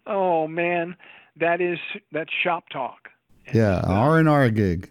Oh 0.06 0.46
man, 0.46 0.96
that 1.38 1.60
is 1.60 1.78
that's 2.12 2.30
shop 2.42 2.64
talk. 2.70 3.08
Yeah, 3.52 3.82
R 3.86 4.18
and 4.18 4.28
R 4.28 4.48
gig. 4.50 4.90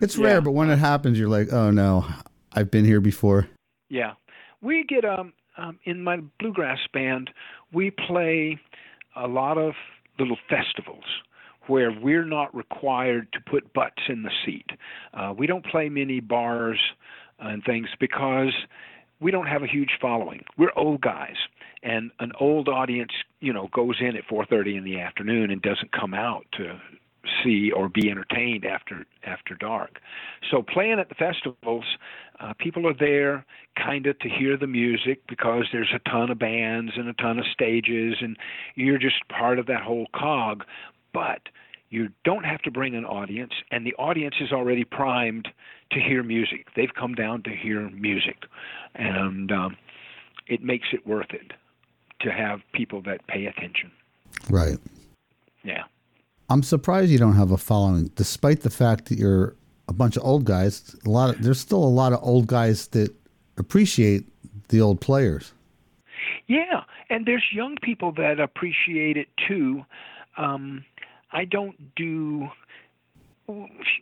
It's 0.00 0.16
Yeah. 0.16 0.26
rare, 0.26 0.40
but 0.40 0.52
when 0.52 0.70
it 0.70 0.78
happens, 0.78 1.18
you're 1.18 1.28
like, 1.28 1.52
oh 1.52 1.70
no, 1.70 2.06
I've 2.52 2.70
been 2.70 2.84
here 2.84 3.00
before. 3.00 3.48
Yeah, 3.88 4.12
we 4.60 4.84
get 4.84 5.04
um, 5.04 5.32
um 5.56 5.78
in 5.84 6.02
my 6.02 6.18
bluegrass 6.38 6.78
band, 6.92 7.30
we 7.72 7.90
play 7.90 8.58
a 9.16 9.26
lot 9.26 9.58
of 9.58 9.74
little 10.18 10.38
festivals 10.48 11.04
where 11.66 11.90
we're 11.92 12.24
not 12.24 12.54
required 12.54 13.30
to 13.32 13.40
put 13.40 13.72
butts 13.74 14.02
in 14.08 14.22
the 14.22 14.30
seat. 14.44 14.70
Uh, 15.12 15.34
we 15.36 15.46
don't 15.46 15.66
play 15.66 15.88
many 15.88 16.18
bars 16.20 16.78
and 17.38 17.62
things 17.64 17.88
because 18.00 18.54
we 19.20 19.30
don't 19.30 19.46
have 19.46 19.62
a 19.62 19.66
huge 19.66 19.90
following. 20.00 20.44
We're 20.56 20.72
old 20.76 21.02
guys, 21.02 21.36
and 21.82 22.10
an 22.20 22.32
old 22.40 22.68
audience, 22.68 23.12
you 23.40 23.52
know, 23.52 23.68
goes 23.72 23.96
in 24.00 24.16
at 24.16 24.26
4:30 24.26 24.76
in 24.76 24.84
the 24.84 25.00
afternoon 25.00 25.50
and 25.50 25.62
doesn't 25.62 25.92
come 25.92 26.14
out 26.14 26.46
to 26.52 26.80
see 27.42 27.70
or 27.70 27.88
be 27.88 28.10
entertained 28.10 28.64
after 28.64 29.04
after 29.24 29.54
dark. 29.54 30.00
So 30.50 30.62
playing 30.62 30.98
at 30.98 31.08
the 31.08 31.14
festivals, 31.14 31.84
uh, 32.40 32.52
people 32.58 32.86
are 32.86 32.94
there 32.94 33.44
kind 33.76 34.06
of 34.06 34.18
to 34.20 34.28
hear 34.28 34.56
the 34.56 34.66
music 34.66 35.26
because 35.28 35.64
there's 35.72 35.92
a 35.94 36.10
ton 36.10 36.30
of 36.30 36.38
bands 36.38 36.92
and 36.96 37.08
a 37.08 37.12
ton 37.14 37.38
of 37.38 37.46
stages, 37.52 38.16
and 38.20 38.36
you're 38.74 38.98
just 38.98 39.28
part 39.28 39.58
of 39.58 39.66
that 39.66 39.82
whole 39.82 40.06
cog. 40.14 40.64
But 41.12 41.42
you 41.90 42.08
don't 42.24 42.44
have 42.44 42.62
to 42.62 42.70
bring 42.70 42.94
an 42.94 43.04
audience, 43.04 43.52
and 43.70 43.86
the 43.86 43.94
audience 43.94 44.36
is 44.40 44.52
already 44.52 44.84
primed 44.84 45.48
to 45.92 46.00
hear 46.00 46.22
music. 46.22 46.66
They've 46.76 46.92
come 46.94 47.14
down 47.14 47.42
to 47.44 47.50
hear 47.50 47.88
music, 47.90 48.44
and 48.94 49.50
um, 49.50 49.76
it 50.46 50.62
makes 50.62 50.88
it 50.92 51.06
worth 51.06 51.30
it 51.30 51.52
to 52.20 52.30
have 52.30 52.60
people 52.72 53.02
that 53.02 53.26
pay 53.26 53.46
attention. 53.46 53.90
Right. 54.50 54.78
Yeah. 55.62 55.84
I'm 56.50 56.62
surprised 56.62 57.10
you 57.10 57.18
don't 57.18 57.36
have 57.36 57.50
a 57.50 57.58
following, 57.58 58.10
despite 58.14 58.60
the 58.60 58.70
fact 58.70 59.06
that 59.06 59.18
you're 59.18 59.54
a 59.88 59.92
bunch 59.92 60.16
of 60.16 60.24
old 60.24 60.44
guys. 60.44 60.96
A 61.04 61.10
lot 61.10 61.34
of 61.34 61.42
there's 61.42 61.60
still 61.60 61.82
a 61.82 61.84
lot 61.84 62.12
of 62.12 62.20
old 62.22 62.46
guys 62.46 62.88
that 62.88 63.14
appreciate 63.56 64.26
the 64.68 64.80
old 64.80 65.00
players. 65.00 65.52
Yeah, 66.46 66.84
and 67.10 67.26
there's 67.26 67.44
young 67.52 67.76
people 67.82 68.12
that 68.12 68.40
appreciate 68.40 69.16
it 69.16 69.28
too. 69.46 69.84
Um, 70.36 70.84
I 71.32 71.44
don't 71.44 71.94
do 71.94 72.48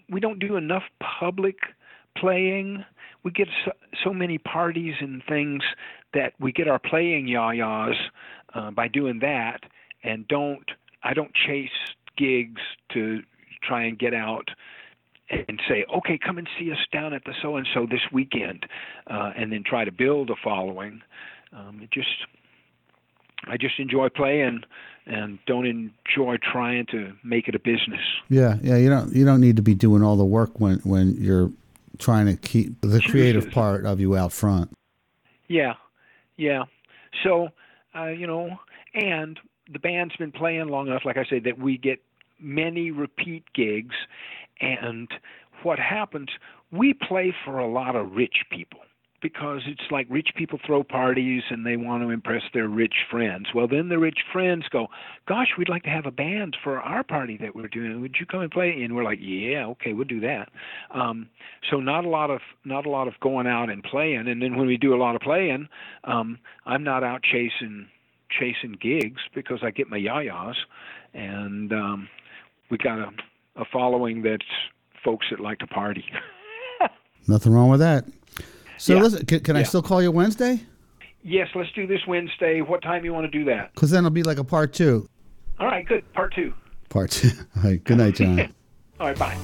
we 0.09 0.21
don't 0.21 0.39
do 0.39 0.57
enough 0.57 0.85
public 1.01 1.57
playing. 2.17 2.85
We 3.27 3.33
get 3.33 3.49
so, 3.65 3.73
so 4.05 4.15
many 4.15 4.39
parties 4.39 4.95
and 5.01 5.21
things 5.29 5.65
that 6.15 6.35
we 6.39 6.53
get 6.53 6.69
our 6.69 6.79
playing 6.79 7.27
yayas 7.27 7.97
uh, 8.55 8.71
by 8.71 8.87
doing 8.87 9.19
that, 9.19 9.65
and 10.05 10.29
don't 10.29 10.71
I 11.03 11.13
don't 11.13 11.33
chase 11.35 11.69
gigs 12.17 12.63
to 12.95 13.23
try 13.65 13.83
and 13.83 13.99
get 13.99 14.15
out 14.15 14.49
and 15.29 15.61
say, 15.69 15.85
okay, 15.93 16.21
come 16.25 16.39
and 16.39 16.49
see 16.57 16.71
us 16.71 16.79
down 16.93 17.13
at 17.15 17.25
the 17.25 17.35
so 17.43 17.57
and 17.57 17.67
so 17.75 17.85
this 17.85 18.01
weekend, 18.13 18.65
uh, 19.11 19.33
and 19.37 19.51
then 19.51 19.65
try 19.67 19.85
to 19.85 19.91
build 19.91 20.31
a 20.31 20.37
following. 20.45 21.03
Um, 21.53 21.81
it 21.83 21.91
just, 21.91 22.07
I 23.49 23.57
just 23.57 23.81
enjoy 23.81 24.09
playing 24.09 24.61
and 25.05 25.41
don't 25.47 25.67
enjoy 25.67 26.37
trying 26.53 26.87
to 26.93 27.13
make 27.25 27.49
it 27.49 27.57
a 27.57 27.59
business. 27.59 28.07
Yeah, 28.29 28.57
yeah. 28.63 28.77
You 28.77 28.89
don't 28.89 29.13
you 29.13 29.25
don't 29.25 29.41
need 29.41 29.57
to 29.57 29.63
be 29.63 29.75
doing 29.75 30.05
all 30.05 30.17
the 30.17 30.25
work 30.25 30.61
when 30.61 30.79
when 30.85 31.17
you're 31.21 31.51
trying 31.99 32.27
to 32.27 32.37
keep 32.37 32.81
the 32.81 33.01
creative 33.01 33.51
part 33.51 33.87
of 33.87 34.01
you 34.01 34.17
out 34.17 34.33
front. 34.33 34.73
Yeah, 35.49 35.75
yeah. 36.37 36.65
So, 37.23 37.49
uh, 37.95 38.09
you 38.09 38.27
know, 38.27 38.59
and 38.95 39.39
the 39.73 39.79
band's 39.79 40.17
been 40.17 40.33
playing 40.33 40.69
long 40.69 40.89
enough, 40.89 41.03
like 41.05 41.17
I 41.17 41.25
said, 41.29 41.45
that 41.45 41.59
we 41.59 41.79
get 41.79 42.01
many 42.39 42.91
repeat 42.91 43.45
gigs. 43.55 43.95
And 44.61 45.09
what 45.63 45.79
happens, 45.79 46.29
we 46.71 46.95
play 46.95 47.35
for 47.45 47.59
a 47.59 47.71
lot 47.71 47.97
of 47.97 48.13
rich 48.13 48.45
people 48.51 48.81
because 49.27 49.63
it's 49.67 49.91
like 49.91 50.07
rich 50.09 50.29
people 50.37 50.57
throw 50.65 50.85
parties 50.85 51.43
and 51.51 51.67
they 51.67 51.77
want 51.77 52.01
to 52.01 52.11
impress 52.11 52.43
their 52.55 52.69
rich 52.69 52.95
friends. 53.11 53.49
Well, 53.53 53.67
then 53.67 53.89
the 53.89 53.99
rich 53.99 54.21
friends 54.33 54.69
go, 54.71 54.87
"Gosh, 55.27 55.49
we'd 55.59 55.69
like 55.69 55.83
to 55.83 55.91
have 55.91 56.07
a 56.07 56.13
band 56.13 56.57
for 56.63 56.81
our 56.81 57.03
party 57.03 57.37
that 57.39 57.57
we're 57.57 57.67
doing. 57.67 58.01
Would 58.01 58.17
you 58.21 58.27
come 58.27 58.43
and 58.43 58.51
play?" 58.53 58.81
And 58.83 58.95
we're 58.95 59.03
like, 59.03 59.19
"Yeah, 59.21 59.67
okay, 59.67 59.95
we'll 59.95 60.05
do 60.05 60.21
that." 60.21 60.49
Um, 60.93 61.29
so 61.69 61.81
not 61.81 62.05
a 62.05 62.09
lot 62.09 62.31
of 62.31 62.41
not 62.65 62.87
a 62.87 62.89
lot 62.89 63.09
of 63.09 63.15
going 63.19 63.49
out 63.49 63.69
and 63.69 63.83
playing. 63.83 64.29
And 64.29 64.41
then 64.41 64.57
when 64.57 64.69
we 64.69 64.77
do 64.77 64.95
a 64.95 65.01
lot 65.05 65.17
of 65.17 65.23
playing, 65.23 65.69
um, 66.05 66.39
I'm 66.65 66.85
not 66.85 67.03
out 67.03 67.25
chasing 67.25 67.89
chasing 68.31 68.77
gigs 68.81 69.23
because 69.35 69.59
I 69.65 69.73
get 69.73 69.91
my 69.91 69.99
yayas, 69.99 70.55
and 71.15 71.73
um, 71.73 72.09
we 72.71 72.79
got 72.79 73.01
a, 73.01 73.11
a 73.57 73.65
following 73.73 74.23
that's 74.23 74.45
folks 75.05 75.27
that 75.33 75.41
like 75.41 75.59
to 75.59 75.67
party. 75.67 76.05
Nothing 77.27 77.53
wrong 77.53 77.71
with 77.71 77.81
that. 77.81 78.05
So 78.79 78.95
Yeah. 78.95 79.03
listen, 79.03 79.27
can, 79.27 79.41
can 79.41 79.57
I 79.57 79.63
still 79.63 79.83
call 79.83 80.03
you 80.03 80.11
Wednesday? 80.11 80.61
yes, 81.23 81.49
let's 81.57 81.73
do 81.73 81.87
this 81.89 82.01
Wednesday. 82.07 82.61
What 82.61 82.83
time 82.83 83.05
you 83.05 83.13
want 83.13 83.31
to 83.31 83.39
do 83.39 83.45
that? 83.47 83.75
Because 83.75 83.91
then 83.91 84.01
it'll 84.05 84.11
be 84.11 84.23
like 84.23 84.39
a 84.39 84.45
part 84.45 84.73
two. 84.73 85.09
All 85.59 85.67
right, 85.67 85.85
good. 85.87 86.11
Part 86.13 86.33
two. 86.35 86.53
Part 86.89 87.11
two. 87.11 87.31
All 87.57 87.63
right. 87.65 87.83
Good 87.83 87.97
night, 87.99 88.15
John. 88.17 88.53
All 89.01 89.09
right, 89.09 89.19
bye. 89.19 89.37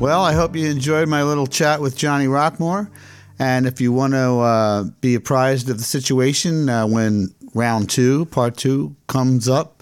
Well, 0.00 0.22
I 0.24 0.32
hope 0.32 0.56
you 0.56 0.68
enjoyed 0.68 1.08
my 1.08 1.22
little 1.22 1.46
chat 1.46 1.80
with 1.80 1.96
Johnny 1.96 2.26
Rockmore. 2.26 2.90
And 3.38 3.66
if 3.68 3.80
you 3.80 3.92
want 3.92 4.14
to 4.14 4.38
uh, 4.40 4.82
be 5.00 5.14
apprised 5.14 5.70
of 5.70 5.78
the 5.78 5.84
situation 5.84 6.68
uh, 6.68 6.88
when 6.88 7.32
round 7.54 7.88
two, 7.88 8.24
part 8.26 8.56
two, 8.56 8.96
comes 9.06 9.48
up, 9.48 9.81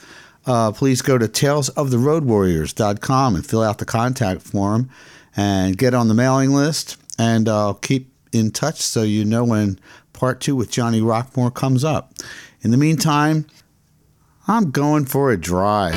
uh, 0.50 0.72
please 0.72 1.00
go 1.00 1.16
to 1.16 1.28
talesoftheroadwarriors.com 1.28 3.36
and 3.36 3.46
fill 3.46 3.62
out 3.62 3.78
the 3.78 3.84
contact 3.84 4.42
form 4.42 4.90
and 5.36 5.78
get 5.78 5.94
on 5.94 6.08
the 6.08 6.14
mailing 6.14 6.50
list. 6.50 6.96
And 7.20 7.48
I'll 7.48 7.74
keep 7.74 8.12
in 8.32 8.50
touch 8.50 8.80
so 8.80 9.02
you 9.02 9.24
know 9.24 9.44
when 9.44 9.78
part 10.12 10.40
two 10.40 10.56
with 10.56 10.72
Johnny 10.72 11.00
Rockmore 11.00 11.54
comes 11.54 11.84
up. 11.84 12.14
In 12.62 12.72
the 12.72 12.76
meantime, 12.76 13.46
I'm 14.48 14.72
going 14.72 15.04
for 15.04 15.30
a 15.30 15.36
drive. 15.36 15.94